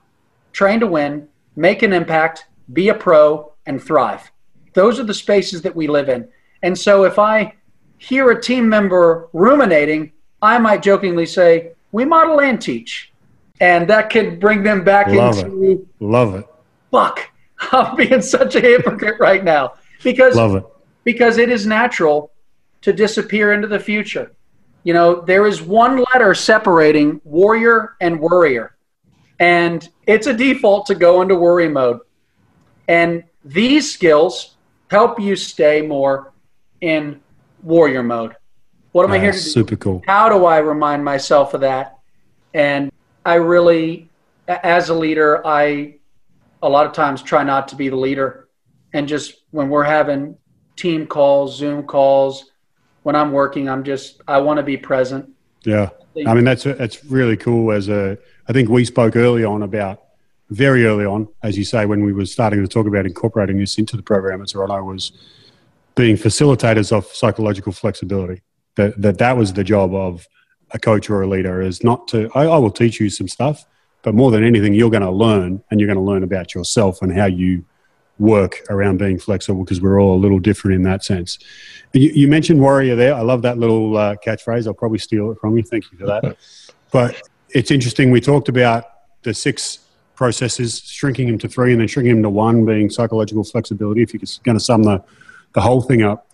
train 0.52 0.80
to 0.80 0.86
win, 0.86 1.28
make 1.56 1.82
an 1.82 1.92
impact, 1.92 2.46
be 2.72 2.88
a 2.88 2.94
pro, 2.94 3.52
and 3.66 3.82
thrive. 3.82 4.30
Those 4.76 5.00
are 5.00 5.04
the 5.04 5.14
spaces 5.14 5.62
that 5.62 5.74
we 5.74 5.86
live 5.88 6.10
in. 6.10 6.28
And 6.62 6.78
so 6.78 7.04
if 7.04 7.18
I 7.18 7.54
hear 7.96 8.30
a 8.30 8.40
team 8.40 8.68
member 8.68 9.30
ruminating, 9.32 10.12
I 10.42 10.58
might 10.58 10.82
jokingly 10.82 11.24
say, 11.24 11.72
we 11.92 12.04
model 12.04 12.42
and 12.42 12.60
teach. 12.60 13.10
And 13.58 13.88
that 13.88 14.10
could 14.10 14.38
bring 14.38 14.62
them 14.62 14.84
back 14.84 15.06
Love 15.08 15.38
into, 15.38 15.88
love 15.98 16.34
it. 16.34 16.44
fuck, 16.90 17.30
I'm 17.72 17.96
being 17.96 18.20
such 18.20 18.54
a 18.54 18.60
hypocrite 18.60 19.18
right 19.18 19.42
now. 19.42 19.76
Because 20.04 20.36
Love 20.36 20.56
it. 20.56 20.64
because 21.04 21.38
it 21.38 21.48
is 21.48 21.66
natural 21.66 22.30
to 22.82 22.92
disappear 22.92 23.54
into 23.54 23.68
the 23.68 23.80
future. 23.80 24.30
You 24.84 24.92
know, 24.92 25.22
there 25.22 25.46
is 25.46 25.62
one 25.62 26.04
letter 26.12 26.34
separating 26.34 27.22
warrior 27.24 27.96
and 28.02 28.20
worrier, 28.20 28.76
and 29.40 29.88
it's 30.06 30.26
a 30.26 30.34
default 30.34 30.84
to 30.88 30.94
go 30.94 31.22
into 31.22 31.34
worry 31.34 31.70
mode. 31.70 32.00
And 32.88 33.24
these 33.42 33.90
skills 33.90 34.55
help 34.90 35.20
you 35.20 35.36
stay 35.36 35.82
more 35.82 36.32
in 36.80 37.20
warrior 37.62 38.02
mode. 38.02 38.36
What 38.92 39.04
am 39.04 39.12
I 39.12 39.18
here 39.18 39.32
to 39.32 39.38
do? 39.38 39.44
super 39.44 39.76
cool. 39.76 40.02
how 40.06 40.28
do 40.28 40.46
I 40.46 40.58
remind 40.58 41.04
myself 41.04 41.52
of 41.54 41.60
that? 41.60 41.98
And 42.54 42.90
I 43.24 43.34
really, 43.34 44.08
as 44.48 44.88
a 44.88 44.94
leader, 44.94 45.46
I 45.46 45.96
a 46.62 46.68
lot 46.68 46.86
of 46.86 46.92
times 46.92 47.22
try 47.22 47.42
not 47.42 47.68
to 47.68 47.76
be 47.76 47.88
the 47.88 47.96
leader. 47.96 48.48
And 48.94 49.06
just 49.06 49.42
when 49.50 49.68
we're 49.68 49.84
having 49.84 50.36
team 50.76 51.06
calls, 51.06 51.56
Zoom 51.56 51.82
calls, 51.82 52.52
when 53.02 53.14
I'm 53.14 53.32
working, 53.32 53.68
I'm 53.68 53.84
just, 53.84 54.22
I 54.26 54.38
want 54.38 54.56
to 54.58 54.62
be 54.62 54.76
present. 54.76 55.30
Yeah, 55.64 55.90
I 56.26 56.32
mean 56.32 56.44
that's 56.44 56.62
that's 56.62 57.04
really 57.04 57.36
cool. 57.36 57.72
As 57.72 57.88
a, 57.88 58.16
I 58.48 58.52
think 58.52 58.68
we 58.68 58.84
spoke 58.84 59.16
early 59.16 59.44
on 59.44 59.62
about 59.62 60.05
very 60.50 60.86
early 60.86 61.04
on, 61.04 61.28
as 61.42 61.58
you 61.58 61.64
say, 61.64 61.86
when 61.86 62.04
we 62.04 62.12
were 62.12 62.26
starting 62.26 62.62
to 62.62 62.68
talk 62.68 62.86
about 62.86 63.06
incorporating 63.06 63.58
this 63.58 63.78
into 63.78 63.96
the 63.96 64.02
program 64.02 64.40
at 64.42 64.48
Toronto, 64.48 64.82
was 64.84 65.12
being 65.94 66.16
facilitators 66.16 66.92
of 66.92 67.06
psychological 67.06 67.72
flexibility. 67.72 68.42
That 68.76 69.00
that 69.00 69.18
that 69.18 69.36
was 69.36 69.52
the 69.52 69.64
job 69.64 69.94
of 69.94 70.26
a 70.72 70.78
coach 70.78 71.08
or 71.10 71.22
a 71.22 71.28
leader 71.28 71.60
is 71.60 71.82
not 71.82 72.06
to. 72.08 72.30
I, 72.34 72.44
I 72.44 72.58
will 72.58 72.70
teach 72.70 73.00
you 73.00 73.10
some 73.10 73.28
stuff, 73.28 73.64
but 74.02 74.14
more 74.14 74.30
than 74.30 74.44
anything, 74.44 74.74
you're 74.74 74.90
going 74.90 75.02
to 75.02 75.10
learn, 75.10 75.62
and 75.70 75.80
you're 75.80 75.88
going 75.88 75.98
to 75.98 76.02
learn 76.02 76.22
about 76.22 76.54
yourself 76.54 77.02
and 77.02 77.12
how 77.12 77.26
you 77.26 77.64
work 78.18 78.62
around 78.70 78.98
being 78.98 79.18
flexible 79.18 79.62
because 79.62 79.80
we're 79.80 80.00
all 80.00 80.16
a 80.16 80.20
little 80.20 80.38
different 80.38 80.74
in 80.74 80.82
that 80.82 81.04
sense. 81.04 81.38
You, 81.92 82.10
you 82.10 82.28
mentioned 82.28 82.60
warrior 82.60 82.96
there. 82.96 83.14
I 83.14 83.20
love 83.20 83.42
that 83.42 83.58
little 83.58 83.96
uh, 83.96 84.16
catchphrase. 84.24 84.66
I'll 84.66 84.74
probably 84.74 84.98
steal 84.98 85.32
it 85.32 85.38
from 85.40 85.56
you. 85.56 85.62
Thank 85.62 85.90
you 85.92 85.98
for 85.98 86.06
that. 86.06 86.36
but 86.92 87.20
it's 87.50 87.70
interesting. 87.70 88.10
We 88.10 88.20
talked 88.20 88.48
about 88.48 88.84
the 89.22 89.34
six 89.34 89.80
processes, 90.16 90.80
shrinking 90.84 91.28
them 91.28 91.38
to 91.38 91.48
three, 91.48 91.72
and 91.72 91.80
then 91.80 91.88
shrinking 91.88 92.14
them 92.14 92.22
to 92.22 92.30
one, 92.30 92.64
being 92.64 92.90
psychological 92.90 93.44
flexibility. 93.44 94.02
If 94.02 94.12
you're 94.12 94.22
going 94.42 94.58
to 94.58 94.64
sum 94.64 94.82
the 94.82 95.04
the 95.52 95.60
whole 95.60 95.80
thing 95.80 96.02
up, 96.02 96.26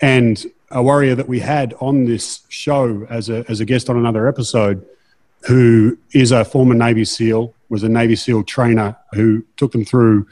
and 0.00 0.44
a 0.70 0.82
warrior 0.82 1.14
that 1.14 1.28
we 1.28 1.40
had 1.40 1.74
on 1.80 2.04
this 2.04 2.42
show 2.48 3.06
as 3.10 3.28
a 3.28 3.44
as 3.48 3.60
a 3.60 3.64
guest 3.64 3.90
on 3.90 3.96
another 3.96 4.28
episode, 4.28 4.86
who 5.46 5.98
is 6.12 6.32
a 6.32 6.44
former 6.44 6.74
Navy 6.74 7.04
SEAL, 7.04 7.54
was 7.68 7.82
a 7.82 7.88
Navy 7.88 8.16
SEAL 8.16 8.44
trainer 8.44 8.96
who 9.12 9.44
took 9.56 9.72
them 9.72 9.84
through 9.84 10.26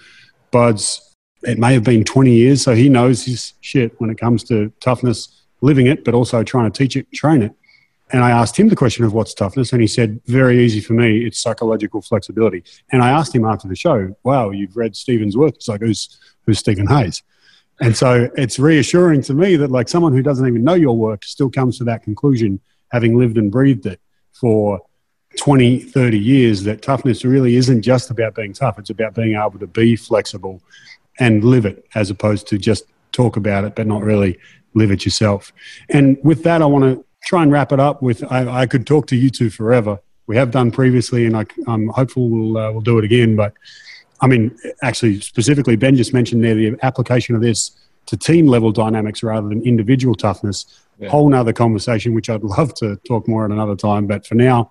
BUD/S. 0.51 1.15
It 1.43 1.59
may 1.59 1.73
have 1.73 1.85
been 1.85 2.05
20 2.05 2.33
years, 2.33 2.61
so 2.63 2.75
he 2.75 2.91
knows 2.91 3.25
his 3.25 3.55
shit 3.63 3.99
when 3.99 4.11
it 4.11 4.19
comes 4.19 4.45
to 4.45 4.71
toughness, 4.81 5.43
living 5.63 5.87
it, 5.87 6.05
but 6.05 6.13
also 6.13 6.43
trying 6.43 6.71
to 6.71 6.79
teach 6.79 6.97
it, 6.97 7.11
train 7.13 7.43
it. 7.43 7.53
And 8.13 8.25
I 8.25 8.31
asked 8.31 8.57
him 8.59 8.69
the 8.69 8.77
question 8.77 9.05
of 9.05 9.13
what's 9.13 9.35
toughness, 9.35 9.73
and 9.73 9.81
he 9.81 9.87
said, 9.87 10.21
very 10.27 10.65
easy 10.65 10.81
for 10.81 10.95
me, 10.95 11.25
it's 11.25 11.39
psychological 11.39 12.03
flexibility. 12.03 12.65
And 12.91 13.03
I 13.03 13.11
asked 13.11 13.35
him 13.35 13.45
after 13.45 13.69
the 13.69 13.77
show, 13.77 14.17
wow, 14.25 14.51
you've 14.51 14.77
read 14.77 14.97
Stephen's 14.97 15.37
work. 15.37 15.55
It's 15.55 15.69
like, 15.69 15.81
who's, 15.81 16.19
who's 16.45 16.59
Stephen 16.59 16.87
Hayes? 16.87 17.23
And 17.81 17.97
so 17.97 18.29
it's 18.37 18.59
reassuring 18.59 19.23
to 19.23 19.35
me 19.35 19.57
that 19.57 19.71
like 19.71 19.89
someone 19.89 20.13
who 20.13 20.23
doesn't 20.23 20.47
even 20.47 20.65
know 20.65 20.75
your 20.75 20.97
work 20.97 21.25
still 21.25 21.51
comes 21.51 21.79
to 21.79 21.85
that 21.85 22.03
conclusion, 22.03 22.61
having 22.91 23.17
lived 23.17 23.39
and 23.39 23.51
breathed 23.51 23.87
it 23.87 24.01
for 24.33 24.81
20, 25.39 25.79
30 25.79 26.19
years, 26.19 26.65
that 26.65 26.83
toughness 26.83 27.25
really 27.25 27.57
isn't 27.57 27.83
just 27.83 28.11
about 28.11 28.35
being 28.35 28.53
tough. 28.53 28.79
It's 28.79 28.91
about 28.91 29.15
being 29.15 29.35
able 29.37 29.59
to 29.59 29.67
be 29.67 29.97
flexible 29.97 30.61
and 31.19 31.45
live 31.45 31.65
it 31.65 31.87
as 31.95 32.11
opposed 32.11 32.49
to 32.49 32.59
just 32.59 32.85
talk 33.13 33.37
about 33.37 33.65
it, 33.65 33.75
but 33.77 33.87
not 33.87 34.03
really 34.03 34.39
live 34.75 34.91
it 34.91 35.05
yourself. 35.05 35.53
And 35.89 36.19
with 36.23 36.43
that, 36.43 36.63
I 36.63 36.67
want 36.67 36.85
to 36.85 37.05
try 37.25 37.43
and 37.43 37.53
wrap 37.53 37.73
it 37.73 37.81
up 37.81 38.03
with 38.03 38.25
I, 38.31 38.63
I 38.63 38.67
could 38.67 38.87
talk 38.87 39.07
to 39.09 39.17
you 39.17 39.31
two 39.31 39.51
forever. 39.51 40.01
We 40.27 40.37
have 40.37 40.51
done 40.51 40.71
previously, 40.71 41.27
and 41.27 41.37
I, 41.37 41.47
I'm 41.67 41.89
hopeful 41.89 42.29
we'll, 42.29 42.57
uh, 42.57 42.73
we'll 42.73 42.81
do 42.83 42.99
it 42.99 43.05
again. 43.05 43.37
But 43.37 43.55
I 44.21 44.27
mean, 44.27 44.57
actually, 44.83 45.21
specifically, 45.21 45.77
Ben 45.77 45.97
just 45.97 46.13
mentioned 46.13 46.45
there 46.45 46.55
the 46.55 46.77
application 46.83 47.35
of 47.35 47.41
this 47.41 47.73
to 48.07 48.17
team 48.17 48.47
level 48.47 48.73
dynamics 48.73 49.23
rather 49.23 49.49
than 49.49 49.63
individual 49.63 50.15
toughness. 50.15 50.67
Yeah. 50.99 51.09
Whole 51.09 51.29
nother 51.29 51.53
conversation, 51.53 52.15
which 52.15 52.29
I'd 52.29 52.43
love 52.59 52.75
to 52.75 52.97
talk 53.09 53.27
more 53.27 53.45
at 53.45 53.51
another 53.51 53.77
time. 53.77 54.07
But 54.07 54.27
for 54.27 54.35
now, 54.35 54.71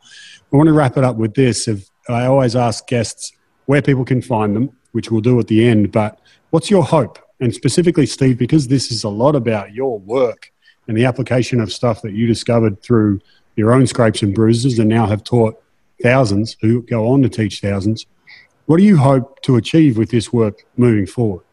I 0.52 0.56
want 0.56 0.68
to 0.68 0.74
wrap 0.74 0.98
it 0.98 1.04
up 1.04 1.18
with 1.18 1.34
this. 1.34 1.68
If 1.68 1.90
I 2.08 2.26
always 2.26 2.56
ask 2.56 2.88
guests 2.88 3.34
where 3.66 3.82
people 3.82 4.06
can 4.06 4.22
find 4.22 4.56
them, 4.56 4.76
which 4.94 5.12
we'll 5.12 5.22
do 5.22 5.40
at 5.40 5.48
the 5.48 5.68
end. 5.68 5.92
But 5.92 6.20
what's 6.52 6.70
your 6.70 6.84
hope 6.84 7.20
and 7.40 7.54
specifically, 7.54 8.06
Steve, 8.06 8.38
because 8.38 8.68
this 8.68 8.92
is 8.92 9.04
a 9.04 9.10
lot 9.10 9.36
about 9.36 9.74
your 9.74 10.00
work 10.00 10.52
and 10.90 10.98
the 10.98 11.06
application 11.06 11.62
of 11.62 11.72
stuff 11.72 12.02
that 12.02 12.14
you 12.14 12.26
discovered 12.26 12.82
through 12.82 13.22
your 13.56 13.72
own 13.72 13.86
scrapes 13.86 14.24
and 14.24 14.34
bruises 14.34 14.80
and 14.80 14.90
now 14.90 15.06
have 15.06 15.24
taught 15.24 15.62
thousands 16.02 16.58
who 16.62 16.82
go 16.82 17.08
on 17.10 17.22
to 17.22 17.30
teach 17.30 17.62
thousands. 17.62 18.08
What 18.66 18.78
do 18.78 18.84
you 18.84 18.98
hope 18.98 19.40
to 19.44 19.56
achieve 19.56 20.00
with 20.00 20.10
this 20.10 20.34
work 20.34 20.66
moving 20.78 21.06
forward? 21.06 21.44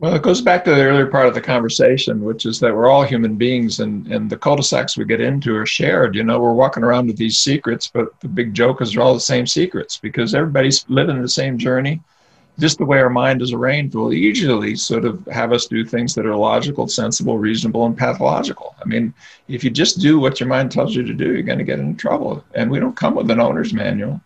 Well, 0.00 0.14
it 0.14 0.22
goes 0.22 0.40
back 0.40 0.64
to 0.64 0.74
the 0.74 0.82
earlier 0.82 1.06
part 1.06 1.28
of 1.28 1.34
the 1.34 1.40
conversation, 1.40 2.24
which 2.24 2.46
is 2.46 2.58
that 2.58 2.74
we're 2.74 2.88
all 2.88 3.04
human 3.04 3.36
beings 3.36 3.78
and, 3.78 4.08
and 4.08 4.28
the 4.28 4.36
cul-de-sacs 4.36 4.96
we 4.96 5.04
get 5.04 5.20
into 5.20 5.54
are 5.54 5.66
shared. 5.66 6.16
You 6.16 6.24
know, 6.24 6.40
we're 6.40 6.52
walking 6.52 6.82
around 6.82 7.06
with 7.06 7.16
these 7.16 7.38
secrets, 7.38 7.86
but 7.86 8.18
the 8.20 8.28
big 8.28 8.54
joke 8.54 8.82
is 8.82 8.92
they're 8.92 9.02
all 9.02 9.14
the 9.14 9.20
same 9.20 9.46
secrets 9.46 9.98
because 9.98 10.34
everybody's 10.34 10.84
living 10.88 11.22
the 11.22 11.28
same 11.28 11.58
journey. 11.58 12.00
Just 12.58 12.78
the 12.78 12.84
way 12.84 12.98
our 12.98 13.10
mind 13.10 13.40
is 13.40 13.52
arranged 13.52 13.94
will 13.94 14.12
usually 14.12 14.74
sort 14.74 15.04
of 15.04 15.24
have 15.26 15.52
us 15.52 15.66
do 15.66 15.84
things 15.84 16.14
that 16.14 16.26
are 16.26 16.36
logical, 16.36 16.88
sensible, 16.88 17.38
reasonable, 17.38 17.86
and 17.86 17.96
pathological. 17.96 18.74
I 18.82 18.84
mean, 18.84 19.14
if 19.46 19.62
you 19.62 19.70
just 19.70 20.00
do 20.00 20.18
what 20.18 20.40
your 20.40 20.48
mind 20.48 20.72
tells 20.72 20.94
you 20.94 21.04
to 21.04 21.14
do, 21.14 21.32
you're 21.32 21.42
going 21.42 21.58
to 21.58 21.64
get 21.64 21.78
into 21.78 22.00
trouble. 22.00 22.44
And 22.54 22.70
we 22.70 22.80
don't 22.80 22.96
come 22.96 23.14
with 23.14 23.30
an 23.30 23.40
owner's 23.40 23.72
manual. 23.72 24.20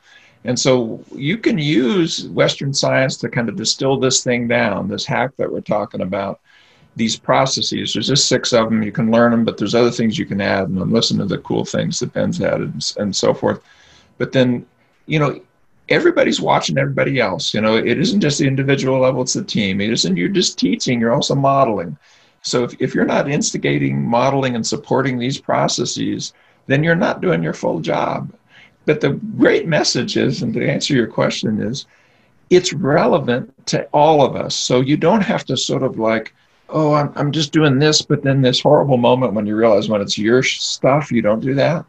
And 0.45 0.59
so 0.59 1.05
you 1.14 1.39
can 1.39 1.59
use 1.59 2.26
Western 2.28 2.72
science 2.72 3.16
to 3.18 3.28
kind 3.28 3.49
of 3.49 3.57
distill 3.57 4.01
this 4.01 4.24
thing 4.24 4.49
down, 4.49 4.89
this 4.89 5.07
hack 5.07 5.33
that 5.37 5.53
we're 5.53 5.61
talking 5.61 6.01
about, 6.01 6.41
these 6.97 7.16
processes. 7.16 7.93
There's 7.93 8.09
just 8.09 8.28
six 8.28 8.53
of 8.53 8.70
them. 8.70 8.83
You 8.83 8.93
can 8.93 9.11
learn 9.11 9.30
them, 9.30 9.45
but 9.45 9.57
there's 9.57 9.74
other 9.74 9.91
things 9.91 10.18
you 10.18 10.26
can 10.26 10.41
add 10.41 10.68
and 10.68 10.93
listen 10.93 11.18
to 11.18 11.26
the 11.26 11.39
cool 11.39 11.64
things 11.64 12.01
that 12.01 12.12
Ben's 12.12 12.41
added 12.41 12.72
and, 12.72 12.93
and 12.97 13.14
so 13.14 13.33
forth. 13.35 13.62
But 14.18 14.33
then, 14.33 14.66
you 15.07 15.18
know, 15.18 15.41
everybody's 15.93 16.40
watching 16.40 16.78
everybody 16.78 17.20
else. 17.20 17.53
You 17.53 17.61
know, 17.61 17.76
it 17.76 17.99
isn't 17.99 18.20
just 18.20 18.38
the 18.38 18.47
individual 18.47 18.99
level, 19.01 19.22
it's 19.22 19.34
the 19.34 19.45
team. 19.45 19.80
It 19.80 19.90
isn't 19.90 20.16
you're 20.16 20.28
just 20.28 20.59
teaching, 20.59 21.01
you're 21.01 21.12
also 21.12 21.34
modeling. 21.34 21.97
So 22.40 22.64
if, 22.64 22.74
if 22.80 22.95
you're 22.95 23.05
not 23.05 23.30
instigating, 23.30 24.03
modeling, 24.03 24.57
and 24.57 24.66
supporting 24.66 25.18
these 25.18 25.38
processes, 25.38 26.32
then 26.66 26.82
you're 26.82 26.97
not 26.97 27.20
doing 27.20 27.43
your 27.43 27.53
full 27.53 27.80
job. 27.80 28.32
But 28.84 29.01
the 29.01 29.11
great 29.36 29.68
message 29.68 30.16
is, 30.16 30.43
and 30.43 30.53
to 30.55 30.68
answer 30.68 30.95
your 30.95 31.07
question, 31.07 31.62
is 31.62 31.86
it's 32.51 32.72
relevant 32.72 33.66
to 33.66 33.84
all 33.93 34.24
of 34.24 34.34
us. 34.34 34.57
So 34.57 34.80
you 34.80 34.97
don't 34.97 35.22
have 35.22 35.45
to 35.47 35.57
sort 35.57 35.82
of 35.82 35.99
like, 35.99 36.34
oh, 36.68 36.95
I'm, 36.95 37.12
I'm 37.14 37.32
just 37.32 37.53
doing 37.53 37.78
this, 37.78 38.03
but 38.03 38.22
then 38.22 38.43
this 38.43 38.61
horrible 38.61 38.97
moment 38.97 39.34
when 39.34 39.47
you 39.47 39.55
realize 39.55 39.88
when 39.88 40.01
it's 40.01 40.18
your 40.18 40.43
stuff, 40.43 41.12
you 41.12 41.22
don't 41.22 41.40
do 41.40 41.55
that. 41.55 41.84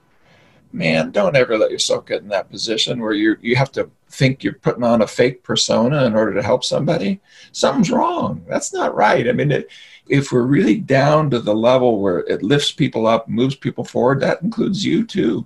Man, 0.74 1.12
don't 1.12 1.36
ever 1.36 1.58
let 1.58 1.72
yourself 1.72 2.08
get 2.08 2.24
in 2.24 2.30
that 2.30 2.50
position 2.50 3.00
where 3.00 3.14
you 3.14 3.38
you 3.42 3.56
have 3.56 3.72
to 3.74 3.90
think 4.10 4.44
you're 4.44 4.54
putting 4.54 4.84
on 4.84 5.04
a 5.04 5.08
fake 5.08 5.44
persona 5.44 6.06
in 6.06 6.16
order 6.16 6.34
to 6.34 6.44
help 6.44 6.64
somebody. 6.64 7.22
Something's 7.52 7.92
wrong. 7.92 8.44
That's 8.48 8.74
not 8.74 8.96
right. 8.96 9.28
I 9.28 9.32
mean, 9.34 9.52
it, 9.52 9.70
if 10.08 10.32
we're 10.32 10.44
really 10.44 10.80
down 10.80 11.30
to 11.30 11.40
the 11.40 11.54
level 11.54 12.02
where 12.02 12.20
it 12.20 12.44
lifts 12.44 12.72
people 12.72 13.08
up, 13.08 13.30
moves 13.30 13.56
people 13.56 13.84
forward, 13.84 14.20
that 14.22 14.42
includes 14.42 14.84
you 14.84 15.06
too. 15.06 15.46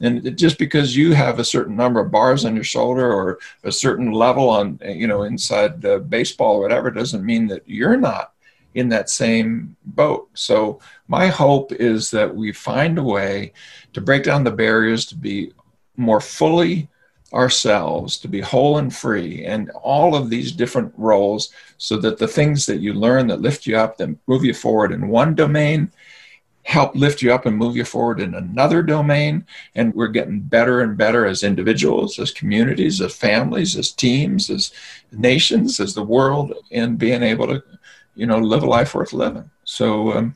And 0.00 0.36
just 0.38 0.58
because 0.58 0.96
you 0.96 1.12
have 1.14 1.38
a 1.38 1.44
certain 1.44 1.76
number 1.76 2.00
of 2.00 2.10
bars 2.10 2.44
on 2.44 2.54
your 2.54 2.64
shoulder 2.64 3.12
or 3.12 3.38
a 3.64 3.72
certain 3.72 4.12
level 4.12 4.48
on, 4.48 4.78
you 4.82 5.06
know, 5.06 5.24
inside 5.24 5.82
the 5.82 5.98
baseball 5.98 6.56
or 6.56 6.60
whatever, 6.62 6.90
doesn't 6.90 7.24
mean 7.24 7.48
that 7.48 7.62
you're 7.66 7.98
not 7.98 8.32
in 8.74 8.88
that 8.88 9.10
same 9.10 9.76
boat. 9.84 10.28
So 10.34 10.80
my 11.08 11.26
hope 11.26 11.72
is 11.72 12.10
that 12.12 12.34
we 12.34 12.52
find 12.52 12.98
a 12.98 13.02
way 13.02 13.52
to 13.92 14.00
break 14.00 14.24
down 14.24 14.44
the 14.44 14.50
barriers 14.50 15.04
to 15.06 15.16
be 15.16 15.52
more 15.96 16.20
fully 16.20 16.88
ourselves, 17.32 18.18
to 18.18 18.28
be 18.28 18.40
whole 18.40 18.78
and 18.78 18.94
free, 18.94 19.44
and 19.44 19.70
all 19.82 20.16
of 20.16 20.30
these 20.30 20.52
different 20.52 20.92
roles 20.96 21.50
so 21.78 21.96
that 21.98 22.18
the 22.18 22.28
things 22.28 22.66
that 22.66 22.80
you 22.80 22.92
learn 22.92 23.28
that 23.28 23.40
lift 23.40 23.66
you 23.66 23.76
up, 23.76 23.96
that 23.96 24.16
move 24.26 24.44
you 24.44 24.54
forward 24.54 24.92
in 24.92 25.08
one 25.08 25.34
domain, 25.34 25.92
help 26.64 26.94
lift 26.94 27.22
you 27.22 27.32
up 27.32 27.46
and 27.46 27.56
move 27.56 27.76
you 27.76 27.84
forward 27.84 28.20
in 28.20 28.34
another 28.34 28.82
domain. 28.82 29.44
And 29.74 29.94
we're 29.94 30.08
getting 30.08 30.40
better 30.40 30.80
and 30.80 30.96
better 30.96 31.24
as 31.24 31.42
individuals, 31.42 32.18
as 32.18 32.30
communities, 32.30 33.00
as 33.00 33.16
families, 33.16 33.76
as 33.76 33.92
teams, 33.92 34.50
as 34.50 34.72
nations, 35.10 35.80
as 35.80 35.94
the 35.94 36.04
world, 36.04 36.52
in 36.70 36.96
being 36.96 37.22
able 37.22 37.46
to, 37.46 37.62
you 38.14 38.26
know, 38.26 38.38
live 38.38 38.62
a 38.62 38.66
life 38.66 38.94
worth 38.94 39.12
living. 39.12 39.50
So 39.64 40.12
um, 40.12 40.34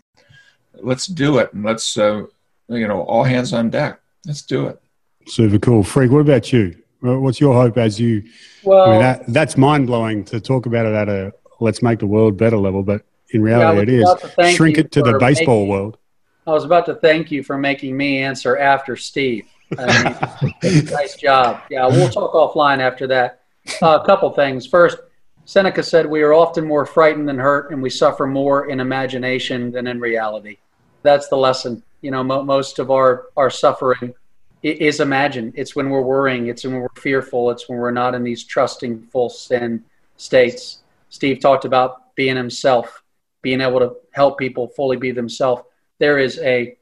let's 0.74 1.06
do 1.06 1.38
it. 1.38 1.52
And 1.52 1.64
let's, 1.64 1.96
uh, 1.96 2.24
you 2.68 2.88
know, 2.88 3.02
all 3.02 3.24
hands 3.24 3.52
on 3.52 3.70
deck. 3.70 4.00
Let's 4.26 4.42
do 4.42 4.66
it. 4.66 4.80
Super 5.26 5.58
cool. 5.58 5.82
Freak, 5.82 6.10
what 6.10 6.20
about 6.20 6.52
you? 6.52 6.76
What's 7.00 7.40
your 7.40 7.52
hope 7.52 7.76
as 7.76 8.00
you? 8.00 8.24
Well, 8.62 8.86
I 8.86 8.90
mean, 8.90 9.00
that, 9.00 9.24
that's 9.28 9.56
mind 9.58 9.86
blowing 9.86 10.24
to 10.26 10.40
talk 10.40 10.64
about 10.66 10.86
it 10.86 10.94
at 10.94 11.08
a 11.08 11.32
let's 11.60 11.82
make 11.82 11.98
the 11.98 12.06
world 12.06 12.36
better 12.36 12.56
level, 12.56 12.82
but 12.82 13.04
in 13.30 13.42
reality, 13.42 13.98
yeah, 13.98 14.14
it 14.14 14.46
is 14.46 14.56
shrink 14.56 14.78
it 14.78 14.92
to 14.92 15.02
the 15.02 15.18
baseball 15.18 15.60
making, 15.60 15.68
world. 15.68 15.98
I 16.46 16.50
was 16.50 16.64
about 16.64 16.86
to 16.86 16.94
thank 16.94 17.30
you 17.30 17.42
for 17.42 17.58
making 17.58 17.96
me 17.96 18.18
answer 18.22 18.56
after 18.56 18.96
Steve. 18.96 19.46
I 19.78 20.44
mean, 20.62 20.84
nice 20.86 21.16
job. 21.16 21.62
Yeah, 21.70 21.86
we'll 21.86 22.10
talk 22.10 22.32
offline 22.32 22.78
after 22.78 23.06
that. 23.08 23.42
Uh, 23.82 23.98
a 24.02 24.06
couple 24.06 24.30
things. 24.30 24.66
First, 24.66 24.98
Seneca 25.47 25.82
said 25.82 26.07
we 26.07 26.22
are 26.22 26.32
often 26.32 26.66
more 26.66 26.86
frightened 26.86 27.28
than 27.28 27.38
hurt, 27.38 27.70
and 27.70 27.82
we 27.82 27.90
suffer 27.90 28.26
more 28.26 28.70
in 28.70 28.80
imagination 28.80 29.70
than 29.70 29.86
in 29.86 30.01
reality. 30.01 30.59
That's 31.03 31.28
the 31.28 31.36
lesson. 31.36 31.82
You 32.01 32.11
know, 32.11 32.24
mo- 32.24 32.42
most 32.42 32.78
of 32.78 32.90
our 32.90 33.26
our 33.36 33.51
suffering 33.51 34.14
is 34.62 35.01
imagined. 35.01 35.53
It's 35.57 35.76
when 35.76 35.90
we're 35.90 36.01
worrying. 36.01 36.47
It's 36.47 36.64
when 36.64 36.74
we're 36.74 36.88
fearful. 36.97 37.51
It's 37.51 37.68
when 37.68 37.78
we're 37.78 37.90
not 37.90 38.14
in 38.14 38.24
these 38.24 38.45
trusting, 38.45 39.03
full 39.12 39.28
sin 39.28 39.84
states. 40.16 40.78
Steve 41.11 41.40
talked 41.40 41.66
about 41.66 42.14
being 42.14 42.36
himself, 42.36 43.03
being 43.42 43.61
able 43.61 43.80
to 43.80 43.97
help 44.12 44.38
people 44.38 44.68
fully 44.68 44.97
be 44.97 45.11
themselves 45.11 45.64
there 45.99 46.18
is 46.18 46.38
a 46.40 46.76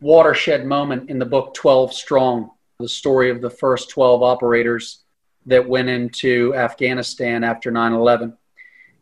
watershed 0.00 0.64
moment 0.64 1.10
in 1.10 1.18
the 1.18 1.24
book 1.24 1.54
12 1.54 1.92
Strong, 1.92 2.50
the 2.78 2.88
story 2.88 3.30
of 3.30 3.40
the 3.40 3.50
first 3.50 3.90
12 3.90 4.22
operators 4.22 5.04
that 5.48 5.68
went 5.68 5.88
into 5.88 6.54
Afghanistan 6.54 7.44
after 7.44 7.70
9 7.70 7.92
11. 7.92 8.36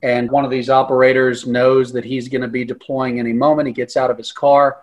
And 0.03 0.31
one 0.31 0.45
of 0.45 0.51
these 0.51 0.71
operators 0.71 1.47
knows 1.47 1.93
that 1.93 2.05
he's 2.05 2.29
going 2.29 2.43
to 2.43 2.49
be 2.49 2.65
deploying 2.65 3.19
any 3.19 3.33
moment. 3.33 3.67
He 3.67 3.73
gets 3.73 3.97
out 3.97 4.11
of 4.11 4.19
his 4.19 4.33
car. 4.33 4.79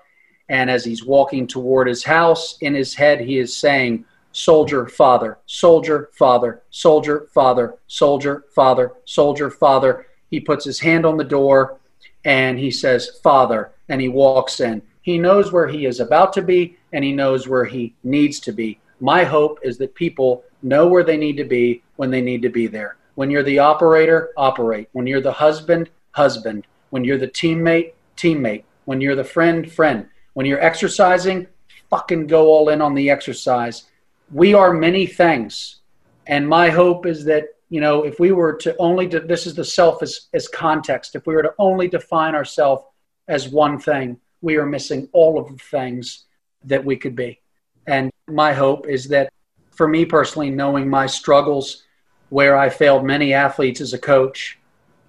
And 0.50 0.70
as 0.70 0.84
he's 0.84 1.06
walking 1.06 1.48
toward 1.48 1.88
his 1.88 2.04
house, 2.04 2.58
in 2.60 2.74
his 2.74 2.94
head, 2.94 3.22
he 3.22 3.40
is 3.40 3.56
saying, 3.56 4.06
Soldier, 4.34 4.88
father, 4.88 5.38
soldier, 5.46 6.10
father, 6.14 6.64
soldier, 6.72 7.28
father, 7.34 7.76
soldier, 7.88 8.46
father, 8.54 8.94
soldier, 9.06 9.52
father. 9.52 10.08
He 10.32 10.40
puts 10.40 10.66
his 10.66 10.80
hand 10.80 11.06
on 11.06 11.18
the 11.18 11.24
door 11.24 11.80
and 12.26 12.58
he 12.58 12.72
says, 12.72 13.20
Father 13.22 13.74
and 13.90 14.02
he 14.02 14.10
walks 14.10 14.60
in. 14.60 14.82
He 15.02 15.18
knows 15.18 15.52
where 15.52 15.68
he 15.68 15.86
is 15.86 16.00
about 16.00 16.34
to 16.34 16.42
be 16.42 16.78
and 16.92 17.04
he 17.04 17.12
knows 17.12 17.48
where 17.48 17.66
he 17.66 17.94
needs 18.04 18.40
to 18.42 18.52
be. 18.52 18.80
My 19.00 19.24
hope 19.24 19.60
is 19.64 19.78
that 19.78 19.96
people 19.96 20.44
know 20.64 20.88
where 20.88 21.04
they 21.04 21.18
need 21.18 21.38
to 21.38 21.44
be 21.44 21.84
when 21.98 22.10
they 22.10 22.22
need 22.22 22.42
to 22.42 22.50
be 22.50 22.68
there. 22.68 22.98
When 23.16 23.30
you're 23.30 23.44
the 23.44 23.60
operator, 23.60 24.32
operate. 24.38 24.90
When 24.94 25.06
you're 25.06 25.22
the 25.22 25.32
husband, 25.32 25.90
husband. 26.12 26.66
When 26.90 27.04
you're 27.04 27.18
the 27.18 27.28
teammate, 27.28 27.94
teammate. 28.18 28.64
When 28.86 29.02
you're 29.02 29.16
the 29.16 29.24
friend, 29.24 29.72
friend. 29.72 30.08
When 30.34 30.46
you're 30.46 30.62
exercising, 30.62 31.48
fucking 31.90 32.28
go 32.28 32.48
all 32.48 32.70
in 32.70 32.82
on 32.82 32.96
the 32.96 33.10
exercise. 33.10 33.84
We 34.32 34.54
are 34.54 34.74
many 34.74 35.06
things. 35.06 35.82
And 36.26 36.48
my 36.48 36.70
hope 36.70 37.06
is 37.06 37.26
that, 37.26 37.46
you 37.70 37.82
know, 37.82 38.04
if 38.04 38.20
we 38.20 38.32
were 38.32 38.54
to 38.54 38.76
only, 38.78 39.06
de- 39.06 39.20
this 39.20 39.46
is 39.46 39.54
the 39.54 39.66
self 39.66 40.02
as, 40.02 40.28
as 40.34 40.48
context, 40.48 41.16
if 41.16 41.28
we 41.28 41.36
were 41.36 41.44
to 41.44 41.54
only 41.60 41.88
define 41.88 42.34
ourselves 42.34 42.84
as 43.28 43.50
one 43.50 43.80
thing, 43.80 44.20
we 44.42 44.58
are 44.58 44.66
missing 44.66 45.08
all 45.14 45.40
of 45.40 45.50
the 45.50 45.64
things 45.64 46.26
that 46.64 46.84
we 46.84 46.96
could 46.96 47.16
be. 47.16 47.40
And 47.88 48.12
my 48.28 48.54
hope 48.54 48.88
is 48.88 49.08
that 49.10 49.33
for 49.76 49.88
me 49.88 50.06
personally, 50.06 50.50
knowing 50.50 50.90
my 50.90 51.06
struggles, 51.06 51.84
where 52.30 52.58
I 52.58 52.70
failed 52.70 53.06
many 53.06 53.34
athletes 53.34 53.82
as 53.82 53.94
a 53.94 53.98
coach, 54.00 54.58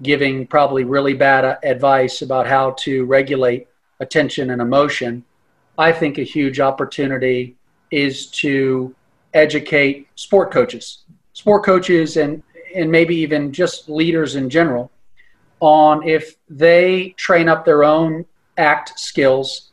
giving 0.03 0.47
probably 0.47 0.85
really 0.85 1.15
bad 1.15 1.59
advice 1.63 2.23
about 2.23 2.47
how 2.47 2.73
to 2.81 3.05
regulate 3.05 3.69
attention 4.01 4.51
and 4.51 4.61
emotion, 4.61 5.25
I 5.79 5.93
think 5.93 6.19
a 6.19 6.23
huge 6.23 6.61
opportunity 6.61 7.57
is 7.91 8.27
to 8.43 8.95
educate 9.33 10.09
sport 10.15 10.51
coaches, 10.51 11.05
sport 11.33 11.65
coaches, 11.65 12.17
and, 12.17 12.43
and 12.75 12.91
maybe 12.91 13.17
even 13.17 13.53
just 13.53 13.89
leaders 13.89 14.37
in 14.37 14.51
general 14.51 14.91
on 15.61 16.07
if 16.07 16.37
they 16.49 17.15
train 17.17 17.49
up 17.49 17.65
their 17.65 17.85
own 17.85 18.25
act 18.59 18.99
skills 18.99 19.71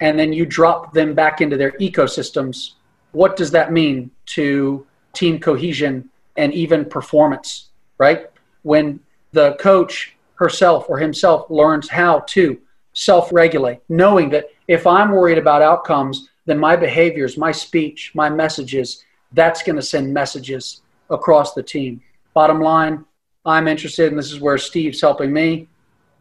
and 0.00 0.18
then 0.18 0.32
you 0.32 0.46
drop 0.46 0.92
them 0.92 1.14
back 1.14 1.40
into 1.40 1.56
their 1.56 1.72
ecosystems, 1.72 2.72
what 3.12 3.36
does 3.36 3.50
that 3.52 3.72
mean 3.72 4.10
to 4.26 4.86
team 5.12 5.38
cohesion 5.38 6.08
and 6.36 6.52
even 6.54 6.84
performance, 6.84 7.68
right? 7.98 8.26
When 8.62 9.00
the 9.32 9.54
coach 9.54 10.16
herself 10.34 10.86
or 10.88 10.98
himself 10.98 11.48
learns 11.50 11.88
how 11.88 12.20
to 12.20 12.58
self 12.94 13.32
regulate, 13.32 13.80
knowing 13.88 14.30
that 14.30 14.46
if 14.68 14.86
I'm 14.86 15.10
worried 15.10 15.38
about 15.38 15.62
outcomes, 15.62 16.28
then 16.46 16.58
my 16.58 16.76
behaviors, 16.76 17.36
my 17.36 17.52
speech, 17.52 18.12
my 18.14 18.28
messages, 18.28 19.04
that's 19.32 19.62
going 19.62 19.76
to 19.76 19.82
send 19.82 20.12
messages 20.12 20.82
across 21.10 21.54
the 21.54 21.62
team. 21.62 22.02
Bottom 22.34 22.60
line, 22.60 23.04
I'm 23.44 23.68
interested, 23.68 24.08
and 24.10 24.18
this 24.18 24.32
is 24.32 24.40
where 24.40 24.58
Steve's 24.58 25.00
helping 25.00 25.32
me. 25.32 25.68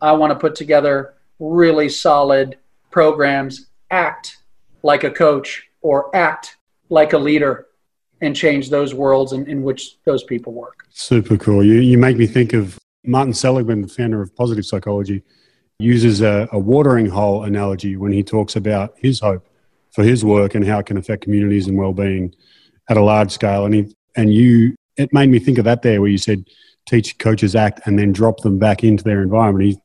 I 0.02 0.12
want 0.12 0.32
to 0.32 0.39
put 0.39 0.56
together 0.56 1.14
really 1.39 1.89
solid 1.89 2.58
programs, 2.89 3.68
act 3.89 4.38
like 4.84 5.04
a 5.04 5.12
coach 5.12 5.68
or 5.82 6.16
act 6.16 6.58
like 6.92 7.14
a 7.14 7.18
leader 7.18 7.68
and 8.20 8.36
change 8.36 8.70
those 8.70 8.94
worlds 8.94 9.34
in, 9.34 9.50
in 9.50 9.64
which 9.64 9.98
those 10.06 10.24
people 10.24 10.54
work. 10.54 10.86
Super 10.92 11.38
cool. 11.38 11.64
You, 11.64 11.76
you 11.76 11.98
make 11.98 12.18
me 12.18 12.28
think 12.28 12.54
of 12.54 12.78
Martin 13.04 13.34
Seligman, 13.34 13.82
the 13.82 13.88
founder 13.88 14.22
of 14.22 14.36
positive 14.36 14.66
psychology, 14.66 15.24
uses 15.80 16.22
a, 16.22 16.48
a 16.52 16.60
watering 16.60 17.08
hole 17.08 17.44
analogy 17.44 17.96
when 17.96 18.12
he 18.12 18.22
talks 18.22 18.56
about 18.56 18.94
his 18.98 19.20
hope 19.20 19.48
for 19.92 20.04
his 20.04 20.24
work 20.24 20.54
and 20.54 20.68
how 20.68 20.78
it 20.80 20.86
can 20.86 20.98
affect 20.98 21.24
communities 21.24 21.66
and 21.66 21.78
well-being 21.78 22.36
at 22.89 22.98
a 22.98 23.02
large 23.02 23.32
scale. 23.32 23.66
And 23.66 23.74
he, 23.74 23.96
and 24.16 24.32
you, 24.32 24.76
it 24.98 25.12
made 25.12 25.30
me 25.30 25.39
think 25.39 25.58
of 25.58 25.66
that 25.66 25.82
there 25.82 26.00
where 26.02 26.10
you 26.12 26.20
said 26.20 26.46
teach 26.86 27.18
coaches 27.18 27.56
act 27.56 27.82
and 27.86 27.98
then 27.98 28.12
drop 28.12 28.42
them 28.42 28.60
back 28.60 28.84
into 28.84 29.04
their 29.04 29.24
environment. 29.24 29.66
He, 29.66 29.78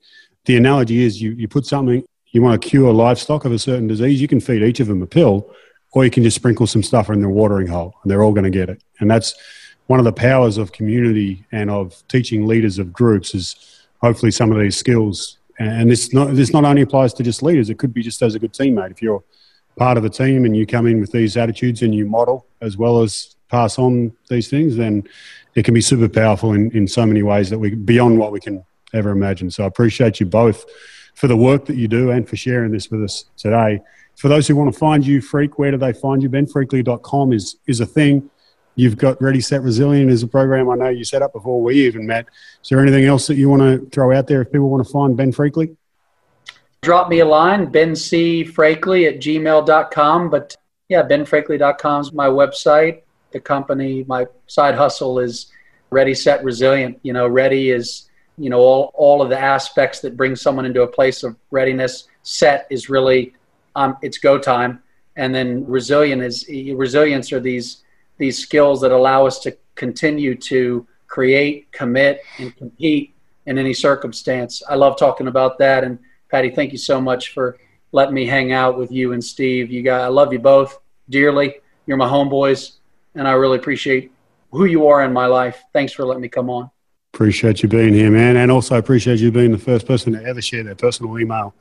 the 0.44 0.56
analogy 0.56 1.02
is 1.04 1.22
you, 1.22 1.32
you 1.32 1.48
put 1.48 1.64
something 1.66 2.04
you 2.36 2.42
want 2.42 2.60
to 2.60 2.68
cure 2.68 2.92
livestock 2.92 3.46
of 3.46 3.52
a 3.52 3.58
certain 3.58 3.86
disease, 3.86 4.20
you 4.20 4.28
can 4.28 4.40
feed 4.40 4.62
each 4.62 4.78
of 4.78 4.88
them 4.88 5.00
a 5.00 5.06
pill, 5.06 5.50
or 5.96 6.04
you 6.04 6.10
can 6.10 6.22
just 6.22 6.36
sprinkle 6.36 6.66
some 6.66 6.82
stuff 6.82 7.08
in 7.08 7.20
their 7.20 7.30
watering 7.30 7.66
hole, 7.66 7.94
and 8.02 8.10
they're 8.10 8.22
all 8.22 8.32
going 8.32 8.44
to 8.44 8.50
get 8.50 8.68
it. 8.68 8.82
And 9.00 9.10
that's 9.10 9.34
one 9.86 9.98
of 9.98 10.04
the 10.04 10.12
powers 10.12 10.58
of 10.58 10.70
community 10.70 11.46
and 11.52 11.70
of 11.70 12.06
teaching 12.06 12.46
leaders 12.46 12.78
of 12.78 12.92
groups 12.92 13.34
is 13.34 13.86
hopefully 14.02 14.30
some 14.30 14.52
of 14.52 14.58
these 14.58 14.76
skills. 14.76 15.38
And 15.58 15.90
this 15.90 16.12
not 16.12 16.34
this 16.34 16.52
not 16.52 16.66
only 16.66 16.82
applies 16.82 17.14
to 17.14 17.22
just 17.22 17.42
leaders; 17.42 17.70
it 17.70 17.78
could 17.78 17.94
be 17.94 18.02
just 18.02 18.20
as 18.20 18.34
a 18.34 18.38
good 18.38 18.52
teammate. 18.52 18.90
If 18.90 19.00
you're 19.00 19.24
part 19.78 19.96
of 19.96 20.04
a 20.04 20.10
team 20.10 20.44
and 20.44 20.54
you 20.54 20.66
come 20.66 20.86
in 20.86 21.00
with 21.00 21.12
these 21.12 21.34
attitudes 21.34 21.80
and 21.80 21.94
you 21.94 22.04
model 22.04 22.46
as 22.60 22.76
well 22.76 23.00
as 23.00 23.34
pass 23.48 23.78
on 23.78 24.12
these 24.28 24.50
things, 24.50 24.76
then 24.76 25.02
it 25.54 25.64
can 25.64 25.72
be 25.72 25.80
super 25.80 26.10
powerful 26.10 26.52
in, 26.52 26.70
in 26.72 26.86
so 26.86 27.06
many 27.06 27.22
ways 27.22 27.48
that 27.48 27.58
we 27.58 27.74
beyond 27.74 28.18
what 28.18 28.32
we 28.32 28.40
can 28.40 28.62
ever 28.92 29.12
imagine. 29.12 29.50
So 29.50 29.64
I 29.64 29.66
appreciate 29.66 30.20
you 30.20 30.26
both 30.26 30.66
for 31.14 31.26
the 31.26 31.38
work 31.38 31.64
that 31.64 31.76
you 31.76 31.88
do 31.88 32.10
and 32.10 32.28
for 32.28 32.36
sharing 32.36 32.72
this 32.72 32.90
with 32.90 33.02
us 33.02 33.24
today. 33.38 33.80
For 34.16 34.28
those 34.28 34.48
who 34.48 34.56
want 34.56 34.72
to 34.72 34.78
find 34.78 35.06
you, 35.06 35.20
Freak, 35.20 35.58
where 35.58 35.70
do 35.70 35.76
they 35.76 35.92
find 35.92 36.22
you? 36.22 36.30
BenFreakley.com 36.30 37.32
is, 37.32 37.56
is 37.66 37.80
a 37.80 37.86
thing. 37.86 38.30
You've 38.74 38.96
got 38.96 39.20
Ready, 39.22 39.40
Set, 39.40 39.62
Resilient 39.62 40.10
as 40.10 40.22
a 40.22 40.26
program 40.26 40.68
I 40.68 40.74
know 40.74 40.88
you 40.88 41.04
set 41.04 41.22
up 41.22 41.32
before 41.32 41.62
we 41.62 41.86
even 41.86 42.06
met. 42.06 42.26
Is 42.62 42.68
there 42.68 42.80
anything 42.80 43.04
else 43.04 43.26
that 43.26 43.36
you 43.36 43.48
want 43.48 43.62
to 43.62 43.88
throw 43.90 44.16
out 44.16 44.26
there 44.26 44.42
if 44.42 44.52
people 44.52 44.68
want 44.68 44.86
to 44.86 44.92
find 44.92 45.16
Ben 45.16 45.32
Freakley? 45.32 45.76
Drop 46.82 47.08
me 47.08 47.20
a 47.20 47.24
line, 47.24 47.72
bencfreakley 47.72 49.08
at 49.08 49.20
gmail.com. 49.20 50.30
But 50.30 50.56
yeah, 50.88 51.02
benfreakley.com 51.02 52.00
is 52.02 52.12
my 52.12 52.26
website. 52.26 53.02
The 53.32 53.40
company, 53.40 54.04
my 54.06 54.26
side 54.46 54.74
hustle 54.74 55.18
is 55.18 55.50
Ready, 55.90 56.14
Set, 56.14 56.44
Resilient. 56.44 56.98
You 57.02 57.12
know, 57.12 57.26
Ready 57.26 57.70
is 57.70 58.08
you 58.38 58.50
know 58.50 58.60
all, 58.60 58.92
all 58.94 59.22
of 59.22 59.30
the 59.30 59.38
aspects 59.38 60.00
that 60.00 60.16
bring 60.16 60.36
someone 60.36 60.66
into 60.66 60.82
a 60.82 60.86
place 60.86 61.22
of 61.22 61.36
readiness 61.50 62.08
set 62.22 62.66
is 62.70 62.90
really 62.90 63.34
um, 63.76 63.96
it's 64.02 64.18
go 64.18 64.38
time. 64.38 64.82
And 65.14 65.34
then 65.34 65.64
resilient 65.66 66.22
is 66.22 66.46
resilience 66.74 67.32
are 67.32 67.40
these 67.40 67.84
these 68.18 68.38
skills 68.38 68.80
that 68.80 68.90
allow 68.90 69.26
us 69.26 69.38
to 69.40 69.56
continue 69.74 70.34
to 70.34 70.86
create 71.06 71.70
commit 71.70 72.22
and 72.38 72.54
compete 72.56 73.14
in 73.44 73.58
any 73.58 73.72
circumstance. 73.72 74.62
I 74.68 74.74
love 74.74 74.98
talking 74.98 75.28
about 75.28 75.58
that. 75.58 75.84
And 75.84 75.98
Paddy 76.30 76.50
thank 76.50 76.72
you 76.72 76.78
so 76.78 77.00
much 77.00 77.32
for 77.32 77.58
letting 77.92 78.14
me 78.14 78.26
hang 78.26 78.52
out 78.52 78.76
with 78.76 78.90
you 78.90 79.12
and 79.12 79.22
steve. 79.22 79.70
You 79.70 79.82
guys 79.82 80.02
i 80.02 80.08
love 80.08 80.32
you 80.32 80.38
both 80.38 80.80
dearly. 81.08 81.56
You're 81.86 81.96
my 81.96 82.08
homeboys 82.08 82.72
and 83.14 83.28
i 83.28 83.32
really 83.32 83.58
appreciate 83.58 84.10
who 84.50 84.64
you 84.64 84.86
are 84.88 85.04
in 85.04 85.12
my 85.12 85.26
life. 85.26 85.62
Thanks 85.72 85.92
for 85.92 86.04
letting 86.04 86.22
me 86.22 86.28
come 86.28 86.50
on. 86.50 86.70
Appreciate 87.14 87.62
you 87.62 87.68
being 87.68 87.94
here, 87.94 88.10
man. 88.10 88.36
And 88.36 88.50
also 88.50 88.76
appreciate 88.76 89.20
you 89.20 89.30
being 89.30 89.52
the 89.52 89.58
first 89.58 89.86
person 89.86 90.12
to 90.12 90.22
ever 90.22 90.42
share 90.42 90.62
their 90.62 90.74
personal 90.74 91.18
email 91.18 91.54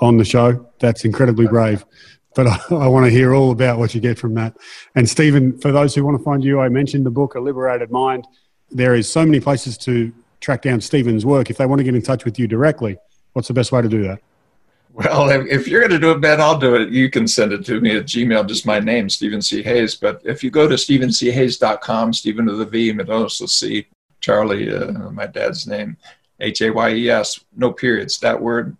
on 0.00 0.16
the 0.16 0.24
show. 0.24 0.66
That's 0.78 1.04
incredibly 1.04 1.46
brave. 1.46 1.84
But 2.34 2.46
I, 2.46 2.60
I 2.70 2.86
want 2.86 3.06
to 3.06 3.10
hear 3.10 3.34
all 3.34 3.50
about 3.50 3.78
what 3.78 3.94
you 3.94 4.00
get 4.00 4.18
from 4.18 4.34
that. 4.34 4.56
And 4.94 5.08
Stephen, 5.08 5.58
for 5.58 5.72
those 5.72 5.94
who 5.94 6.04
want 6.04 6.18
to 6.18 6.24
find 6.24 6.44
you, 6.44 6.60
I 6.60 6.68
mentioned 6.68 7.04
the 7.04 7.10
book, 7.10 7.34
A 7.34 7.40
Liberated 7.40 7.90
Mind. 7.90 8.26
There 8.70 8.94
is 8.94 9.10
so 9.10 9.24
many 9.24 9.40
places 9.40 9.76
to 9.78 10.12
track 10.40 10.62
down 10.62 10.80
Stephen's 10.80 11.26
work. 11.26 11.50
If 11.50 11.56
they 11.56 11.66
want 11.66 11.80
to 11.80 11.84
get 11.84 11.94
in 11.94 12.02
touch 12.02 12.24
with 12.24 12.38
you 12.38 12.46
directly, 12.46 12.96
what's 13.32 13.48
the 13.48 13.54
best 13.54 13.72
way 13.72 13.82
to 13.82 13.88
do 13.88 14.02
that? 14.04 14.20
Well, 14.92 15.28
if, 15.28 15.68
you're 15.68 15.80
going 15.80 15.92
to 15.92 15.98
do 15.98 16.10
it, 16.10 16.20
Ben, 16.20 16.40
I'll 16.40 16.58
do 16.58 16.74
it. 16.74 16.90
You 16.90 17.10
can 17.10 17.28
send 17.28 17.52
it 17.52 17.64
to 17.66 17.80
me 17.80 17.96
at 17.96 18.06
Gmail, 18.06 18.46
just 18.48 18.66
my 18.66 18.80
name, 18.80 19.08
Stephen 19.08 19.40
C. 19.40 19.62
Hayes. 19.62 19.94
But 19.94 20.20
if 20.24 20.42
you 20.42 20.50
go 20.50 20.68
to 20.68 20.74
stephenchayes.com, 20.74 22.12
Stephen 22.12 22.46
with 22.46 22.60
a 22.60 22.64
V, 22.64 22.90
and 22.90 23.08
also 23.08 23.46
C, 23.46 23.86
Charlie, 24.20 24.74
uh, 24.74 25.10
my 25.10 25.26
dad's 25.26 25.66
name, 25.66 25.96
H 26.40 26.62
A 26.62 26.70
Y 26.70 26.90
E 26.90 27.10
S, 27.10 27.40
no 27.56 27.72
periods, 27.72 28.18
that 28.18 28.40
word, 28.40 28.76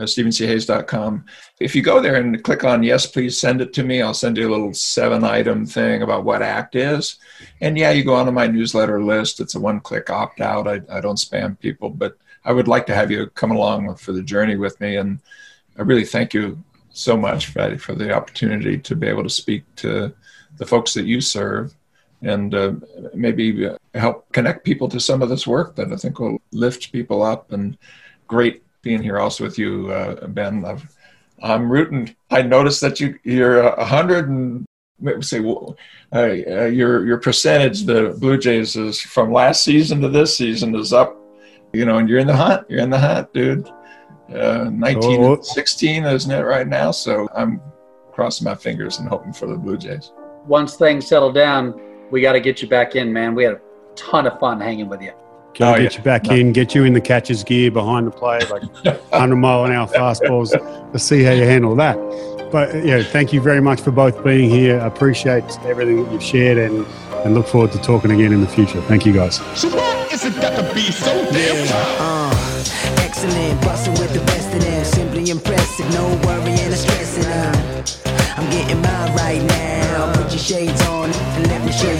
uh, 0.00 0.04
StephenCHayes.com. 0.04 1.26
If 1.60 1.74
you 1.74 1.82
go 1.82 2.00
there 2.00 2.16
and 2.16 2.42
click 2.42 2.64
on 2.64 2.82
yes, 2.82 3.06
please 3.06 3.38
send 3.38 3.60
it 3.60 3.74
to 3.74 3.82
me, 3.82 4.00
I'll 4.00 4.14
send 4.14 4.38
you 4.38 4.48
a 4.48 4.50
little 4.50 4.72
seven 4.72 5.24
item 5.24 5.66
thing 5.66 6.02
about 6.02 6.24
what 6.24 6.42
ACT 6.42 6.74
is. 6.76 7.16
And 7.60 7.76
yeah, 7.76 7.90
you 7.90 8.02
go 8.02 8.14
onto 8.14 8.32
my 8.32 8.46
newsletter 8.46 9.02
list. 9.02 9.40
It's 9.40 9.54
a 9.54 9.60
one 9.60 9.80
click 9.80 10.08
opt 10.08 10.40
out. 10.40 10.66
I, 10.66 10.80
I 10.90 11.00
don't 11.00 11.18
spam 11.18 11.58
people, 11.58 11.90
but 11.90 12.16
I 12.44 12.52
would 12.52 12.68
like 12.68 12.86
to 12.86 12.94
have 12.94 13.10
you 13.10 13.26
come 13.26 13.50
along 13.50 13.94
for 13.96 14.12
the 14.12 14.22
journey 14.22 14.56
with 14.56 14.80
me. 14.80 14.96
And 14.96 15.20
I 15.78 15.82
really 15.82 16.06
thank 16.06 16.32
you 16.32 16.62
so 16.92 17.16
much, 17.16 17.54
Paddy, 17.54 17.76
for 17.76 17.94
the 17.94 18.12
opportunity 18.14 18.78
to 18.78 18.96
be 18.96 19.06
able 19.06 19.22
to 19.22 19.30
speak 19.30 19.62
to 19.76 20.14
the 20.56 20.66
folks 20.66 20.94
that 20.94 21.04
you 21.04 21.20
serve 21.20 21.74
and 22.22 22.54
uh, 22.54 22.72
maybe 23.14 23.68
help 23.94 24.30
connect 24.32 24.64
people 24.64 24.88
to 24.88 25.00
some 25.00 25.22
of 25.22 25.28
this 25.28 25.46
work 25.46 25.76
that 25.76 25.92
I 25.92 25.96
think 25.96 26.18
will 26.18 26.40
lift 26.52 26.92
people 26.92 27.22
up. 27.22 27.52
And 27.52 27.78
great 28.26 28.62
being 28.82 29.02
here 29.02 29.18
also 29.18 29.44
with 29.44 29.58
you, 29.58 29.90
uh, 29.92 30.26
Ben. 30.28 30.62
Love 30.62 30.86
i 31.42 31.54
am 31.54 31.70
rooting. 31.70 32.14
I 32.30 32.42
noticed 32.42 32.80
that 32.82 33.00
you 33.00 33.18
you're 33.24 33.60
a 33.60 33.84
hundred 33.84 34.28
and 34.28 34.66
say 35.20 35.40
well, 35.40 35.76
uh, 36.14 36.26
your 36.26 37.06
your 37.06 37.18
percentage 37.18 37.84
the 37.84 38.16
Blue 38.18 38.38
Jays 38.38 38.76
is 38.76 39.00
from 39.00 39.32
last 39.32 39.64
season 39.64 40.00
to 40.02 40.08
this 40.08 40.36
season 40.36 40.74
is 40.74 40.92
up. 40.92 41.16
You 41.72 41.84
know, 41.84 41.98
and 41.98 42.08
you're 42.08 42.18
in 42.18 42.26
the 42.26 42.36
hunt. 42.36 42.68
You're 42.68 42.80
in 42.80 42.90
the 42.90 42.98
hunt, 42.98 43.32
dude. 43.32 43.70
Uh, 44.34 44.70
19 44.72 45.24
oh. 45.24 45.40
16, 45.40 46.04
isn't 46.04 46.30
it 46.30 46.42
right 46.42 46.66
now? 46.66 46.90
So 46.90 47.28
I'm 47.34 47.60
crossing 48.12 48.44
my 48.44 48.54
fingers 48.54 48.98
and 48.98 49.08
hoping 49.08 49.32
for 49.32 49.46
the 49.46 49.56
Blue 49.56 49.76
Jays. 49.76 50.12
Once 50.46 50.76
things 50.76 51.06
settle 51.06 51.32
down, 51.32 51.80
we 52.10 52.20
got 52.20 52.32
to 52.32 52.40
get 52.40 52.60
you 52.60 52.68
back 52.68 52.96
in, 52.96 53.12
man. 53.12 53.34
We 53.34 53.44
had 53.44 53.54
a 53.54 53.60
ton 53.94 54.26
of 54.26 54.38
fun 54.40 54.60
hanging 54.60 54.88
with 54.88 55.00
you. 55.00 55.12
Can 55.54 55.66
oh, 55.66 55.76
get 55.76 55.92
yeah. 55.92 55.98
you 55.98 56.04
back 56.04 56.24
no. 56.24 56.34
in, 56.34 56.52
get 56.52 56.74
you 56.74 56.84
in 56.84 56.92
the 56.92 57.00
catcher's 57.00 57.42
gear 57.42 57.70
behind 57.70 58.06
the 58.06 58.10
plate, 58.10 58.48
like 58.50 58.62
100 58.84 59.36
mile 59.36 59.64
an 59.64 59.72
hour 59.72 59.88
fastballs, 59.88 60.50
to 60.92 60.98
see 60.98 61.22
how 61.22 61.32
you 61.32 61.44
handle 61.44 61.74
that. 61.76 61.96
But 62.50 62.84
yeah, 62.84 63.02
thank 63.02 63.32
you 63.32 63.40
very 63.40 63.60
much 63.60 63.80
for 63.80 63.90
both 63.90 64.22
being 64.24 64.50
here. 64.50 64.80
I 64.80 64.86
appreciate 64.86 65.44
everything 65.64 66.04
that 66.04 66.12
you've 66.12 66.22
shared 66.22 66.58
and, 66.58 66.84
and 67.24 67.34
look 67.34 67.46
forward 67.46 67.72
to 67.72 67.78
talking 67.78 68.10
again 68.10 68.32
in 68.32 68.40
the 68.40 68.48
future. 68.48 68.80
Thank 68.82 69.06
you 69.06 69.12
guys. 69.12 69.36
So 69.58 69.68
is 70.10 70.24
it 70.24 70.34
got 70.40 70.56
to 70.56 70.74
be 70.74 70.90
so 70.90 71.12
damn 71.30 71.66
uh, 72.00 72.34
excellent, 72.98 73.60
busting 73.62 73.94
with 73.94 74.12
the 74.12 74.20
best 74.26 74.52
of 74.54 74.60
them. 74.60 74.84
Simply 74.84 75.30
impressive, 75.30 75.88
no 75.94 76.08
worry 76.26 76.52
and 76.52 76.74
stressing. 76.74 77.26
Uh, 77.26 77.84
I'm 78.36 78.50
getting 78.50 78.82
mine 78.82 79.14
right 79.14 79.42
now. 79.42 80.12
Put 80.14 80.32
your 80.32 80.38
shades 80.38 80.82
on 80.86 81.10
and 81.10 81.46
let 81.46 81.64
me 81.64 81.72
show 81.72 81.90